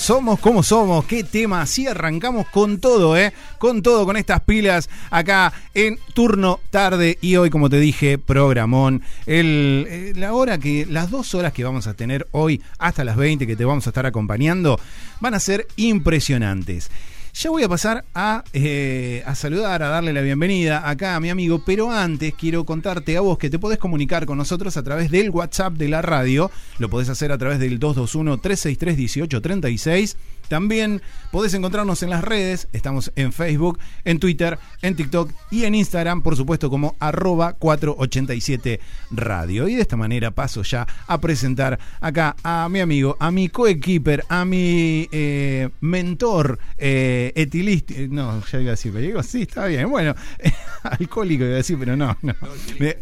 Somos 0.00 0.40
como 0.40 0.62
somos, 0.62 1.04
qué 1.04 1.24
tema, 1.24 1.60
así 1.60 1.86
arrancamos 1.86 2.48
con 2.48 2.80
todo, 2.80 3.18
¿eh? 3.18 3.34
Con 3.58 3.82
todo, 3.82 4.06
con 4.06 4.16
estas 4.16 4.40
pilas 4.40 4.88
acá 5.10 5.52
en 5.74 5.98
turno 6.14 6.58
tarde 6.70 7.18
y 7.20 7.36
hoy, 7.36 7.50
como 7.50 7.68
te 7.68 7.78
dije, 7.78 8.16
programón. 8.16 9.02
Eh, 9.26 10.14
la 10.16 10.32
hora 10.32 10.56
que, 10.56 10.86
las 10.86 11.10
dos 11.10 11.34
horas 11.34 11.52
que 11.52 11.64
vamos 11.64 11.86
a 11.86 11.92
tener 11.92 12.26
hoy 12.32 12.62
hasta 12.78 13.04
las 13.04 13.18
20 13.18 13.46
que 13.46 13.56
te 13.56 13.66
vamos 13.66 13.86
a 13.86 13.90
estar 13.90 14.06
acompañando 14.06 14.80
van 15.20 15.34
a 15.34 15.38
ser 15.38 15.68
impresionantes. 15.76 16.90
Ya 17.34 17.50
voy 17.50 17.62
a 17.62 17.68
pasar 17.68 18.04
a, 18.14 18.42
eh, 18.52 19.22
a, 19.24 19.34
saludar, 19.34 19.82
a 19.82 19.88
darle 19.88 20.12
la 20.12 20.20
bienvenida 20.20 20.88
acá 20.88 21.16
a 21.16 21.20
mi 21.20 21.30
amigo, 21.30 21.62
pero 21.64 21.90
antes 21.90 22.34
quiero 22.34 22.64
contarte 22.64 23.16
a 23.16 23.20
vos 23.20 23.38
que 23.38 23.50
te 23.50 23.58
podés 23.58 23.78
comunicar 23.78 24.26
con 24.26 24.36
nosotros 24.36 24.76
a 24.76 24.82
través 24.82 25.10
del 25.10 25.30
WhatsApp 25.30 25.72
de 25.74 25.88
la 25.88 26.02
radio, 26.02 26.50
lo 26.78 26.90
podés 26.90 27.08
hacer 27.08 27.32
a 27.32 27.38
través 27.38 27.60
del 27.60 27.78
221-363-1836 27.78 30.16
también 30.50 31.00
podés 31.30 31.54
encontrarnos 31.54 32.02
en 32.02 32.10
las 32.10 32.24
redes, 32.24 32.66
estamos 32.72 33.12
en 33.14 33.32
Facebook, 33.32 33.78
en 34.04 34.18
Twitter, 34.18 34.58
en 34.82 34.96
TikTok 34.96 35.30
y 35.52 35.62
en 35.62 35.76
Instagram, 35.76 36.22
por 36.22 36.34
supuesto, 36.34 36.68
como 36.68 36.96
arroba 36.98 37.52
487 37.52 38.80
Radio. 39.12 39.68
Y 39.68 39.76
de 39.76 39.82
esta 39.82 39.96
manera 39.96 40.32
paso 40.32 40.62
ya 40.62 40.88
a 41.06 41.20
presentar 41.20 41.78
acá 42.00 42.34
a 42.42 42.68
mi 42.68 42.80
amigo, 42.80 43.16
a 43.20 43.30
mi 43.30 43.48
coequiper, 43.48 44.24
a 44.28 44.44
mi 44.44 45.08
eh, 45.12 45.68
mentor 45.80 46.58
eh, 46.78 47.19
etilista. 47.28 47.94
No, 48.08 48.42
ya 48.44 48.60
iba 48.60 48.70
a 48.70 48.72
decir, 48.72 48.92
pero 48.92 49.04
digo, 49.04 49.22
sí, 49.22 49.42
está 49.42 49.66
bien. 49.66 49.90
Bueno, 49.90 50.14
alcohólico 50.82 51.44
iba 51.44 51.54
a 51.54 51.56
decir, 51.56 51.76
pero 51.78 51.96
no, 51.96 52.16
no. 52.22 52.34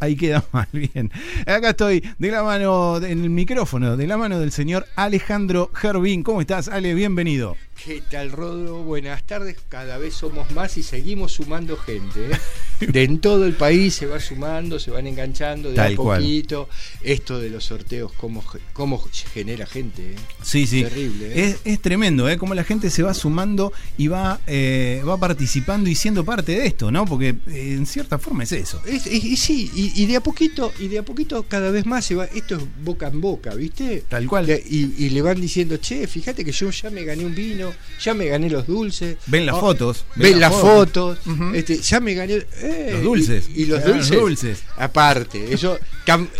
ahí 0.00 0.16
queda 0.16 0.44
mal 0.52 0.68
bien. 0.72 1.10
Acá 1.46 1.70
estoy 1.70 2.04
de 2.18 2.30
la 2.30 2.42
mano, 2.42 2.96
en 2.98 3.22
el 3.22 3.30
micrófono, 3.30 3.96
de 3.96 4.06
la 4.06 4.16
mano 4.16 4.38
del 4.38 4.52
señor 4.52 4.86
Alejandro 4.96 5.70
Gervín. 5.74 6.22
¿Cómo 6.22 6.40
estás, 6.40 6.68
Ale? 6.68 6.94
Bienvenido. 6.94 7.56
¿Qué 7.84 8.02
tal, 8.10 8.32
Rodo? 8.32 8.82
Buenas 8.82 9.22
tardes. 9.22 9.56
Cada 9.68 9.98
vez 9.98 10.14
somos 10.14 10.50
más 10.50 10.76
y 10.76 10.82
seguimos 10.82 11.32
sumando 11.32 11.76
gente. 11.76 12.32
¿eh? 12.32 12.38
De 12.86 13.02
en 13.02 13.18
todo 13.18 13.44
el 13.44 13.54
país 13.54 13.94
se 13.94 14.06
va 14.06 14.20
sumando, 14.20 14.78
se 14.78 14.92
van 14.92 15.06
enganchando 15.08 15.72
de 15.72 15.80
a 15.80 15.90
poquito. 15.96 16.68
Esto 17.02 17.40
de 17.40 17.50
los 17.50 17.64
sorteos, 17.64 18.12
cómo, 18.12 18.44
cómo 18.72 19.04
genera 19.32 19.66
gente. 19.66 20.12
¿eh? 20.12 20.16
Sí, 20.42 20.64
sí. 20.66 20.84
Terrible. 20.84 21.32
¿eh? 21.34 21.56
Es, 21.64 21.80
tremendo, 21.80 22.28
¿eh? 22.28 22.38
Cómo 22.38 22.54
la 22.54 22.62
gente 22.62 22.90
se 22.90 23.02
va 23.02 23.14
sumando 23.14 23.72
y 23.96 24.06
va, 24.06 24.40
va 24.48 25.16
participando 25.16 25.90
y 25.90 25.96
siendo 25.96 26.24
parte 26.24 26.52
de 26.52 26.66
esto, 26.66 26.92
¿no? 26.92 27.04
Porque 27.04 27.34
en 27.48 27.84
cierta 27.84 28.18
forma 28.18 28.44
es 28.44 28.52
eso. 28.52 28.80
y, 28.86 29.36
sí, 29.36 29.70
y, 29.74 30.06
de 30.06 30.16
a 30.16 30.20
poquito, 30.20 30.72
y 30.78 30.86
de 30.86 31.00
a 31.00 31.02
poquito 31.04 31.44
cada 31.48 31.72
vez 31.72 31.84
más 31.84 32.04
se 32.04 32.14
va. 32.14 32.26
Esto 32.26 32.56
es 32.56 32.62
boca 32.84 33.08
en 33.08 33.20
boca, 33.20 33.54
¿viste? 33.56 34.04
Tal 34.08 34.28
cual. 34.28 34.48
y, 34.50 34.94
y 34.98 35.10
le 35.10 35.20
van 35.20 35.40
diciendo, 35.40 35.78
che, 35.78 36.06
fíjate 36.06 36.44
que 36.44 36.52
yo 36.52 36.70
ya 36.70 36.90
me 36.90 37.02
gané 37.02 37.24
un 37.24 37.34
vino, 37.34 37.67
ya 38.00 38.14
me 38.14 38.26
gané 38.26 38.50
los 38.50 38.66
dulces. 38.66 39.16
Ven 39.26 39.46
las 39.46 39.56
oh, 39.56 39.60
fotos. 39.60 40.04
Ven, 40.16 40.40
las 40.40 40.54
fotos. 40.54 41.18
este, 41.54 41.78
ya 41.78 42.00
me 42.00 42.14
gané. 42.14 42.44
Eh, 42.60 42.90
los 42.92 43.02
dulces. 43.02 43.48
Y, 43.54 43.66
los 43.66 43.82
dulces, 44.10 44.62
Aparte, 44.76 45.52
ellos, 45.52 45.78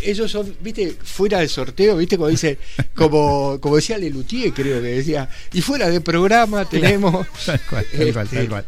ellos 0.03 0.31
son, 0.31 0.55
viste, 0.61 0.97
fuera 1.03 1.39
del 1.39 1.49
sorteo, 1.49 1.97
viste, 1.97 2.17
como 2.17 2.29
dice, 2.29 2.59
como, 2.95 3.59
como 3.61 3.77
decía 3.77 3.99
Lelutier, 3.99 4.53
creo 4.53 4.81
que 4.81 4.89
decía, 4.89 5.29
y 5.53 5.61
fuera 5.61 5.89
de 5.89 6.01
programa 6.01 6.65
tenemos. 6.65 7.27
tal 7.45 7.61
cual, 7.69 7.87
tal 7.91 8.13
cual, 8.13 8.29
tal 8.29 8.49
cual. 8.49 8.65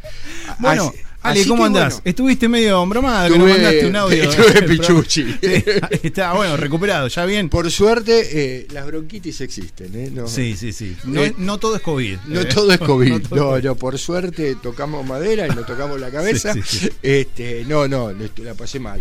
Bueno. 0.58 0.92
Ale, 1.22 1.46
¿cómo 1.46 1.64
andás? 1.64 2.00
Estuviste 2.04 2.48
medio 2.48 2.84
bromado, 2.86 3.32
que 3.32 3.38
no 3.38 3.46
mandaste 3.46 3.86
un 3.86 3.96
audio. 3.96 4.22
Estuve 4.24 4.62
pichuchi. 4.62 5.36
Está 6.02 6.32
bueno, 6.32 6.56
recuperado, 6.56 7.08
ya 7.08 7.24
bien. 7.26 7.48
Por 7.48 7.70
suerte, 7.70 8.28
eh, 8.32 8.66
las 8.72 8.86
bronquitis 8.86 9.40
existen. 9.42 9.94
¿eh? 9.94 10.12
sí, 10.26 10.56
sí, 10.56 10.72
sí. 10.72 10.96
No, 11.04 11.22
eh, 11.22 11.34
no, 11.36 11.58
todo 11.58 11.76
es 11.76 11.82
COVID. 11.82 12.18
No 12.26 12.46
todo 12.46 12.72
es 12.72 12.78
COVID. 12.80 13.28
no, 13.32 13.58
no, 13.58 13.74
por 13.74 13.98
suerte 13.98 14.56
tocamos 14.62 15.06
madera 15.06 15.46
y 15.46 15.50
nos 15.50 15.66
tocamos 15.66 16.00
la 16.00 16.10
cabeza. 16.10 16.54
este, 17.02 17.64
no, 17.66 17.86
no, 17.86 18.12
la 18.12 18.54
pasé 18.54 18.78
mal. 18.80 19.00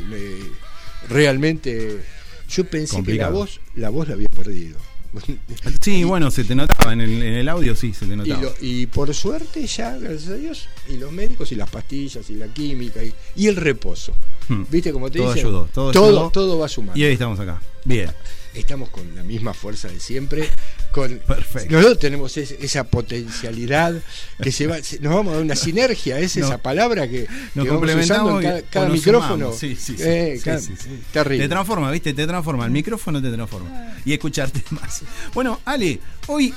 realmente, 1.07 1.99
yo 2.49 2.65
pensé 2.65 3.01
que 3.03 3.13
la 3.13 3.29
voz, 3.29 3.61
la 3.75 3.89
voz 3.89 4.07
la 4.07 4.15
había 4.15 4.27
perdido. 4.27 4.88
Sí, 5.81 6.03
bueno, 6.03 6.29
se 6.31 6.43
te 6.43 6.55
notaba 6.55 6.93
en 6.93 7.01
el, 7.01 7.49
audio, 7.49 7.75
sí, 7.75 7.93
se 7.93 8.05
te 8.05 8.15
notaba. 8.15 8.51
Y, 8.61 8.85
por 8.87 9.13
suerte 9.13 9.65
ya, 9.65 9.97
gracias 9.97 10.29
a 10.29 10.35
Dios, 10.35 10.67
y 10.87 10.97
los 10.97 11.11
médicos 11.11 11.51
y 11.51 11.55
las 11.55 11.69
pastillas 11.69 12.29
y 12.29 12.35
la 12.35 12.47
química 12.47 13.01
y, 13.03 13.47
el 13.47 13.55
reposo. 13.55 14.13
Hmm. 14.47 14.63
¿Viste 14.69 14.91
cómo 14.91 15.09
te 15.09 15.19
todo 15.19 15.29
dicen? 15.29 15.47
Ayudó, 15.47 15.69
todo, 15.73 15.91
todo, 15.91 16.29
todo 16.31 16.59
va 16.59 16.67
sumando. 16.67 16.99
Y 16.99 17.03
ahí 17.03 17.13
estamos 17.13 17.39
acá. 17.39 17.61
Bien 17.85 18.09
estamos 18.53 18.89
con 18.89 19.15
la 19.15 19.23
misma 19.23 19.53
fuerza 19.53 19.87
de 19.87 19.99
siempre. 19.99 20.49
Con, 20.91 21.19
Perfecto. 21.19 21.71
Nosotros 21.71 21.99
tenemos 21.99 22.35
esa 22.37 22.83
potencialidad 22.83 23.95
que 24.41 24.51
se 24.51 24.67
va, 24.67 24.77
nos 25.01 25.13
vamos 25.13 25.31
a 25.31 25.35
dar 25.35 25.43
una 25.43 25.55
sinergia, 25.55 26.19
es 26.19 26.35
esa 26.37 26.57
palabra 26.57 27.07
que 27.07 27.27
nos 27.55 27.67
complementamos 27.67 28.43
cada, 28.69 28.89
micrófono. 28.89 29.53
Sí, 29.53 29.75
sí, 29.75 29.95
eh, 29.99 30.39
sí, 30.59 30.73
Terrible. 31.11 31.45
Te 31.45 31.49
transforma, 31.49 31.91
¿viste? 31.91 32.13
Te 32.13 32.25
transforma, 32.25 32.65
el 32.65 32.71
micrófono 32.71 33.21
te 33.21 33.31
transforma. 33.31 33.93
Y 34.05 34.13
escucharte 34.13 34.63
más. 34.71 35.03
Bueno, 35.33 35.59
Ale, 35.65 35.99
hoy 36.27 36.53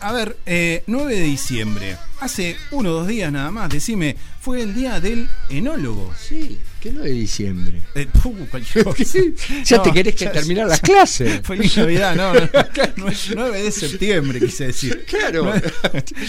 a 0.00 0.12
ver, 0.12 0.36
9 0.44 1.14
eh, 1.14 1.16
de 1.16 1.22
diciembre, 1.22 1.96
hace 2.20 2.56
uno 2.72 2.90
o 2.90 2.92
dos 2.92 3.06
días 3.06 3.32
nada 3.32 3.50
más, 3.50 3.70
decime, 3.70 4.16
fue 4.38 4.60
el 4.60 4.74
día 4.74 5.00
del 5.00 5.30
enólogo. 5.48 6.12
Sí, 6.18 6.60
¿qué 6.84 6.92
9 6.92 7.08
de 7.08 7.14
diciembre? 7.14 7.80
Eh, 7.94 8.06
uh, 8.24 8.34
ya 9.64 9.82
te 9.82 9.90
querés 9.90 10.14
que 10.14 10.26
terminar 10.26 10.66
las 10.66 10.80
clases. 10.80 11.40
Feliz 11.44 11.78
Navidad, 11.78 12.14
no, 12.14 12.34
9 13.34 13.62
de 13.62 13.72
septiembre 13.72 14.38
quise 14.38 14.66
decir. 14.66 15.06
Claro. 15.06 15.50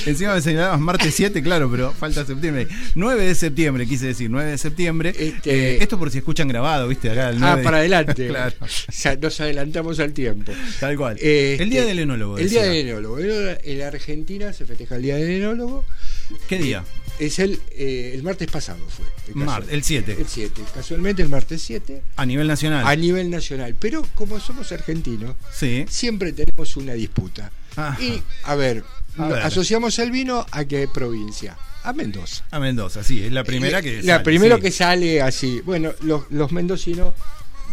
encima 0.06 0.34
me 0.34 0.42
señalabas 0.42 0.80
martes 0.80 1.14
7, 1.14 1.44
claro, 1.44 1.70
pero 1.70 1.92
falta 1.92 2.26
septiembre. 2.26 2.70
9 2.96 3.26
de 3.26 3.36
septiembre 3.36 3.86
quise 3.86 4.08
decir, 4.08 4.30
9 4.30 4.52
de 4.52 4.58
septiembre. 4.58 5.10
Este... 5.10 5.74
Eh, 5.74 5.84
esto 5.84 6.00
por 6.00 6.10
si 6.10 6.20
escuchan 6.20 6.48
grabado, 6.48 6.88
¿viste? 6.88 7.12
Acá 7.12 7.32
el 7.32 7.40
9 7.40 7.60
ah, 7.60 7.64
para 7.64 7.78
adelante. 7.80 8.28
claro. 8.30 8.56
Nos 9.22 9.42
adelantamos 9.42 10.00
al 10.00 10.14
tiempo. 10.14 10.54
Tal 10.80 10.96
cual. 10.96 11.18
el 11.20 11.70
día 11.70 11.82
este, 11.82 11.90
del 11.90 12.00
enólogo. 12.00 12.38
El 12.38 12.50
día 12.50 12.64
del 12.64 12.88
enólogo 12.88 13.20
en 13.20 13.80
la 13.80 13.88
Argentina 13.88 14.54
se 14.54 14.66
festeja 14.66 14.96
el 14.96 15.02
Día 15.02 15.18
del 15.18 15.32
Enólogo. 15.32 15.84
¿Qué 16.48 16.58
día? 16.58 16.84
Es 17.20 17.40
el, 17.40 17.60
eh, 17.72 18.12
el 18.14 18.24
martes 18.24 18.50
pasado 18.50 18.86
fue. 18.90 19.06
El, 19.34 19.70
el 19.70 19.84
7. 19.84 20.18
El 20.20 20.28
7. 20.28 20.62
Casualmente 20.74 21.22
el 21.22 21.30
martes 21.30 21.62
7. 21.62 22.02
A 22.16 22.26
nivel 22.26 22.48
nacional. 22.48 22.86
A 22.86 22.96
nivel 22.96 23.30
nacional. 23.30 23.76
Pero 23.80 24.06
como 24.16 24.40
somos 24.40 24.72
argentinos, 24.72 25.36
sí. 25.54 25.86
siempre 25.88 26.34
tenemos 26.34 26.76
una 26.78 26.94
disputa. 26.94 27.52
Y, 28.00 28.22
a 28.44 28.56
ver, 28.56 28.84
asociamos 29.44 30.00
el 30.00 30.12
vino 30.12 30.46
a 30.52 30.66
qué 30.66 30.88
provincia. 30.94 31.58
A 31.84 31.94
Mendoza. 31.94 32.44
A 32.50 32.60
Mendoza, 32.60 33.04
sí, 33.04 33.24
es 33.24 33.32
la 33.32 33.44
primera 33.44 33.82
que 33.82 34.02
La 34.02 34.24
primera 34.24 34.60
que 34.60 34.72
sale 34.72 35.22
así. 35.22 35.62
Bueno, 35.64 35.94
los, 36.02 36.24
los 36.32 36.52
mendocinos 36.52 37.14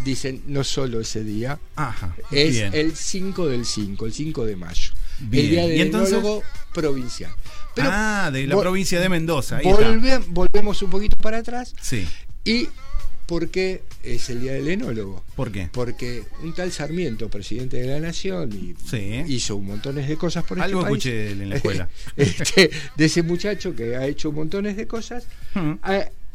dicen 0.05 0.43
no 0.47 0.65
solo 0.65 1.01
ese 1.01 1.25
día, 1.25 1.59
Ajá, 1.77 2.15
es 2.31 2.57
el 2.75 2.95
5 2.97 3.47
del 3.47 3.65
5, 3.65 4.07
el 4.07 4.13
5 4.13 4.47
de 4.47 4.57
mayo. 4.57 4.93
El 5.21 5.51
día 5.51 5.67
del 5.67 5.81
enólogo 5.81 6.43
provincial. 6.75 7.33
Ah, 7.79 8.31
de 8.33 8.47
la 8.47 8.59
provincia 8.59 9.01
de 9.01 9.09
Mendoza. 9.09 9.61
volvemos 10.29 10.83
un 10.83 10.91
poquito 10.91 11.17
para 11.17 11.39
atrás. 11.39 11.75
Sí. 11.81 12.07
Y 12.45 12.69
¿Por 13.27 13.49
qué 13.49 13.83
es 14.03 14.29
el 14.31 14.41
Día 14.41 14.53
del 14.53 14.69
Enólogo? 14.69 15.25
¿Por 15.37 15.53
qué? 15.53 15.71
Porque 15.73 16.25
un 16.43 16.53
tal 16.55 16.73
Sarmiento, 16.73 17.31
presidente 17.31 17.79
de 17.79 17.87
la 17.87 18.01
Nación, 18.01 18.53
y 18.53 18.75
hizo 19.33 19.57
un 19.57 19.67
montón 19.67 19.95
de 19.95 20.17
cosas 20.17 20.45
por 20.45 20.61
Algo 20.61 20.81
este 20.81 20.91
país. 20.91 21.07
escuché 21.07 21.31
en 21.31 21.49
la 21.49 21.57
escuela. 21.57 21.89
Este, 22.17 22.71
de 22.97 23.05
ese 23.05 23.23
muchacho 23.23 23.75
que 23.75 23.97
ha 23.97 24.07
hecho 24.07 24.33
montones 24.33 24.77
de 24.77 24.87
cosas, 24.87 25.25
hmm. 25.55 25.77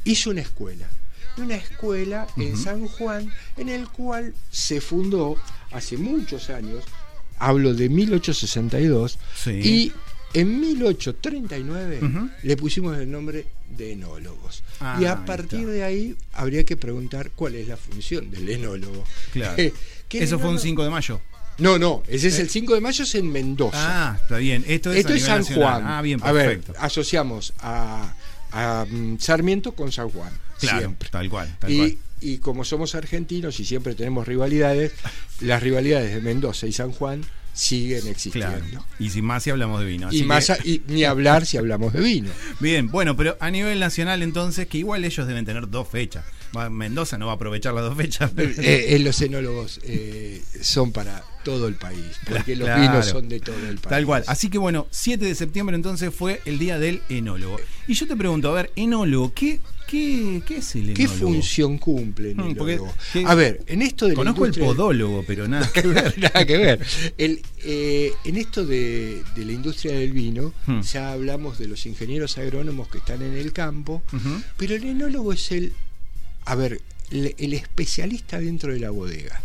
hizo 0.06 0.32
una 0.32 0.42
escuela. 0.42 0.90
Una 1.38 1.56
escuela 1.56 2.26
en 2.36 2.58
San 2.58 2.88
Juan, 2.88 3.32
en 3.58 3.70
el 3.70 3.88
cual 3.90 4.34
se 4.50 4.82
fundó 4.82 5.38
hace 5.72 5.98
muchos 5.98 6.50
años 6.50 6.84
hablo 7.40 7.74
de 7.74 7.90
1862, 7.90 9.20
y 9.46 9.92
en 10.34 10.60
1839 10.60 12.00
le 12.44 12.58
pusimos 12.58 12.98
el 12.98 13.10
nombre 13.10 13.46
de 13.70 13.94
enólogos. 13.94 14.64
y 15.00 15.06
a 15.06 15.26
partir 15.26 15.68
de 15.68 15.84
ahí 15.84 16.16
habría 16.34 16.64
que 16.64 16.78
preguntar 16.78 17.32
cuál 17.36 17.56
es 17.56 17.68
la 17.68 17.78
función 17.78 18.30
del 18.32 18.50
enólogo. 18.50 19.04
Claro. 19.32 19.56
¿Eso 20.10 20.40
fue 20.40 20.50
un 20.50 20.60
5 20.60 20.84
de 20.84 20.90
mayo? 20.90 21.22
No, 21.60 21.80
no, 21.80 22.04
ese 22.08 22.28
es 22.28 22.40
el 22.40 22.50
5 22.50 22.76
de 22.76 22.82
mayo, 22.82 23.04
es 23.04 23.16
en 23.16 23.32
Mendoza. 23.32 23.78
Ah, 24.12 24.18
está 24.22 24.38
bien. 24.38 24.64
Esto 24.68 24.92
es, 24.92 25.24
San 25.24 25.44
Juan. 25.44 25.84
Ah, 25.86 26.02
bien, 26.02 26.20
perfecto. 26.20 26.72
A 26.72 26.76
ver, 26.76 26.86
asociamos 26.86 27.54
a, 27.60 28.14
mm, 28.90 29.18
Sarmiento 29.18 29.72
con 29.72 29.92
San 29.92 30.10
Juan. 30.10 30.32
Claro, 30.60 30.80
siempre. 30.80 31.10
tal 31.10 31.30
cual. 31.30 31.56
Tal 31.60 31.76
cual 31.76 31.98
y 32.20 32.38
como 32.40 32.64
somos 32.64 32.96
argentinos 32.96 33.60
y 33.60 33.66
siempre 33.66 33.96
tenemos 33.96 34.28
rivalidades, 34.28 34.94
las 35.42 35.62
rivalidades 35.62 36.14
de 36.14 36.22
Mendoza 36.22 36.68
y 36.68 36.72
San 36.72 36.92
Juan 36.92 37.24
siguen 37.58 38.08
existiendo. 38.08 38.60
Claro. 38.60 38.86
Y 39.00 39.10
sin 39.10 39.26
más 39.26 39.44
si 39.44 39.50
hablamos 39.50 39.80
de 39.80 39.86
vino. 39.88 40.12
Y, 40.14 40.24
más 40.24 40.46
que- 40.48 40.52
a- 40.54 40.60
y 40.64 40.82
ni 40.88 41.04
hablar 41.04 41.46
si 41.46 41.58
hablamos 41.58 41.92
de 41.94 42.02
vino. 42.02 42.30
Bien, 42.60 42.88
bueno, 42.90 43.18
pero 43.18 43.36
a 43.40 43.50
nivel 43.52 43.80
nacional 43.80 44.22
entonces, 44.24 44.68
que 44.68 44.78
igual 44.78 45.04
ellos 45.06 45.28
deben 45.28 45.44
tener 45.46 45.70
dos 45.70 45.88
fechas. 45.88 46.24
Mendoza 46.72 47.18
no 47.18 47.26
va 47.28 47.34
a 47.34 47.36
aprovechar 47.36 47.74
las 47.74 47.84
dos 47.84 47.98
fechas. 47.98 48.32
pero- 48.36 48.50
Eh, 48.62 48.96
eh, 48.96 49.00
los 49.00 49.20
enólogos 49.22 49.80
eh, 49.84 50.42
son 50.62 50.92
para 50.92 51.24
todo 51.44 51.68
el 51.68 51.76
país, 51.76 52.04
porque 52.28 52.56
los 52.56 52.68
vinos 52.80 53.06
son 53.08 53.28
de 53.30 53.40
todo 53.40 53.56
el 53.68 53.76
país. 53.78 53.90
Tal 53.90 54.06
cual. 54.06 54.24
Así 54.28 54.50
que 54.50 54.58
bueno, 54.58 54.88
7 54.92 55.26
de 55.26 55.36
septiembre 55.36 55.76
entonces 55.76 56.14
fue 56.14 56.42
el 56.46 56.58
día 56.60 56.78
del 56.80 57.02
enólogo. 57.10 57.58
Y 57.88 57.94
yo 57.96 58.08
te 58.08 58.16
pregunto, 58.16 58.50
a 58.50 58.54
ver, 58.54 58.72
enólogo, 58.76 59.34
¿qué, 59.34 59.60
qué, 59.88 60.42
qué 60.46 60.58
es 60.58 60.76
el 60.76 60.94
¿Qué 60.94 61.04
enólogo? 61.04 61.34
función 61.34 61.78
cumple 61.78 62.32
el 62.32 62.36
porque- 62.36 62.74
enólogo? 62.74 62.94
¿qué- 63.14 63.24
A 63.26 63.34
ver, 63.36 63.62
en 63.68 63.82
esto 63.82 64.06
de 64.06 64.12
la 64.12 64.18
Conozco 64.18 64.46
el 64.46 64.54
podólogo, 64.54 65.24
pero 65.26 65.48
nada 65.48 65.68
que 65.72 65.82
ver. 65.88 66.14
Nada 66.20 66.46
que 66.46 66.58
ver. 66.58 66.86
El, 67.18 67.42
eh, 67.64 68.12
en 68.24 68.38
esto 68.38 68.66
de, 68.66 69.24
de 69.36 69.46
la 69.46 69.52
industria 69.54 69.94
del 69.94 70.12
vino, 70.12 70.54
Hmm. 70.66 70.82
ya 70.82 71.12
hablamos 71.14 71.58
de 71.58 71.68
los 71.68 71.86
ingenieros 71.86 72.38
agrónomos 72.38 72.88
que 72.90 73.00
están 73.00 73.22
en 73.22 73.34
el 73.34 73.54
campo, 73.54 74.04
pero 74.58 74.76
el 74.76 74.84
enólogo 74.84 75.34
es 75.34 75.52
el, 75.52 75.74
a 76.46 76.56
ver, 76.56 76.82
el, 77.12 77.34
el 77.38 77.54
especialista 77.54 78.40
dentro 78.40 78.74
de 78.74 78.80
la 78.80 78.90
bodega. 78.92 79.42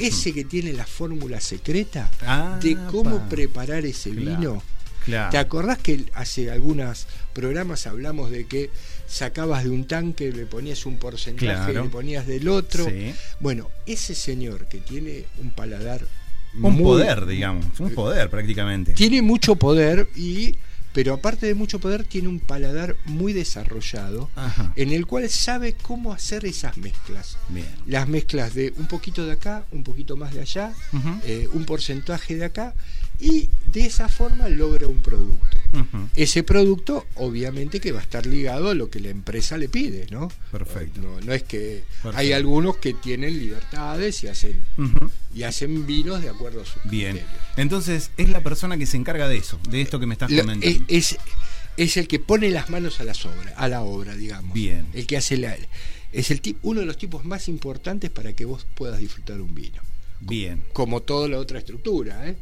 Ese 0.00 0.32
que 0.32 0.44
tiene 0.44 0.72
la 0.72 0.84
fórmula 0.84 1.40
secreta 1.40 2.10
Ah, 2.22 2.58
de 2.60 2.76
cómo 2.90 3.18
pa. 3.18 3.28
preparar 3.28 3.86
ese 3.86 4.10
Claro, 4.10 4.40
vino. 4.40 4.62
Claro. 5.04 5.30
¿Te 5.30 5.38
acordás 5.38 5.78
que 5.78 6.04
hace 6.14 6.50
algunos 6.50 7.06
programas 7.32 7.86
hablamos 7.86 8.32
de 8.32 8.46
que 8.46 8.70
sacabas 9.06 9.64
de 9.64 9.70
un 9.70 9.86
tanque, 9.86 10.32
le 10.32 10.46
ponías 10.46 10.84
un 10.86 10.96
porcentaje, 10.98 11.46
Claro. 11.72 11.84
le 11.84 11.90
ponías 11.90 12.26
del 12.26 12.48
otro? 12.48 12.84
Sí. 12.86 13.14
Bueno, 13.40 13.70
ese 13.86 14.14
señor 14.14 14.66
que 14.66 14.78
tiene 14.78 15.24
un 15.40 15.50
paladar 15.50 16.06
Un 16.54 16.74
muy- 16.74 16.82
poder, 16.82 17.26
digamos. 17.26 17.66
Un 17.80 17.92
poder 17.94 18.30
prácticamente. 18.30 18.92
Tiene 18.92 19.22
mucho 19.22 19.56
poder 19.56 20.08
y 20.16 20.56
pero 20.92 21.12
aparte 21.12 21.44
de 21.44 21.54
mucho 21.54 21.78
poder 21.78 22.04
tiene 22.04 22.26
un 22.28 22.40
paladar 22.40 22.96
muy 23.04 23.34
desarrollado 23.34 24.30
Ajá. 24.34 24.72
en 24.76 24.92
el 24.92 25.04
cual 25.06 25.28
sabe 25.28 25.74
cómo 25.74 26.10
hacer 26.10 26.46
esas 26.46 26.78
mezclas. 26.78 27.36
Bien. 27.50 27.66
Las 27.86 28.08
mezclas 28.08 28.54
de 28.54 28.72
un 28.78 28.86
poquito 28.88 29.26
de 29.26 29.32
acá, 29.32 29.66
un 29.72 29.84
poquito 29.84 30.16
más 30.16 30.32
de 30.32 30.40
allá, 30.40 30.72
eh, 31.26 31.48
un 31.52 31.66
porcentaje 31.66 32.36
de 32.36 32.46
acá 32.46 32.74
y 33.18 33.48
de 33.72 33.86
esa 33.86 34.08
forma 34.08 34.48
logra 34.48 34.86
un 34.86 35.00
producto. 35.00 35.56
Ese 36.14 36.42
producto, 36.42 37.06
obviamente, 37.16 37.80
que 37.80 37.92
va 37.92 38.00
a 38.00 38.02
estar 38.02 38.24
ligado 38.24 38.70
a 38.70 38.74
lo 38.74 38.88
que 38.88 39.00
la 39.00 39.10
empresa 39.10 39.58
le 39.58 39.68
pide, 39.68 40.06
¿no? 40.10 40.28
Perfecto. 40.50 41.00
No, 41.02 41.20
no 41.20 41.32
es 41.34 41.42
que 41.42 41.84
Perfecto. 42.02 42.16
hay 42.16 42.32
algunos 42.32 42.78
que 42.78 42.94
tienen 42.94 43.38
libertades 43.38 44.24
y 44.24 44.28
hacen 44.28 44.64
y 45.34 45.42
hacen 45.42 45.86
vinos 45.86 46.22
de 46.22 46.30
acuerdo 46.30 46.62
a 46.62 46.64
sus 46.64 46.82
Bien. 46.84 47.16
criterios. 47.16 47.42
Entonces, 47.56 48.10
es 48.16 48.30
la 48.30 48.40
persona 48.40 48.78
que 48.78 48.86
se 48.86 48.96
encarga 48.96 49.28
de 49.28 49.36
eso, 49.36 49.58
de 49.68 49.82
esto 49.82 50.00
que 50.00 50.06
me 50.06 50.14
estás 50.14 50.30
comentando. 50.30 50.66
es, 50.88 51.18
es, 51.76 51.96
el 51.98 52.08
que 52.08 52.18
pone 52.18 52.50
las 52.50 52.70
manos 52.70 53.00
a 53.00 53.04
las 53.04 53.26
obras, 53.26 53.52
a 53.56 53.68
la 53.68 53.82
obra, 53.82 54.16
digamos. 54.16 54.54
Bien. 54.54 54.86
El 54.94 55.06
que 55.06 55.18
hace 55.18 55.36
la 55.36 55.56
es 56.12 56.30
el 56.30 56.40
tip, 56.40 56.58
uno 56.62 56.80
de 56.80 56.86
los 56.86 56.96
tipos 56.96 57.26
más 57.26 57.48
importantes 57.48 58.10
para 58.10 58.32
que 58.32 58.46
vos 58.46 58.66
puedas 58.74 58.98
disfrutar 58.98 59.40
un 59.40 59.54
vino. 59.54 59.82
Bien. 60.20 60.62
Como 60.72 61.02
toda 61.02 61.28
la 61.28 61.38
otra 61.38 61.58
estructura, 61.58 62.26
¿eh? 62.26 62.36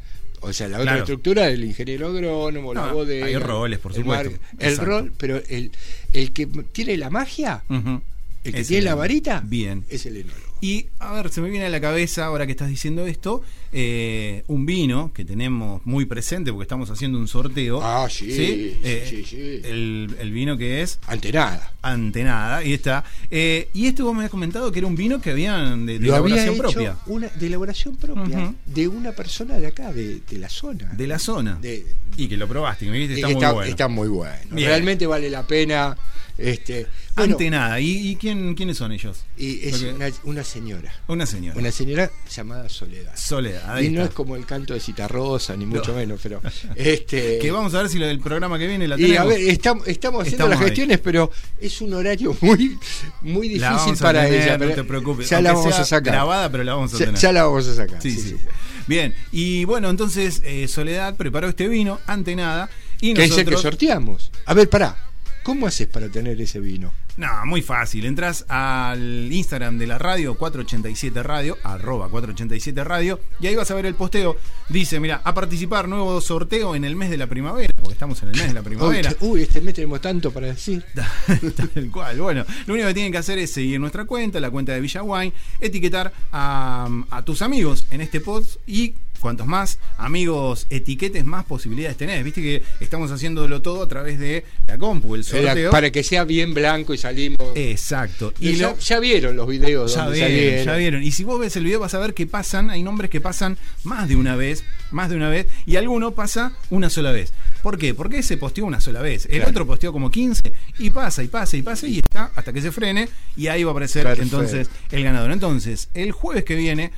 O 0.44 0.52
sea, 0.52 0.69
la 0.69 0.76
otra 0.76 0.85
Claro. 0.93 0.99
estructura 1.00 1.46
del 1.46 1.64
ingeniero 1.64 2.08
agrónomo, 2.08 2.75
la 2.75 2.87
No, 2.88 2.94
bodega. 2.94 3.26
hay 3.26 3.37
roles, 3.37 3.79
por 3.79 3.93
el 3.93 3.99
supuesto. 3.99 4.38
el 4.58 4.76
rol, 4.79 5.12
pero 5.17 5.41
el, 5.49 5.70
el 6.12 6.32
que 6.32 6.46
tiene 6.46 6.96
la 6.96 7.11
magia, 7.11 7.62
el 7.69 8.52
que 8.52 8.61
Es 8.61 8.69
tiene 8.69 8.79
el- 8.81 8.85
la 8.85 8.94
varita, 8.94 9.43
Bien. 9.44 9.85
es 9.88 10.05
el 10.06 10.17
enólogo. 10.19 10.44
Y 10.65 10.87
a 10.99 11.13
ver, 11.13 11.29
se 11.29 11.43
me 11.43 11.51
viene 11.51 11.67
a 11.67 11.69
la 11.69 11.79
cabeza 11.79 12.25
ahora 12.25 12.47
que 12.47 12.53
estás 12.53 12.71
diciendo 12.71 13.07
esto, 13.07 13.43
eh, 13.71 14.45
un 14.47 14.65
vino 14.65 15.13
que 15.13 15.23
tenemos 15.23 15.85
muy 15.85 16.07
presente 16.07 16.51
porque 16.53 16.63
estamos 16.63 16.89
haciendo 16.89 17.19
un 17.19 17.29
sorteo. 17.29 17.83
Ah, 17.83 18.09
sí, 18.09 18.33
sí, 18.33 18.81
Eh, 18.83 19.07
sí, 19.07 19.25
sí. 19.27 19.61
El, 19.63 20.17
el 20.19 20.31
vino 20.33 20.57
que 20.57 20.81
es 20.81 20.99
Ante 21.07 21.31
nada. 21.33 21.75
Antenada, 21.83 22.57
ahí 22.59 22.73
está. 22.73 23.05
Eh, 23.31 23.69
y 23.75 23.89
este 23.89 24.03
vos 24.03 24.15
me 24.15 24.21
habías 24.21 24.31
comentado 24.31 24.73
que 24.73 24.79
era 24.79 24.89
un 24.89 24.97
vino 24.97 25.21
que 25.21 25.33
habían 25.33 25.85
de, 25.85 25.99
de 25.99 26.07
Lo 26.07 26.15
había 26.17 26.37
elaboración 26.45 26.55
hecho 26.55 26.63
propia. 26.63 26.97
una, 27.09 27.29
de 27.29 27.47
elaboración 27.47 27.97
propia 27.97 28.55
de 28.65 28.89
una 28.89 29.13
persona 29.13 29.59
de 29.59 29.67
acá, 29.67 29.93
de, 29.93 30.21
de 30.21 30.39
la 30.39 30.49
zona. 30.49 30.95
De 30.95 31.07
la 31.07 31.19
zona. 31.19 31.59
De- 31.61 31.85
y 32.17 32.27
que 32.27 32.39
lo 32.39 32.49
probaste, 32.49 32.87
me 32.87 32.97
dijiste 32.97 33.21
está 33.21 33.29
muy 33.29 33.35
bueno. 33.55 33.71
está 33.71 33.89
muy 33.89 34.09
bueno. 34.09 34.35
Bien. 34.51 34.69
Realmente 34.69 35.07
vale 35.07 35.29
la 35.29 35.47
pena. 35.47 35.95
Este, 36.39 36.87
bueno, 37.17 37.35
Antenada. 37.35 37.81
¿Y, 37.81 38.11
y 38.11 38.17
quién, 38.17 38.55
quiénes 38.55 38.77
son 38.79 38.91
ellos? 38.93 39.25
y 39.37 39.67
es 39.69 39.73
Porque- 39.79 39.93
una, 39.95 40.09
una 40.25 40.45
señora. 40.45 40.93
Una 41.07 41.27
señora. 41.27 41.59
Una 41.59 41.71
señora 41.71 42.11
llamada 42.35 42.69
Soledad. 42.69 43.13
Soledad. 43.17 43.75
ahí 43.75 43.87
Y 43.87 43.91
no 43.91 44.03
es 44.05 44.11
como 44.11 44.35
el 44.37 44.45
canto 44.47 44.75
de 44.75 44.81
Citarrosa, 44.81 45.57
ni 45.57 45.65
mucho 45.67 45.93
No. 45.93 45.99
menos, 45.99 46.21
pero 46.23 46.41
este 46.77 47.39
Que 47.39 47.51
vamos 47.53 47.73
a 47.75 47.83
ver 47.83 47.91
si 47.91 47.99
lo 47.99 48.07
del 48.07 48.21
programa 48.21 48.59
que 48.59 48.67
viene 48.67 48.89
la 48.89 48.97
y 48.97 49.03
tenemos. 49.03 49.21
a 49.21 49.25
ver, 49.27 49.41
estamos, 49.41 49.87
estamos 49.89 50.23
haciendo 50.23 50.45
Estamos 50.45 50.51
las 50.51 50.61
ahí. 50.61 50.67
gestiones, 50.69 50.99
pero 51.01 51.31
es 51.61 51.81
un 51.81 51.95
horario 51.95 52.37
muy, 52.41 52.79
muy 53.23 53.49
difícil 53.49 53.97
para 54.01 54.25
tener, 54.25 54.43
ella. 54.43 54.59
no 54.59 54.69
te 54.75 54.85
preocupes. 54.85 55.29
Ya 55.29 55.41
la 55.41 55.53
vamos 55.53 55.75
a 55.79 55.85
sacar. 55.85 56.13
Grabada, 56.15 56.51
pero 56.51 56.65
la 56.65 56.75
vamos 56.75 56.93
a 56.95 56.99
Ya, 56.99 57.05
tener. 57.07 57.21
ya 57.21 57.33
la 57.33 57.45
vamos 57.45 57.67
a 57.69 57.75
sacar. 57.75 58.03
Sí, 58.03 58.11
sí, 58.11 58.21
sí. 58.21 58.29
sí. 58.31 58.37
Bien, 58.87 59.15
y 59.33 59.65
bueno, 59.65 59.89
entonces 59.89 60.43
eh, 60.45 60.69
Soledad 60.69 61.17
preparó 61.17 61.49
este 61.49 61.69
vino, 61.69 62.01
Antenada, 62.07 62.69
y 63.01 63.15
Que 63.15 63.25
es 63.25 63.31
el 63.31 63.37
que 63.45 63.51
nosotros... 63.53 63.63
sorteamos. 63.63 64.31
A 64.47 64.53
ver, 64.55 64.69
pará. 64.69 64.97
¿Cómo 65.43 65.67
haces 65.67 65.87
para 65.89 66.09
tener 66.09 66.41
ese 66.41 66.59
vino? 66.61 66.93
No, 67.17 67.29
muy 67.47 67.63
fácil. 67.63 68.07
Entras 68.07 68.45
al 68.49 69.33
Instagram 69.33 69.79
de 69.79 69.87
la 69.87 69.99
radio, 69.99 70.35
487 70.35 71.23
Radio, 71.23 71.57
arroba 71.63 72.09
487 72.09 72.83
Radio, 72.83 73.21
y 73.39 73.47
ahí 73.47 73.55
vas 73.55 73.71
a 73.71 73.75
ver 73.75 73.87
el 73.87 73.95
posteo. 73.95 74.37
Dice, 74.69 74.99
mira, 74.99 75.21
a 75.23 75.33
participar, 75.33 75.87
nuevo 75.87 76.21
sorteo 76.21 76.75
en 76.75 76.85
el 76.85 76.97
mes 76.97 77.11
de 77.11 77.17
la 77.17 77.29
primavera, 77.29 77.73
porque 77.77 77.93
estamos 77.93 78.21
en 78.23 78.31
el 78.31 78.37
mes 78.37 78.49
de 78.49 78.55
la 78.55 78.63
primavera. 78.63 79.15
Uy, 79.21 79.29
uy, 79.31 79.43
este 79.43 79.61
mes 79.61 79.75
tenemos 79.75 80.01
tanto 80.01 80.33
para 80.33 80.49
decir. 80.49 80.85
Tal 81.75 81.91
cual. 81.91 82.21
Bueno, 82.21 82.45
lo 82.67 82.75
único 82.75 82.89
que 82.89 82.95
tienen 82.95 83.13
que 83.13 83.19
hacer 83.19 83.39
es 83.39 83.53
seguir 83.53 83.79
nuestra 83.79 84.07
cuenta, 84.07 84.41
la 84.41 84.51
cuenta 84.51 84.73
de 84.73 84.81
Villa 84.81 85.03
Wine, 85.03 85.33
etiquetar 85.61 86.13
a, 86.33 86.89
a 87.11 87.23
tus 87.23 87.43
amigos 87.43 87.87
en 87.93 88.01
este 88.01 88.21
post 88.21 88.57
y 88.67 88.95
cuantos 89.25 89.47
más 89.47 89.79
amigos 89.97 90.67
etiquetes, 90.69 91.25
más 91.25 91.47
posibilidades 91.47 91.97
tenés. 91.97 92.23
Viste 92.23 92.43
que 92.43 92.62
estamos 92.81 93.11
haciéndolo 93.11 93.62
todo 93.62 93.82
a 93.82 93.88
través 93.88 94.19
de 94.19 94.44
la 94.67 94.76
compu, 94.76 95.15
el 95.15 95.25
sorteo. 95.25 95.56
Era 95.56 95.71
para 95.71 95.91
que 95.91 96.05
sea 96.05 96.25
bien 96.25 96.53
blanco 96.53 96.93
y 96.93 96.99
salimos. 96.99 97.38
Exacto. 97.55 98.35
Y 98.38 98.50
Y 98.50 98.56
ya, 98.56 98.73
lo, 98.73 98.79
ya 98.79 99.00
vieron 99.00 99.35
los 99.35 99.49
videos 99.49 99.94
ya 99.94 100.05
donde 100.05 100.19
vieron, 100.19 100.35
salieron. 100.35 100.65
ya 100.67 100.76
vieron. 100.76 101.03
Y 101.03 101.11
si 101.12 101.25
vos 101.25 101.41
ves 101.41 101.56
el 101.56 101.65
video 101.65 101.81
vas 101.81 101.94
a 101.94 101.99
ver 101.99 102.12
que 102.12 102.26
pasan, 102.26 102.69
hay 102.69 102.82
nombres 102.82 103.11
que 103.11 103.23
pasan 103.23 103.56
más 103.82 104.09
de 104.11 104.17
una 104.17 104.37
vez, 104.37 104.63
más 104.91 105.08
de 105.08 105.17
una 105.17 105.31
vez, 105.31 105.46
y 105.65 105.77
alguno 105.77 106.10
pasa 106.13 106.53
una 106.69 106.91
sola 106.91 107.10
vez. 107.10 107.32
¿Por 107.63 107.79
qué? 107.79 107.94
Porque 107.94 108.19
ese 108.19 108.37
posteó 108.37 108.67
una 108.67 108.81
sola 108.82 109.01
vez, 109.01 109.25
el 109.25 109.37
Claro. 109.37 109.51
otro 109.51 109.67
posteó 109.67 109.91
como 109.91 110.10
15, 110.10 110.43
y 110.79 110.91
pasa, 110.91 111.22
y 111.22 111.29
pasa, 111.29 111.56
y 111.56 111.63
pasa, 111.63 111.87
y 111.87 111.99
está 112.01 112.31
hasta 112.37 112.53
que 112.53 112.60
se 112.60 112.70
frene, 112.70 113.08
y 113.37 113.46
ahí 113.46 113.65
va 113.65 113.70
a 113.70 113.72
aparecer 113.72 114.03
Perfecto. 114.03 114.22
entonces 114.37 114.69
el 114.91 115.03
ganador. 115.03 115.32
Entonces, 115.32 115.89
el 115.94 116.13
jueves 116.13 116.44
que 116.44 116.56
viene, 116.56 116.91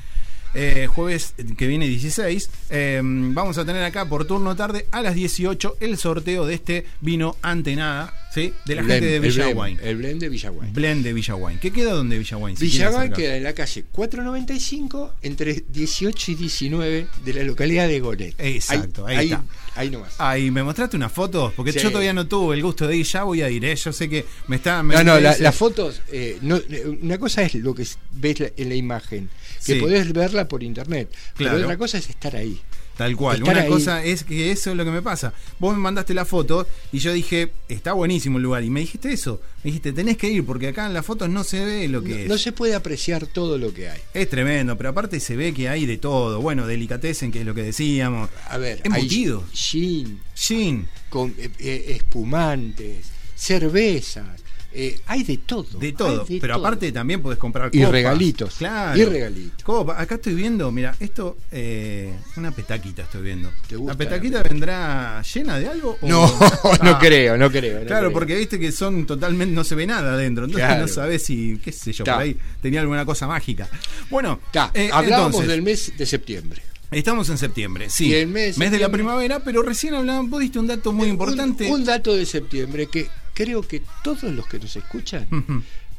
eh, 0.56 0.86
jueves 0.88 1.34
que 1.56 1.66
viene 1.66 1.86
16, 1.86 2.50
eh, 2.70 3.00
vamos 3.04 3.58
a 3.58 3.64
tener 3.64 3.84
acá 3.84 4.08
por 4.08 4.24
turno 4.26 4.56
tarde 4.56 4.86
a 4.90 5.02
las 5.02 5.14
18 5.14 5.76
el 5.80 5.98
sorteo 5.98 6.46
de 6.46 6.54
este 6.54 6.86
vino 7.00 7.36
Antenada, 7.42 8.12
¿sí? 8.34 8.52
De 8.64 8.74
la 8.74 8.80
El 8.82 8.86
gente 8.88 9.00
blend, 9.00 9.10
de 9.10 9.16
el 9.16 9.22
Villa 9.22 9.44
blend, 9.44 9.60
Wine. 9.60 9.90
El 9.90 9.96
blend 9.96 10.20
de 10.20 10.28
Villa 10.28 10.50
Wine. 10.50 10.72
Blend 10.72 11.04
de. 11.04 11.58
¿Qué 11.60 11.70
queda 11.70 11.92
donde 11.92 12.18
Villa 12.18 12.36
Wine? 12.36 12.56
Si 12.56 12.64
Villa 12.64 12.76
quieren 12.76 12.92
Wine 12.94 12.98
acercar. 13.04 13.16
queda 13.22 13.36
en 13.36 13.42
la 13.44 13.52
calle 13.54 13.84
495 13.92 15.14
entre 15.22 15.64
18 15.72 16.30
y 16.32 16.34
19 16.34 17.06
de 17.24 17.32
la 17.34 17.42
localidad 17.42 17.88
de 17.88 18.00
Goret. 18.00 18.34
Exacto, 18.38 19.06
ahí 19.06 19.16
ahí, 19.16 19.26
está. 19.32 19.44
ahí 19.74 19.90
nomás. 19.90 20.14
Ay, 20.18 20.50
¿me 20.50 20.62
mostraste 20.62 20.96
una 20.96 21.08
foto? 21.08 21.52
Porque 21.56 21.72
Sí. 21.72 21.80
yo 21.80 21.90
todavía 21.90 22.12
no 22.12 22.26
tuve 22.26 22.56
el 22.56 22.62
gusto 22.62 22.86
de 22.86 22.96
ir, 22.96 23.06
ya 23.06 23.22
voy 23.24 23.42
a 23.42 23.50
ir, 23.50 23.64
¿eh? 23.64 23.76
Yo 23.76 23.92
sé 23.92 24.08
que 24.08 24.24
me 24.48 24.56
está... 24.56 24.82
me- 24.82 24.94
No, 24.94 25.04
no, 25.04 25.20
la- 25.20 25.36
las 25.38 25.54
fotos, 25.54 26.00
eh, 26.12 26.38
no, 26.42 26.56
eh, 26.56 26.98
una 27.02 27.18
cosa 27.18 27.42
es 27.42 27.54
lo 27.56 27.74
que 27.74 27.86
ves 28.12 28.40
la- 28.40 28.50
en 28.56 28.68
la 28.68 28.74
imagen, 28.74 29.28
que 29.64 29.74
Sí. 29.74 29.80
podés 29.80 30.12
verla 30.12 30.48
por 30.48 30.62
internet, 30.62 31.10
Claro. 31.36 31.54
pero 31.56 31.66
otra 31.66 31.76
cosa 31.78 31.98
es 31.98 32.08
estar 32.10 32.34
ahí. 32.36 32.60
Tal 32.96 33.14
cual. 33.14 33.36
estar 33.36 33.52
Una 33.54 33.62
ahí. 33.64 33.68
cosa 33.68 34.02
es 34.02 34.24
que 34.24 34.50
eso 34.50 34.70
es 34.70 34.76
lo 34.76 34.82
que 34.82 34.90
me 34.90 35.02
pasa. 35.02 35.34
Vos 35.58 35.74
me 35.76 35.80
mandaste 35.82 36.14
la 36.14 36.24
foto 36.24 36.66
y 36.92 36.98
yo 36.98 37.12
dije, 37.12 37.52
está 37.68 37.92
buenísimo 37.92 38.38
el 38.38 38.44
lugar. 38.44 38.64
Y 38.64 38.70
me 38.70 38.80
dijiste 38.80 39.12
eso. 39.12 39.38
Me 39.62 39.68
dijiste, 39.68 39.92
tenés 39.92 40.16
que 40.16 40.30
ir 40.30 40.46
porque 40.46 40.68
acá 40.68 40.86
en 40.86 40.94
las 40.94 41.04
fotos 41.04 41.28
no 41.28 41.44
se 41.44 41.62
ve 41.62 41.88
lo 41.88 42.02
que 42.02 42.08
No, 42.08 42.16
es. 42.16 42.28
no 42.28 42.38
se 42.38 42.52
puede 42.52 42.74
apreciar 42.74 43.26
todo 43.26 43.58
lo 43.58 43.74
que 43.74 43.90
hay. 43.90 44.00
Es 44.14 44.30
tremendo, 44.30 44.78
pero 44.78 44.88
aparte 44.88 45.20
se 45.20 45.36
ve 45.36 45.52
que 45.52 45.68
hay 45.68 45.84
de 45.84 45.98
todo. 45.98 46.40
Bueno, 46.40 46.66
delicatessen, 46.66 47.30
que 47.30 47.40
es 47.40 47.46
lo 47.46 47.54
que 47.54 47.64
decíamos. 47.64 48.30
A 48.48 48.56
ver, 48.56 48.80
Embutidos. 48.82 49.44
gin, 49.52 50.18
Gin, 50.34 50.88
con 51.10 51.34
eh, 51.36 51.50
eh, 51.58 51.84
espumantes, 52.00 53.04
cervezas, 53.34 54.40
eh, 54.78 55.00
hay 55.06 55.22
de 55.24 55.38
todo. 55.38 55.78
de 55.78 55.92
todo. 55.92 56.24
de 56.24 56.38
pero 56.40 56.54
todo. 56.54 56.64
aparte 56.66 56.92
también 56.92 57.22
podés 57.22 57.38
comprar 57.38 57.70
Y 57.72 57.78
copas. 57.78 57.92
regalitos. 57.92 58.54
Claro. 58.56 58.98
Y 59.00 59.04
regalitos. 59.04 59.62
Copa. 59.64 60.00
Acá 60.00 60.16
estoy 60.16 60.34
viendo, 60.34 60.70
mira, 60.70 60.94
esto, 61.00 61.38
eh, 61.50 62.14
una 62.36 62.52
petaquita 62.52 63.02
estoy 63.02 63.22
viendo. 63.22 63.50
¿Te 63.68 63.76
gusta 63.76 63.94
¿La 63.94 63.98
petaquita 63.98 64.36
la 64.38 64.42
vendrá 64.48 65.22
llena 65.22 65.58
de 65.58 65.68
algo? 65.68 65.96
o- 66.00 66.06
No, 66.08 66.26
no 66.82 66.90
Ah, 66.90 66.98
creo, 67.00 67.36
no 67.38 67.50
creo. 67.50 67.80
no 67.80 67.86
Claro, 67.86 68.08
creo. 68.08 68.12
porque 68.12 68.36
viste 68.36 68.58
que 68.60 68.70
son 68.72 69.06
totalmente, 69.06 69.54
no 69.54 69.64
se 69.64 69.74
ve 69.74 69.86
nada 69.86 70.12
adentro, 70.14 70.44
entonces 70.44 70.66
Claro. 70.68 70.82
no 70.82 70.88
sabes 70.88 71.22
si, 71.24 71.58
qué 71.64 71.72
sé 71.72 71.92
yo, 71.92 72.04
Ta. 72.04 72.14
por 72.14 72.22
ahí 72.22 72.36
tenía 72.60 72.80
alguna 72.80 73.04
cosa 73.06 73.26
mágica. 73.26 73.68
Bueno, 74.10 74.40
Ta, 74.52 74.70
eh, 74.74 74.90
hablábamos 74.92 75.28
entonces, 75.40 75.48
del 75.48 75.62
mes 75.62 75.92
de 75.96 76.06
septiembre. 76.06 76.62
Estamos 76.90 77.28
en 77.30 77.38
septiembre, 77.38 77.90
sí. 77.90 78.08
Y 78.08 78.14
el 78.14 78.28
mes 78.28 78.56
de 78.56 78.60
mes 78.60 78.70
de 78.70 78.78
la 78.78 78.88
primavera, 78.90 79.40
pero 79.40 79.62
recién 79.62 79.94
hablaban, 79.94 80.30
vos 80.30 80.40
diste 80.40 80.58
un 80.60 80.68
dato 80.68 80.92
muy 80.92 81.08
importante. 81.08 81.66
Un, 81.66 81.80
un 81.80 81.84
dato 81.84 82.14
de 82.14 82.24
septiembre 82.24 82.86
que 82.86 83.08
creo 83.36 83.60
que 83.62 83.82
todos 84.02 84.24
los 84.32 84.46
que 84.48 84.58
nos 84.58 84.74
escuchan, 84.76 85.28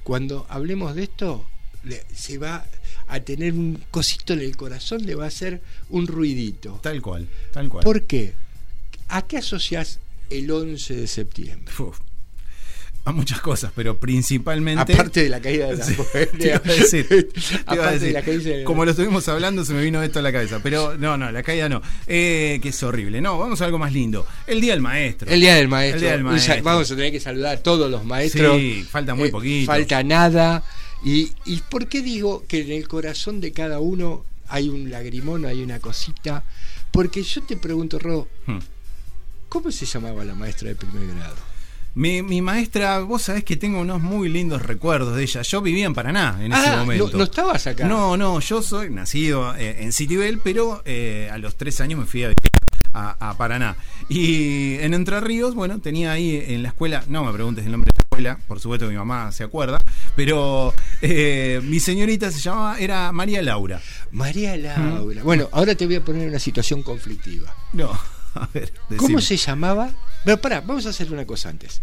cuando 0.03 0.45
hablemos 0.49 0.95
de 0.95 1.03
esto, 1.03 1.45
le- 1.83 2.03
se 2.13 2.37
va 2.39 2.65
a 3.07 3.19
tener 3.21 3.53
un 3.53 3.81
cosito 3.91 4.33
en 4.33 4.39
el 4.41 4.57
corazón, 4.57 5.05
le 5.05 5.13
va 5.15 5.25
a 5.25 5.27
hacer 5.27 5.61
un 5.89 6.07
ruidito. 6.07 6.79
Tal 6.81 7.01
cual, 7.01 7.27
tal 7.53 7.69
cual. 7.69 7.83
¿Por 7.85 8.03
qué? 8.03 8.33
¿A 9.07 9.21
qué 9.27 9.37
asocias 9.37 9.99
el 10.29 10.49
11 10.51 10.95
de 10.95 11.07
septiembre? 11.07 11.73
Uf. 11.79 11.99
A 13.07 13.11
muchas 13.13 13.39
cosas, 13.39 13.71
pero 13.73 13.97
principalmente. 13.97 14.93
Aparte 14.93 15.23
de 15.23 15.29
la 15.29 15.39
caída 15.39 15.67
de 15.67 15.77
la 15.77 15.83
Sí, 15.85 15.95
te 16.37 16.47
iba 16.47 16.55
a 16.57 16.59
decir, 16.59 17.07
te 17.07 17.15
iba 17.15 17.59
a 17.59 17.61
Aparte 17.71 17.85
de 17.85 17.99
decir. 17.99 18.13
la 18.13 18.21
caída 18.21 18.43
de 18.49 18.57
la- 18.59 18.63
Como 18.65 18.83
lo 18.83 18.91
estuvimos 18.91 19.27
hablando, 19.29 19.63
se 19.63 19.73
me 19.73 19.81
vino 19.81 20.03
esto 20.03 20.19
a 20.19 20.21
la 20.21 20.31
cabeza. 20.33 20.59
Pero 20.61 20.97
no, 20.97 21.17
no, 21.17 21.31
la 21.31 21.41
caída 21.41 21.69
no. 21.69 21.81
Eh, 22.05 22.59
que 22.61 22.69
es 22.69 22.83
horrible. 22.83 23.21
No, 23.21 23.37
vamos 23.39 23.61
a 23.61 23.65
algo 23.65 23.77
más 23.77 23.93
lindo. 23.93 24.27
El 24.45 24.59
Día 24.59 24.73
del 24.73 24.81
Maestro. 24.81 25.29
El 25.31 25.39
día 25.39 25.55
del 25.55 25.69
maestro. 25.69 25.95
El 25.97 26.01
Día 26.01 26.11
del. 26.11 26.63
Vamos 26.63 26.91
a 26.91 26.95
tener 26.97 27.11
que 27.13 27.19
saludar 27.21 27.55
a 27.55 27.63
todos 27.63 27.89
los 27.89 28.03
maestros. 28.03 28.57
Sí, 28.57 28.85
falta 28.89 29.15
muy 29.15 29.29
Eh, 29.29 29.31
poquito. 29.31 29.71
Falta 29.71 30.03
nada. 30.03 30.63
Y, 31.05 31.31
¿Y 31.45 31.61
por 31.69 31.87
qué 31.87 32.01
digo 32.01 32.43
que 32.47 32.59
en 32.61 32.71
el 32.73 32.89
corazón 32.89 33.39
de 33.39 33.53
cada 33.53 33.79
uno 33.79 34.25
hay 34.49 34.67
un 34.67 34.91
lagrimón, 34.91 35.45
hay 35.45 35.63
una 35.63 35.79
cosita? 35.79 36.43
Porque 36.91 37.23
yo 37.23 37.41
te 37.43 37.55
pregunto, 37.55 37.99
Ro, 37.99 38.27
Hmm. 38.47 38.59
¿cómo 39.47 39.71
se 39.71 39.85
llamaba 39.85 40.25
la 40.25 40.35
maestra 40.35 40.67
de 40.67 40.75
primer 40.75 41.07
grado? 41.15 41.46
Mi, 41.97 42.21
mi 42.21 42.43
maestra, 42.43 42.99
vos 42.99 43.23
sabés 43.23 43.43
que 43.43 43.57
tengo 43.57 43.79
unos 43.81 43.99
muy 44.03 44.29
lindos 44.29 44.61
recuerdos 44.61 45.15
de 45.15 45.23
ella. 45.23 45.41
Yo 45.41 45.61
vivía 45.63 45.87
en 45.87 45.95
Paraná 45.95 46.37
en 46.39 46.53
ese 46.53 46.67
Ah, 46.67 46.77
momento. 46.77 47.09
No, 47.11 47.17
no 47.17 47.23
estabas 47.23 47.65
acá. 47.65 47.87
No, 47.87 48.15
no, 48.15 48.39
yo 48.39 48.61
soy 48.61 48.91
nacido 48.91 49.55
eh, 49.55 49.77
en 49.83 49.91
Citibel, 49.91 50.39
pero 50.43 50.83
eh, 50.85 51.27
a 51.31 51.39
los 51.39 51.55
tres 51.55 51.81
años 51.81 51.99
me 51.99 52.05
fui 52.05 52.21
a 52.23 52.27
vivir 52.27 52.51
a, 52.93 53.29
a 53.31 53.35
Paraná. 53.35 53.77
Y 54.09 54.75
en 54.75 54.93
Entre 54.93 55.19
Ríos, 55.21 55.55
bueno, 55.55 55.79
tenía 55.79 56.11
ahí 56.11 56.35
en 56.47 56.61
la 56.61 56.69
escuela, 56.69 57.03
no 57.07 57.23
me 57.25 57.33
preguntes 57.33 57.65
el 57.65 57.71
nombre 57.71 57.91
de 57.91 57.95
la 57.97 58.01
escuela, 58.03 58.39
por 58.47 58.59
supuesto 58.59 58.87
mi 58.87 58.95
mamá 58.95 59.31
se 59.31 59.43
acuerda, 59.43 59.79
pero 60.15 60.75
eh, 61.01 61.59
mi 61.63 61.79
señorita 61.79 62.29
se 62.31 62.39
llamaba, 62.41 62.77
era 62.79 63.11
María 63.11 63.41
Laura. 63.41 63.81
María 64.11 64.55
Laura. 64.55 65.23
Bueno, 65.23 65.49
ahora 65.51 65.73
te 65.73 65.87
voy 65.87 65.95
a 65.95 66.01
poner 66.05 66.21
en 66.23 66.29
una 66.29 66.39
situación 66.39 66.83
conflictiva. 66.83 67.55
No, 67.73 67.91
a 68.35 68.47
ver, 68.53 68.71
¿Cómo 68.97 69.19
se 69.19 69.35
llamaba? 69.35 69.89
Pero 70.25 70.37
pará, 70.41 70.61
vamos 70.61 70.85
a 70.85 70.89
hacer 70.89 71.11
una 71.11 71.25
cosa 71.25 71.49
antes. 71.49 71.81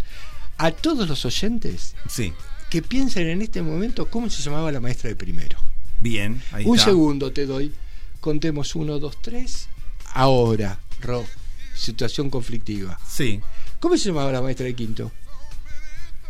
A 0.59 0.71
todos 0.71 1.09
los 1.09 1.25
oyentes 1.25 1.95
Sí, 2.09 2.33
que 2.71 2.83
piensen 2.83 3.29
en 3.29 3.43
este 3.43 3.63
momento 3.63 4.07
cómo 4.11 4.31
se 4.31 4.43
llamaba 4.43 4.71
la 4.73 4.81
maestra 4.81 5.09
de 5.09 5.17
primero. 5.17 5.59
bien, 6.01 6.43
ahí 6.53 6.65
Un 6.67 6.77
está. 6.77 6.91
segundo 6.91 7.33
te 7.33 7.47
doy. 7.47 7.73
Contemos 8.21 8.75
uno, 8.75 8.99
dos, 8.99 9.21
tres. 9.21 9.69
Ahora, 10.13 10.79
Ro, 11.01 11.25
situación 11.75 12.31
conflictiva. 12.31 12.99
Sí. 13.09 13.41
¿Cómo 13.81 13.97
se 13.97 14.09
llamaba 14.09 14.33
la 14.33 14.41
maestra 14.43 14.65
de 14.67 14.75
quinto? 14.75 15.13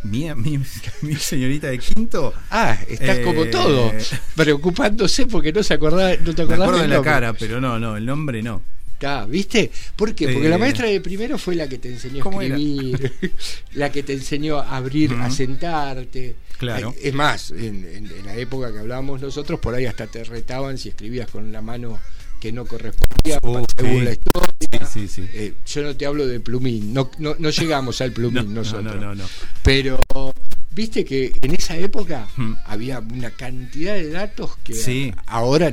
Mi, 0.02 0.32
mi, 0.34 0.58
mi 1.02 1.16
señorita 1.16 1.68
de 1.68 1.78
quinto. 1.78 2.32
Ah, 2.50 2.76
estás 2.88 3.18
Eh, 3.18 3.23
como 3.23 3.44
todo, 3.46 3.92
preocupándose 4.34 5.26
porque 5.26 5.52
no 5.52 5.62
se 5.62 5.75
acordaba, 5.75 6.11
no 6.16 6.34
te 6.34 6.44
Me 6.44 6.54
acordás 6.54 6.61
acuerdo 6.68 6.82
de 6.82 6.88
la 6.88 7.02
cara, 7.02 7.32
pero 7.32 7.61
no, 7.61 7.78
no, 7.78 7.96
el 7.96 8.04
nombre 8.06 8.42
no. 8.42 8.62
Está, 9.04 9.26
¿Viste? 9.26 9.70
¿Por 9.96 10.14
qué? 10.14 10.28
Porque 10.28 10.46
Eh, 10.46 10.50
la 10.50 10.56
maestra 10.58 10.87
de 10.88 11.00
primero 11.00 11.37
fue 11.38 11.54
la 11.54 11.68
que 11.68 11.78
te 11.78 11.90
enseñó 11.90 12.25
a 12.25 12.44
escribir, 12.44 13.12
la 13.75 13.92
que 13.92 14.02
te 14.02 14.14
enseñó 14.14 14.58
a 14.58 14.76
abrir, 14.76 15.12
a 15.14 15.30
sentarte. 15.30 16.37
Claro. 16.58 16.94
Eh, 16.96 17.08
Es 17.08 17.14
más, 17.14 17.50
en, 17.50 17.84
en- 17.84 18.11
en 18.11 18.25
la 18.26 18.34
época 18.37 18.73
que 18.73 18.78
hablábamos 18.78 19.20
nosotros, 19.20 19.61
por 19.61 19.75
ahí 19.75 19.84
hasta 19.87 20.06
te 20.06 20.25
retaban 20.25 20.78
si 20.78 20.88
escribías 20.88 21.28
con 21.30 21.52
la 21.52 21.61
mano 21.61 21.99
que 22.40 22.50
no 22.52 22.64
correspondía 22.66 23.38
Uh, 23.42 23.64
según 23.76 23.99
sí. 24.00 24.04
la 24.04 24.12
historia. 24.12 24.87
Sí, 24.90 25.06
sí, 25.06 25.08
sí. 25.08 25.28
Eh, 25.34 25.54
yo 25.66 25.82
no 25.82 25.96
te 25.96 26.06
hablo 26.06 26.26
de 26.26 26.40
plumín, 26.40 26.92
no, 26.94 27.11
no, 27.18 27.37
no 27.38 27.50
llegamos 27.50 28.00
al 28.00 28.12
plumín 28.12 28.44
No, 28.54 28.61
nosotros. 28.61 28.94
no, 28.96 29.00
no, 29.00 29.14
no. 29.14 29.25
Pero 29.62 29.99
viste 30.70 31.04
que 31.04 31.32
en 31.40 31.54
esa 31.54 31.76
época 31.76 32.26
Hmm. 32.37 32.54
había 32.66 32.99
una 33.00 33.30
cantidad 33.30 33.94
de 33.94 34.11
datos 34.11 34.56
que 34.64 35.12
ahora 35.26 35.70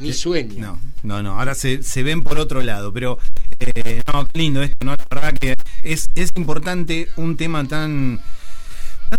ni 0.00 0.12
sueñan. 0.12 0.60
No, 0.60 0.78
no, 1.02 1.22
no. 1.22 1.38
Ahora 1.38 1.54
se, 1.54 1.82
se 1.82 2.02
ven 2.02 2.22
por 2.22 2.38
otro 2.38 2.62
lado. 2.62 2.92
Pero, 2.92 3.18
eh, 3.58 4.02
no, 4.12 4.26
qué 4.26 4.38
lindo 4.38 4.62
esto, 4.62 4.84
¿no? 4.84 4.92
La 4.92 5.06
verdad 5.10 5.38
que 5.38 5.56
es, 5.82 6.08
es 6.14 6.30
importante 6.36 7.08
un 7.16 7.36
tema 7.36 7.66
tan, 7.66 8.20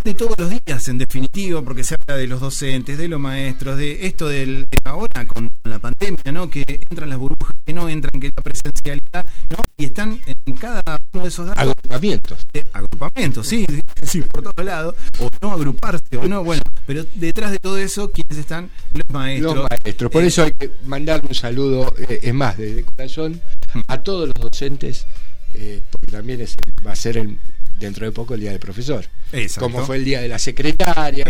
de 0.03 0.13
todos 0.13 0.37
los 0.37 0.49
días, 0.49 0.87
en 0.87 0.97
definitiva, 0.97 1.61
porque 1.61 1.83
se 1.83 1.95
habla 1.95 2.15
de 2.17 2.25
los 2.25 2.39
docentes, 2.39 2.97
de 2.97 3.07
los 3.07 3.19
maestros, 3.19 3.77
de 3.77 4.07
esto 4.07 4.27
del, 4.27 4.67
de 4.69 4.77
ahora 4.85 5.25
con 5.27 5.49
la 5.63 5.79
pandemia, 5.79 6.31
¿no? 6.31 6.49
Que 6.49 6.63
entran 6.89 7.09
las 7.09 7.19
burbujas, 7.19 7.55
que 7.65 7.73
no 7.73 7.87
entran, 7.89 8.19
que 8.19 8.31
la 8.35 8.41
presencialidad, 8.41 9.25
¿no? 9.49 9.57
Y 9.77 9.85
están 9.85 10.19
en 10.25 10.55
cada 10.55 10.81
uno 11.13 11.23
de 11.23 11.29
esos 11.29 11.45
datos. 11.47 11.61
Agrupamientos. 11.61 12.47
de 12.53 12.65
agrupamientos, 12.73 13.47
sí, 13.47 13.65
sí, 14.03 14.21
por 14.21 14.41
todos 14.43 14.65
lados, 14.65 14.95
o 15.19 15.29
no 15.41 15.51
agruparse, 15.51 16.17
o 16.17 16.27
no, 16.27 16.43
bueno, 16.43 16.61
pero 16.85 17.05
detrás 17.15 17.51
de 17.51 17.59
todo 17.59 17.77
eso, 17.77 18.11
¿quiénes 18.11 18.37
están? 18.37 18.69
Los 18.93 19.09
maestros. 19.09 19.55
Los 19.55 19.67
maestros. 19.69 20.11
Por 20.11 20.23
Eh, 20.23 20.27
eso 20.27 20.43
hay 20.43 20.51
que 20.53 20.71
mandarle 20.85 21.27
un 21.29 21.35
saludo, 21.35 21.93
eh, 21.97 22.19
es 22.23 22.33
más, 22.33 22.57
desde 22.57 22.83
corazón, 22.83 23.41
a 23.87 24.01
todos 24.01 24.27
los 24.27 24.35
docentes, 24.35 25.05
eh, 25.53 25.81
porque 25.91 26.11
también 26.11 26.41
es, 26.41 26.55
va 26.85 26.91
a 26.93 26.95
ser 26.95 27.17
el- 27.17 27.37
dentro 27.81 28.05
de 28.05 28.11
poco 28.11 28.35
el 28.35 28.39
día 28.41 28.51
del 28.51 28.59
profesor. 28.59 29.05
Exacto. 29.33 29.61
Como 29.69 29.85
fue 29.85 29.97
el 29.97 30.05
día 30.05 30.21
de 30.21 30.27
la 30.27 30.39
secretaria, 30.39 31.25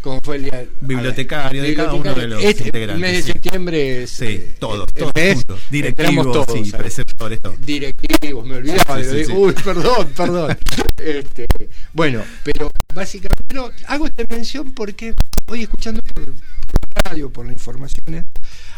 como, 0.00 0.20
fue 0.22 0.36
el 0.36 0.44
día 0.44 0.64
Bibliotecario, 0.80 1.62
de 1.62 1.74
cada 1.74 1.92
uno 1.94 2.14
de 2.14 2.26
los 2.26 2.42
Este, 2.42 2.64
integrantes, 2.64 3.00
mes 3.00 3.12
de 3.12 3.22
sí. 3.22 3.32
septiembre 3.32 4.02
es. 4.02 4.10
Sí, 4.10 4.24
eh, 4.26 4.54
todos, 4.58 4.92
todos 4.92 5.12
mes, 5.14 5.34
juntos. 5.34 5.60
Directivos, 5.70 6.32
todos, 6.32 6.46
sí, 6.66 6.72
preceptores, 6.72 7.40
todo. 7.40 7.54
directivos, 7.60 8.46
me 8.46 8.56
olvidaba 8.56 9.02
Sí, 9.02 9.08
de. 9.08 9.26
Uy, 9.32 9.52
perdón, 9.52 10.08
perdón. 10.16 10.58
Este, 10.96 11.46
bueno, 11.92 12.22
pero 12.42 12.70
básicamente 12.94 13.54
hago 13.86 14.06
esta 14.06 14.24
mención 14.30 14.72
porque 14.72 15.14
hoy 15.46 15.62
escuchando 15.62 16.00
por, 16.14 16.24
por 16.24 17.04
radio, 17.04 17.30
por 17.30 17.44
las 17.44 17.52
informaciones, 17.52 18.24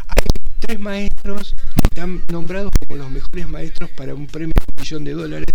hay 0.09 0.25
tres 0.59 0.81
maestros 0.81 1.55
que 1.81 1.87
están 1.87 2.23
nombrados 2.31 2.71
como 2.87 2.97
los 2.99 3.11
mejores 3.11 3.49
maestros 3.49 3.89
para 3.91 4.15
un 4.15 4.27
premio 4.27 4.53
de 4.57 4.65
un 4.75 4.83
millón 4.83 5.05
de 5.05 5.13
dólares. 5.13 5.47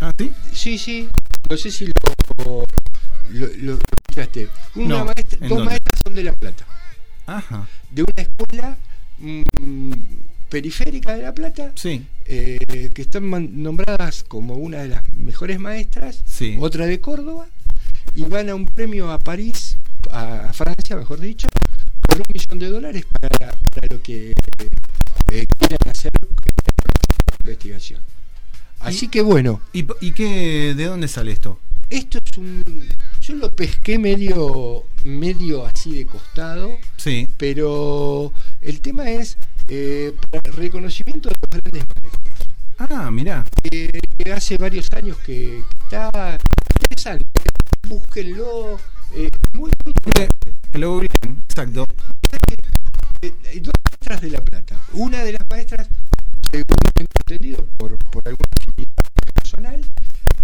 Ah, 0.00 0.12
sí. 0.16 0.32
Sí, 0.52 0.78
sí, 0.78 1.08
no 1.50 1.56
sé 1.56 1.70
si 1.70 1.86
lo, 1.86 1.92
lo, 2.44 2.64
lo- 3.30 3.54
lo 3.56 3.72
escuchaste. 3.74 4.48
Una 4.76 4.98
No, 4.98 5.04
maestra- 5.06 5.38
¿en 5.40 5.48
dos 5.48 5.58
dónde? 5.58 5.64
maestras 5.64 6.00
son 6.04 6.14
de 6.14 6.22
La 6.24 6.32
Plata, 6.34 6.66
Ajá. 7.26 7.68
de 7.90 8.02
una 8.02 8.22
escuela 8.22 8.76
mm, 9.18 9.92
periférica 10.48 11.14
de 11.16 11.22
La 11.24 11.34
Plata 11.34 11.72
Sí. 11.74 12.06
eh, 12.26 12.90
que 12.94 13.02
están 13.02 13.28
nombradas 13.62 14.22
como 14.22 14.54
una 14.54 14.78
de 14.78 14.88
las 14.88 15.02
mejores 15.12 15.58
maestras, 15.58 16.22
Sí. 16.26 16.56
otra 16.60 16.86
de 16.86 17.00
Córdoba, 17.00 17.46
y 18.14 18.22
van 18.22 18.48
a 18.48 18.54
un 18.54 18.66
premio 18.66 19.10
a 19.10 19.18
París, 19.18 19.76
a 20.10 20.52
Francia, 20.52 20.96
mejor 20.96 21.20
dicho, 21.20 21.48
por 22.02 22.18
un 22.18 22.24
millón 22.32 22.58
de 22.58 22.68
dólares 22.70 23.04
para, 23.20 23.36
para 23.74 23.88
lo 23.94 24.00
que 24.02 24.30
eh, 25.32 25.46
quieran 25.58 25.78
hacer 25.90 26.10
investigación. 27.40 28.00
Así 28.80 29.08
que 29.08 29.22
bueno, 29.22 29.60
¿Y, 29.72 29.84
qué, 30.12 30.74
de 30.76 30.84
dónde 30.84 31.08
sale 31.08 31.32
esto? 31.32 31.58
esto 31.90 32.18
es 32.24 32.38
un... 32.38 32.62
Yo 33.20 33.34
lo 33.34 33.50
pesqué 33.50 33.98
medio, 33.98 34.84
medio 35.04 35.66
así 35.66 35.92
de 35.96 36.06
costado, 36.06 36.76
Sí. 36.96 37.26
pero 37.36 38.32
el 38.62 38.80
tema 38.80 39.10
es 39.10 39.36
eh, 39.68 40.14
reconocimiento 40.56 41.28
de 41.28 41.34
los 41.40 41.50
grandes 41.62 41.84
maestros. 41.88 42.48
Ah, 42.78 43.10
mirá. 43.10 43.44
que 43.70 43.90
hace 44.32 44.56
varios 44.56 44.88
años 44.92 45.16
que, 45.18 45.62
que 45.68 45.84
está 45.84 46.38
interesante. 46.80 47.24
Búsquenlo. 47.88 48.76
eh, 49.14 49.30
muy, 49.54 49.70
muy 49.84 49.92
interesante. 49.96 50.54
Que 50.72 50.78
lo 50.78 50.90
googleen, 50.92 51.42
exacto. 51.48 51.86
Eh, 53.22 53.32
eh, 53.52 53.60
dos 53.60 53.72
maestras 53.84 54.20
de 54.20 54.30
La 54.30 54.44
Plata. 54.44 54.80
Una 54.92 55.24
de 55.24 55.32
las 55.32 55.42
maestras, 55.50 55.88
según 56.50 56.76
tengo 56.94 57.08
entendido, 57.26 57.66
por, 57.76 57.96
por 58.10 58.26
alguna 58.26 58.48
afinidad 58.60 59.04
personal, 59.34 59.80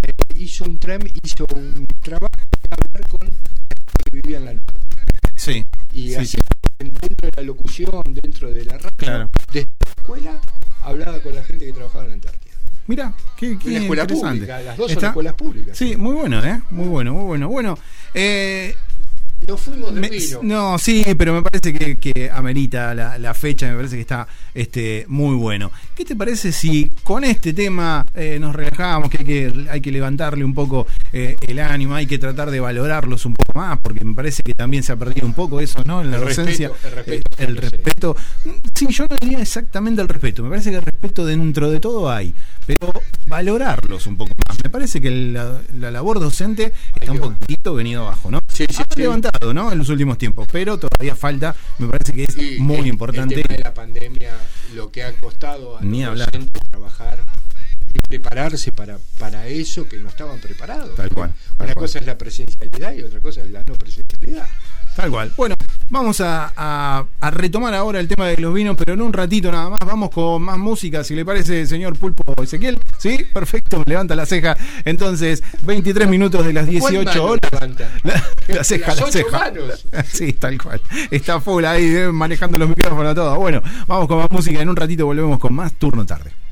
eh, 0.02 0.12
hizo, 0.38 0.64
un 0.64 0.78
tram- 0.78 1.11
hizo 1.23 1.44
un 1.54 1.87
trabajo 2.02 2.28
para 2.68 2.82
hablar 2.88 3.08
con 3.11 3.20
la 3.20 3.30
gente 3.30 3.75
que 4.04 4.20
vivía 4.20 4.38
en 4.38 4.44
la 4.44 4.52
Luna. 4.52 4.62
Sí. 5.37 5.64
Y 5.92 6.08
Sí, 6.08 6.14
así, 6.16 6.26
sí. 6.26 6.42
dentro 6.78 7.08
de 7.23 7.30
la 7.37 7.42
locución, 7.42 8.02
dentro 8.23 8.50
de 8.52 8.64
la 8.64 8.78
radio, 8.78 8.96
Claro. 8.96 9.30
desde 9.52 9.68
la 9.84 9.90
escuela, 9.96 10.40
hablaba 10.82 11.20
con 11.20 11.34
la 11.34 11.44
gente 11.44 11.66
que 11.66 11.73
trabajaba 11.73 12.04
en 12.04 12.08
la 12.11 12.14
Antártida. 12.14 12.40
Mirá, 12.87 13.14
qué, 13.38 13.58
qué 13.58 13.76
escuela 13.78 14.02
interesante. 14.02 14.40
pública, 14.40 14.61
las 14.61 14.76
dos 14.76 14.88
son 14.88 14.99
¿Está? 14.99 15.06
escuelas 15.08 15.34
públicas. 15.34 15.76
Sí, 15.78 15.96
muy 15.96 16.14
bueno, 16.14 16.44
¿eh? 16.44 16.61
Muy 16.70 16.87
bueno, 16.88 17.14
muy 17.14 17.25
bueno. 17.25 17.49
Bueno, 17.49 17.78
eh, 18.12 18.75
Nos 19.46 19.60
fuimos 19.60 19.94
de 19.94 20.00
Me- 20.00 20.08
vino. 20.08 20.40
no, 20.42 20.78
sí, 20.78 21.04
pero 21.18 21.34
me 21.34 21.42
parece 21.42 21.72
que, 21.74 21.96
que 21.96 22.30
amerita 22.30 22.94
la, 22.94 23.18
la 23.18 23.34
fecha, 23.34 23.68
me 23.68 23.76
parece 23.76 23.96
que 23.96 24.00
está 24.02 24.26
este, 24.54 25.04
muy 25.08 25.36
bueno. 25.36 25.70
¿Qué 25.94 26.04
te 26.04 26.16
parece 26.16 26.50
si 26.52 26.90
con 27.02 27.24
este 27.24 27.52
tema 27.52 28.04
eh, 28.14 28.38
nos 28.40 28.54
relajamos, 28.54 29.10
que 29.10 29.18
hay, 29.18 29.24
que 29.24 29.66
hay 29.70 29.80
que 29.80 29.92
levantarle 29.92 30.44
un 30.44 30.54
poco 30.54 30.86
eh, 31.12 31.36
el 31.46 31.58
ánimo, 31.58 31.94
hay 31.94 32.06
que 32.06 32.18
tratar 32.18 32.50
de 32.50 32.60
valorarlos 32.60 33.26
un 33.26 33.34
poco 33.34 33.58
más, 33.58 33.78
porque 33.80 34.04
me 34.04 34.14
parece 34.14 34.42
que 34.42 34.54
también 34.54 34.82
se 34.82 34.92
ha 34.92 34.96
perdido 34.96 35.26
un 35.26 35.34
poco 35.34 35.60
eso, 35.60 35.82
¿no? 35.84 36.00
En 36.00 36.10
la 36.10 36.18
docencia. 36.18 36.70
el 37.38 37.56
respeto. 37.56 38.16
Sí, 38.74 38.86
yo 38.90 39.04
no 39.08 39.16
diría 39.20 39.40
exactamente 39.40 40.00
el 40.00 40.08
respeto, 40.08 40.42
me 40.42 40.48
parece 40.50 40.70
que 40.70 40.76
el 40.76 40.82
respeto 40.82 41.26
dentro 41.26 41.70
de 41.70 41.80
todo 41.80 42.10
hay, 42.10 42.34
pero 42.66 42.92
valorarlos 43.26 44.06
un 44.06 44.16
poco 44.16 44.32
más. 44.48 44.56
Me 44.62 44.70
parece 44.70 45.00
que 45.00 45.10
la, 45.10 45.60
labor 45.90 46.18
docente 46.20 46.72
está 46.98 47.12
un 47.12 47.18
poquitito 47.18 47.74
venido 47.74 48.06
abajo, 48.06 48.30
¿no? 48.30 48.38
Sí, 48.54 48.66
sí, 48.70 48.82
ha 48.88 48.99
levantado, 49.00 49.52
¿no? 49.52 49.73
En 49.73 49.78
los 49.78 49.88
últimos 49.88 50.16
tiempos, 50.16 50.46
pero 50.50 50.78
todavía 50.78 51.16
falta, 51.16 51.56
me 51.78 51.88
parece 51.88 52.12
que 52.12 52.23
es 52.23 52.61
muy 52.61 52.88
importante. 52.88 53.40
El 53.40 53.61
la 53.64 53.75
pandemia, 53.75 54.32
lo 54.75 54.92
que 54.92 55.02
ha 55.02 55.12
costado 55.14 55.76
a 55.76 55.80
Ni 55.80 56.04
los 56.04 56.16
docentes 56.16 56.62
trabajar 56.70 57.18
y 57.94 58.00
prepararse 58.00 58.72
para, 58.72 58.98
para 59.18 59.46
eso 59.46 59.88
que 59.88 59.96
no 59.98 60.08
estaban 60.08 60.38
preparados. 60.40 60.94
Tal 60.96 61.08
cual. 61.10 61.32
Una 61.58 61.74
cosa 61.74 62.00
es 62.00 62.06
la 62.06 62.18
presencialidad 62.18 62.92
y 62.92 63.02
otra 63.02 63.20
cosa 63.20 63.42
es 63.42 63.50
la 63.50 63.62
no 63.64 63.74
presencialidad. 63.74 64.46
Tal 64.96 65.10
cual. 65.10 65.32
Bueno, 65.36 65.56
vamos 65.90 66.20
a, 66.20 67.04
retomar 67.32 67.74
ahora 67.74 67.98
el 67.98 68.06
tema 68.06 68.26
de 68.26 68.36
los 68.36 68.54
vinos, 68.54 68.76
pero 68.76 68.94
en 68.94 69.02
un 69.02 69.12
ratito 69.12 69.50
nada 69.50 69.70
más. 69.70 69.78
Vamos 69.84 70.10
con 70.10 70.42
más 70.42 70.58
música, 70.58 71.02
si 71.02 71.14
le 71.14 71.24
parece, 71.24 71.66
señor 71.66 71.98
Pulpo 71.98 72.22
Ezequiel. 72.42 72.78
¿Sí? 72.98 73.24
Perfecto, 73.32 73.82
levanta 73.86 74.14
la 74.14 74.26
ceja. 74.26 74.56
Entonces, 74.84 75.42
23 75.62 76.08
minutos 76.08 76.46
de 76.46 76.52
las 76.52 76.66
18 76.66 77.24
horas. 77.24 77.40
La, 78.46 78.62
ceja, 78.62 78.94
la 78.94 79.10
ceja. 79.10 79.52
Sí, 80.12 80.34
tal 80.34 80.60
cual. 80.60 80.80
Está 81.10 81.40
full 81.40 81.64
ahí, 81.64 81.84
eh, 81.84 82.12
manejando 82.12 82.58
los 82.58 82.68
micrófonos, 82.68 83.14
todo. 83.14 83.36
Bueno, 83.36 83.62
vamos 83.86 84.06
con 84.06 84.18
más 84.18 84.30
música. 84.30 84.60
En 84.60 84.68
un 84.68 84.76
ratito 84.76 85.06
volvemos 85.06 85.38
con 85.38 85.54
más 85.54 85.72
turno 85.74 86.04
tarde. 86.04 86.43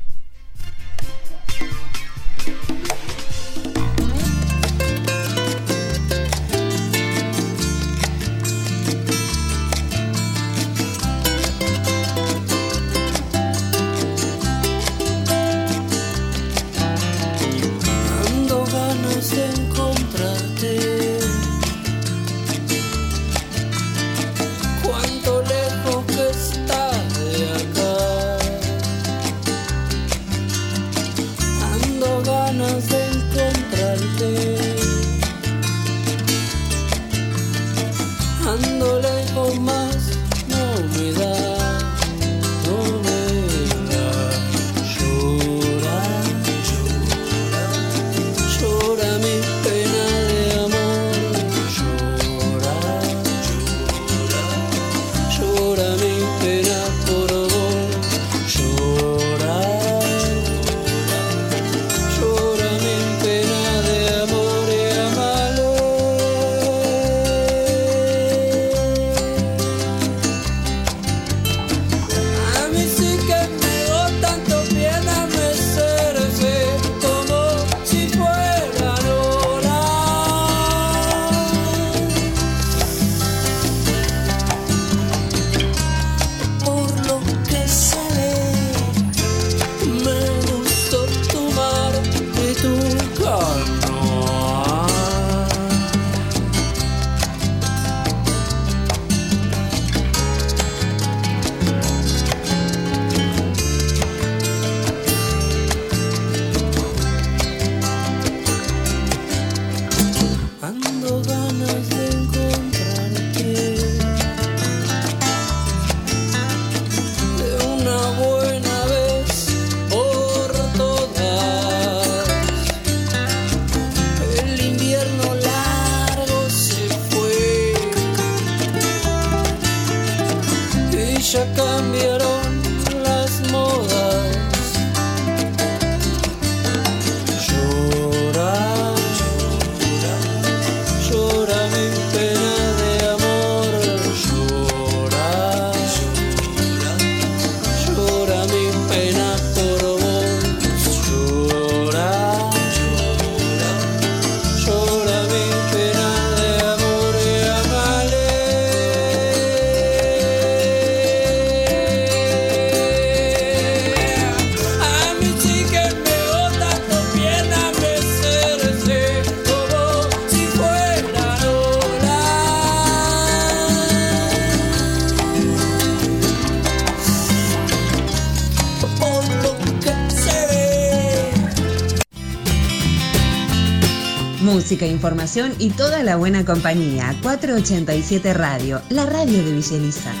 Información 184.71 185.53
y 185.59 185.69
toda 185.71 186.03
la 186.03 186.15
buena 186.15 186.45
compañía. 186.45 187.15
487 187.21 188.33
Radio, 188.33 188.81
la 188.89 189.05
radio 189.05 189.43
de 189.43 189.53
Villeliza. 189.53 190.11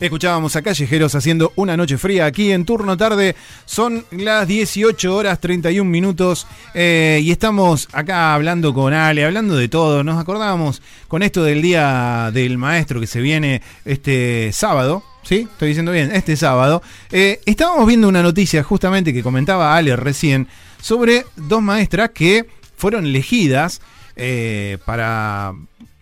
Escuchábamos 0.00 0.54
a 0.54 0.62
Callejeros 0.62 1.16
haciendo 1.16 1.52
una 1.56 1.76
noche 1.76 1.98
fría 1.98 2.26
aquí 2.26 2.52
en 2.52 2.64
turno 2.64 2.96
tarde. 2.96 3.34
Son 3.64 4.04
las 4.12 4.46
18 4.46 5.16
horas 5.16 5.40
31 5.40 5.90
minutos 5.90 6.46
eh, 6.72 7.18
y 7.20 7.32
estamos 7.32 7.88
acá 7.92 8.34
hablando 8.34 8.72
con 8.72 8.92
Ale, 8.92 9.24
hablando 9.24 9.56
de 9.56 9.68
todo. 9.68 10.04
Nos 10.04 10.20
acordábamos 10.20 10.82
con 11.08 11.24
esto 11.24 11.42
del 11.42 11.62
Día 11.62 12.30
del 12.32 12.58
Maestro 12.58 13.00
que 13.00 13.08
se 13.08 13.20
viene 13.20 13.60
este 13.84 14.52
sábado. 14.52 15.02
¿Sí? 15.24 15.48
Estoy 15.50 15.68
diciendo 15.68 15.90
bien, 15.90 16.12
este 16.12 16.36
sábado. 16.36 16.80
Eh, 17.10 17.40
estábamos 17.44 17.86
viendo 17.88 18.08
una 18.08 18.22
noticia 18.22 18.62
justamente 18.62 19.12
que 19.12 19.24
comentaba 19.24 19.76
Ale 19.76 19.96
recién 19.96 20.46
sobre 20.80 21.26
dos 21.34 21.60
maestras 21.60 22.10
que 22.10 22.46
fueron 22.76 23.04
elegidas 23.04 23.82
eh, 24.14 24.78
para 24.86 25.54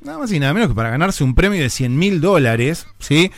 nada 0.02 0.18
más 0.18 0.30
y 0.32 0.38
nada 0.38 0.54
menos 0.54 0.68
que 0.68 0.74
para 0.74 0.90
ganarse 0.90 1.24
un 1.24 1.34
premio 1.34 1.60
de 1.60 1.70
100 1.70 1.98
mil 1.98 2.20
dólares, 2.20 2.86
¿sí? 2.98 3.32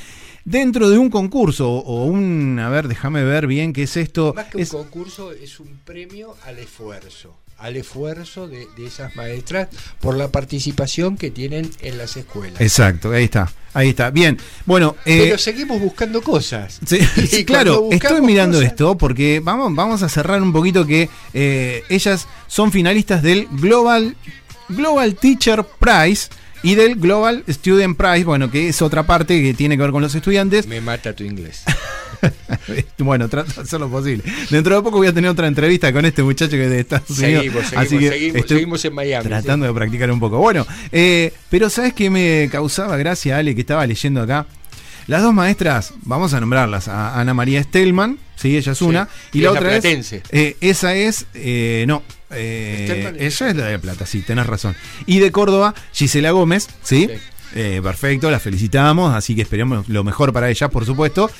Dentro 0.48 0.88
de 0.88 0.98
un 0.98 1.10
concurso 1.10 1.70
o 1.70 2.04
un, 2.04 2.58
a 2.58 2.68
ver, 2.70 2.88
déjame 2.88 3.22
ver 3.22 3.46
bien 3.46 3.72
qué 3.72 3.82
es 3.82 3.96
esto. 3.96 4.32
Más 4.34 4.46
que 4.46 4.62
es, 4.62 4.72
un 4.72 4.84
concurso, 4.84 5.32
es 5.32 5.60
un 5.60 5.78
premio 5.84 6.36
al 6.46 6.58
esfuerzo, 6.58 7.36
al 7.58 7.76
esfuerzo 7.76 8.48
de, 8.48 8.66
de, 8.76 8.86
esas 8.86 9.14
maestras 9.14 9.68
por 10.00 10.16
la 10.16 10.28
participación 10.28 11.16
que 11.16 11.30
tienen 11.30 11.70
en 11.80 11.98
las 11.98 12.16
escuelas. 12.16 12.60
Exacto, 12.60 13.12
ahí 13.12 13.24
está, 13.24 13.52
ahí 13.74 13.90
está. 13.90 14.10
Bien, 14.10 14.38
bueno. 14.64 14.96
Eh, 15.04 15.24
Pero 15.24 15.38
seguimos 15.38 15.80
buscando 15.80 16.22
cosas. 16.22 16.80
Sí, 16.86 16.98
sí 17.28 17.44
claro, 17.44 17.88
estoy 17.90 18.22
mirando 18.22 18.56
cosas... 18.56 18.70
esto 18.70 18.96
porque 18.96 19.40
vamos, 19.44 19.74
vamos 19.74 20.02
a 20.02 20.08
cerrar 20.08 20.40
un 20.40 20.52
poquito 20.52 20.86
que 20.86 21.10
eh, 21.34 21.82
ellas 21.90 22.26
son 22.46 22.72
finalistas 22.72 23.22
del 23.22 23.48
Global, 23.52 24.16
Global 24.70 25.14
Teacher 25.14 25.62
Prize 25.78 26.30
y 26.62 26.74
del 26.74 26.96
Global 26.96 27.44
Student 27.48 27.96
Prize, 27.96 28.24
bueno, 28.24 28.50
que 28.50 28.68
es 28.68 28.82
otra 28.82 29.04
parte 29.04 29.40
que 29.42 29.54
tiene 29.54 29.76
que 29.76 29.82
ver 29.82 29.92
con 29.92 30.02
los 30.02 30.14
estudiantes. 30.14 30.66
Me 30.66 30.80
mata 30.80 31.14
tu 31.14 31.24
inglés. 31.24 31.64
bueno, 32.98 33.28
trato 33.28 33.52
de 33.56 33.62
hacer 33.62 33.80
lo 33.80 33.88
posible. 33.88 34.24
Dentro 34.50 34.76
de 34.76 34.82
poco 34.82 34.98
voy 34.98 35.06
a 35.06 35.12
tener 35.12 35.30
otra 35.30 35.46
entrevista 35.46 35.92
con 35.92 36.04
este 36.04 36.22
muchacho 36.22 36.52
que 36.52 36.68
de 36.68 36.80
Estados 36.80 37.10
Unidos. 37.10 37.42
Seguimos, 37.42 37.64
seguimos, 37.64 37.86
así 37.86 37.98
que 37.98 38.08
seguimos, 38.08 38.36
estoy 38.36 38.56
seguimos 38.56 38.84
en 38.84 38.94
Miami. 38.94 39.28
Tratando 39.28 39.66
sí. 39.66 39.72
de 39.72 39.74
practicar 39.74 40.10
un 40.10 40.20
poco. 40.20 40.38
Bueno, 40.38 40.66
eh, 40.92 41.32
pero 41.50 41.70
¿sabes 41.70 41.94
qué 41.94 42.10
me 42.10 42.48
causaba 42.50 42.96
gracia, 42.96 43.38
Ale, 43.38 43.54
que 43.54 43.60
estaba 43.60 43.86
leyendo 43.86 44.22
acá? 44.22 44.46
Las 45.08 45.22
dos 45.22 45.32
maestras, 45.32 45.94
vamos 46.02 46.34
a 46.34 46.40
nombrarlas, 46.40 46.86
a 46.86 47.18
Ana 47.18 47.32
María 47.32 47.62
Stelman, 47.62 48.18
sí, 48.36 48.58
ella 48.58 48.72
es 48.72 48.82
una, 48.82 49.06
sí, 49.06 49.10
y, 49.32 49.38
y 49.38 49.40
la 49.40 49.48
es 49.48 49.56
otra 49.56 49.70
la 49.70 49.76
es, 49.78 50.12
eh, 50.12 50.56
esa 50.60 50.94
es, 50.94 51.24
eh, 51.32 51.86
no, 51.88 52.02
eh, 52.30 53.14
ella 53.18 53.48
es 53.48 53.56
la 53.56 53.64
de 53.64 53.78
Plata, 53.78 54.04
sí, 54.04 54.20
tenés 54.20 54.46
razón. 54.46 54.76
Y 55.06 55.20
de 55.20 55.32
Córdoba, 55.32 55.74
Gisela 55.94 56.30
Gómez, 56.32 56.68
¿sí? 56.82 57.08
sí. 57.10 57.18
Eh, 57.54 57.80
perfecto, 57.82 58.30
la 58.30 58.38
felicitamos, 58.38 59.14
así 59.14 59.34
que 59.34 59.40
esperamos 59.40 59.88
lo 59.88 60.04
mejor 60.04 60.34
para 60.34 60.50
ella, 60.50 60.68
por 60.68 60.84
supuesto. 60.84 61.30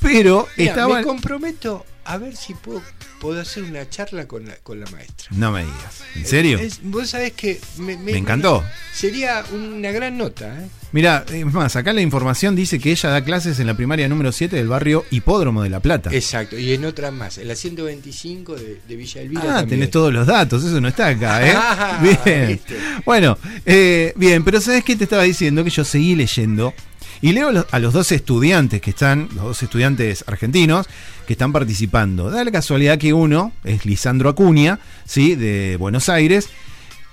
Pero 0.00 0.48
Mira, 0.56 0.72
estaba. 0.72 0.98
Me 0.98 1.04
comprometo 1.04 1.86
a 2.04 2.18
ver 2.18 2.34
si 2.34 2.52
puedo, 2.54 2.82
puedo 3.20 3.40
hacer 3.40 3.62
una 3.62 3.88
charla 3.88 4.26
con 4.26 4.44
la, 4.44 4.56
con 4.56 4.80
la 4.80 4.86
maestra. 4.90 5.28
No 5.30 5.52
me 5.52 5.60
digas. 5.60 6.02
¿En 6.16 6.26
serio? 6.26 6.58
Es, 6.58 6.80
vos 6.82 7.10
sabés 7.10 7.32
que 7.32 7.60
me, 7.78 7.96
me, 7.96 8.12
me 8.12 8.18
encantó. 8.18 8.64
Sería 8.92 9.44
una 9.52 9.92
gran 9.92 10.18
nota. 10.18 10.52
¿eh? 10.60 10.68
Mira, 10.94 11.24
es 11.28 11.44
más, 11.52 11.74
acá 11.74 11.92
la 11.92 12.02
información 12.02 12.54
dice 12.54 12.78
que 12.78 12.92
ella 12.92 13.08
da 13.08 13.24
clases 13.24 13.58
en 13.58 13.66
la 13.66 13.74
primaria 13.74 14.08
número 14.08 14.30
7 14.30 14.54
del 14.54 14.68
barrio 14.68 15.04
Hipódromo 15.10 15.64
de 15.64 15.68
La 15.68 15.80
Plata. 15.80 16.10
Exacto, 16.12 16.56
y 16.56 16.72
en 16.72 16.84
otras 16.84 17.12
más, 17.12 17.36
en 17.36 17.48
la 17.48 17.56
125 17.56 18.54
de, 18.54 18.80
de 18.86 18.94
Villa 18.94 19.20
Elvira. 19.20 19.42
Ah, 19.42 19.46
también. 19.46 19.68
tenés 19.70 19.90
todos 19.90 20.12
los 20.12 20.24
datos, 20.24 20.62
eso 20.62 20.80
no 20.80 20.86
está 20.86 21.08
acá, 21.08 21.44
¿eh? 21.44 21.52
Ah, 21.56 22.00
bien. 22.24 22.46
¿viste? 22.46 22.76
Bueno, 23.04 23.36
eh, 23.66 24.12
bien, 24.14 24.44
pero 24.44 24.60
¿sabes 24.60 24.84
qué 24.84 24.94
te 24.94 25.02
estaba 25.02 25.24
diciendo? 25.24 25.64
Que 25.64 25.70
yo 25.70 25.82
seguí 25.82 26.14
leyendo 26.14 26.72
y 27.20 27.32
leo 27.32 27.66
a 27.68 27.78
los 27.80 27.92
dos 27.92 28.12
estudiantes 28.12 28.80
que 28.80 28.90
están, 28.90 29.28
los 29.34 29.46
dos 29.46 29.62
estudiantes 29.64 30.22
argentinos, 30.28 30.86
que 31.26 31.32
están 31.32 31.52
participando. 31.52 32.30
Da 32.30 32.44
la 32.44 32.52
casualidad 32.52 32.98
que 32.98 33.12
uno 33.12 33.50
es 33.64 33.84
Lisandro 33.84 34.28
Acuña, 34.28 34.78
¿sí? 35.06 35.34
De 35.34 35.76
Buenos 35.76 36.08
Aires, 36.08 36.50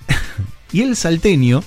y 0.72 0.82
el 0.82 0.94
salteño 0.94 1.64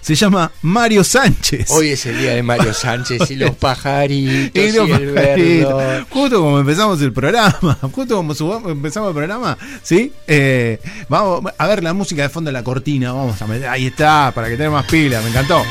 se 0.00 0.14
llama 0.14 0.50
Mario 0.62 1.04
Sánchez. 1.04 1.70
Hoy 1.70 1.90
es 1.90 2.06
el 2.06 2.18
día 2.18 2.34
de 2.34 2.42
Mario 2.42 2.72
Sánchez 2.72 3.30
y 3.30 3.36
los 3.36 3.50
pajaritos 3.56 4.62
y, 4.62 4.72
los 4.72 4.88
y 4.88 4.92
el. 4.92 6.06
Justo 6.08 6.40
como 6.40 6.58
empezamos 6.58 7.00
el 7.02 7.12
programa, 7.12 7.78
justo 7.92 8.16
como 8.16 8.34
subamos, 8.34 8.70
empezamos 8.70 9.08
el 9.10 9.14
programa, 9.14 9.58
¿sí? 9.82 10.12
Eh, 10.26 10.80
vamos 11.08 11.52
a 11.56 11.66
ver 11.66 11.82
la 11.82 11.92
música 11.92 12.22
de 12.22 12.28
fondo 12.28 12.48
de 12.48 12.52
la 12.52 12.64
cortina, 12.64 13.12
vamos 13.12 13.40
a 13.40 13.46
meter, 13.46 13.68
ahí 13.68 13.86
está, 13.86 14.32
para 14.34 14.48
que 14.48 14.56
tenga 14.56 14.70
más 14.70 14.86
pila, 14.86 15.20
me 15.20 15.28
encantó. 15.28 15.62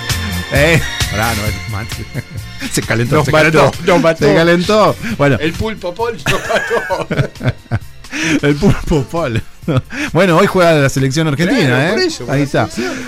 Eh, 0.52 0.82
pará, 1.12 1.34
no, 1.36 1.42
se 2.72 2.82
calentó, 2.82 3.16
nos 3.18 3.26
se 3.26 3.32
mató, 3.32 3.52
calentó, 3.52 3.72
nos 3.86 4.02
mató. 4.02 4.26
se 4.26 4.36
calentó. 4.36 4.96
Bueno, 5.18 5.38
El 5.40 5.54
pulpo 5.54 5.94
Paul 5.94 6.18
nos 6.18 6.42
mató. 6.42 7.08
el 8.42 8.56
pulpo 8.56 9.04
Paul. 9.04 9.42
Bueno, 10.14 10.38
hoy 10.38 10.48
juega 10.48 10.74
la 10.74 10.90
selección 10.90 11.28
argentina, 11.28 11.60
Claro, 11.68 11.82
¿eh? 11.82 11.90
por 11.92 12.00
eso, 12.00 12.26
por 12.26 12.36
Ahí 12.36 12.42
está. 12.44 12.68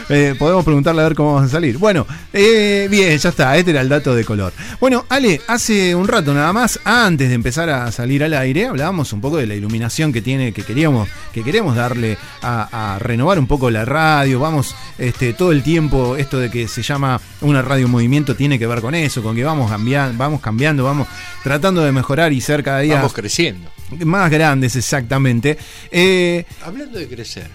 Eh, 0.09 0.35
podemos 0.37 0.63
preguntarle 0.63 1.01
a 1.01 1.05
ver 1.05 1.15
cómo 1.15 1.33
vamos 1.35 1.49
a 1.49 1.51
salir. 1.51 1.77
Bueno, 1.77 2.05
eh, 2.33 2.87
bien, 2.89 3.17
ya 3.17 3.29
está. 3.29 3.57
Este 3.57 3.71
era 3.71 3.81
el 3.81 3.89
dato 3.89 4.13
de 4.13 4.23
color. 4.25 4.53
Bueno, 4.79 5.05
Ale, 5.09 5.41
hace 5.47 5.95
un 5.95 6.07
rato 6.07 6.33
nada 6.33 6.53
más, 6.53 6.79
antes 6.83 7.29
de 7.29 7.35
empezar 7.35 7.69
a 7.69 7.91
salir 7.91 8.23
al 8.23 8.33
aire, 8.33 8.67
hablábamos 8.67 9.11
un 9.13 9.21
poco 9.21 9.37
de 9.37 9.47
la 9.47 9.55
iluminación 9.55 10.13
que 10.13 10.21
tiene, 10.21 10.51
que 10.53 10.63
queríamos, 10.63 11.09
que 11.33 11.43
queremos 11.43 11.75
darle 11.75 12.17
a, 12.41 12.95
a 12.95 12.99
renovar 12.99 13.39
un 13.39 13.47
poco 13.47 13.69
la 13.71 13.85
radio. 13.85 14.39
Vamos, 14.39 14.75
este, 14.97 15.33
todo 15.33 15.51
el 15.51 15.63
tiempo, 15.63 16.15
esto 16.17 16.37
de 16.39 16.49
que 16.51 16.67
se 16.67 16.81
llama 16.83 17.19
una 17.41 17.61
radio 17.61 17.85
en 17.85 17.91
movimiento 17.91 18.35
tiene 18.35 18.59
que 18.59 18.67
ver 18.67 18.81
con 18.81 18.93
eso, 18.95 19.23
con 19.23 19.35
que 19.35 19.43
vamos 19.43 19.69
cambiando, 19.71 20.17
vamos 20.17 20.41
cambiando, 20.41 20.83
vamos 20.83 21.07
tratando 21.43 21.81
de 21.83 21.91
mejorar 21.91 22.33
y 22.33 22.41
ser 22.41 22.63
cada 22.63 22.79
día 22.79 22.95
Vamos 22.95 23.13
creciendo. 23.13 23.69
más 24.05 24.29
grandes, 24.29 24.75
exactamente. 24.75 25.57
Eh, 25.91 26.45
Hablando 26.63 26.99
de 26.99 27.07
crecer, 27.07 27.49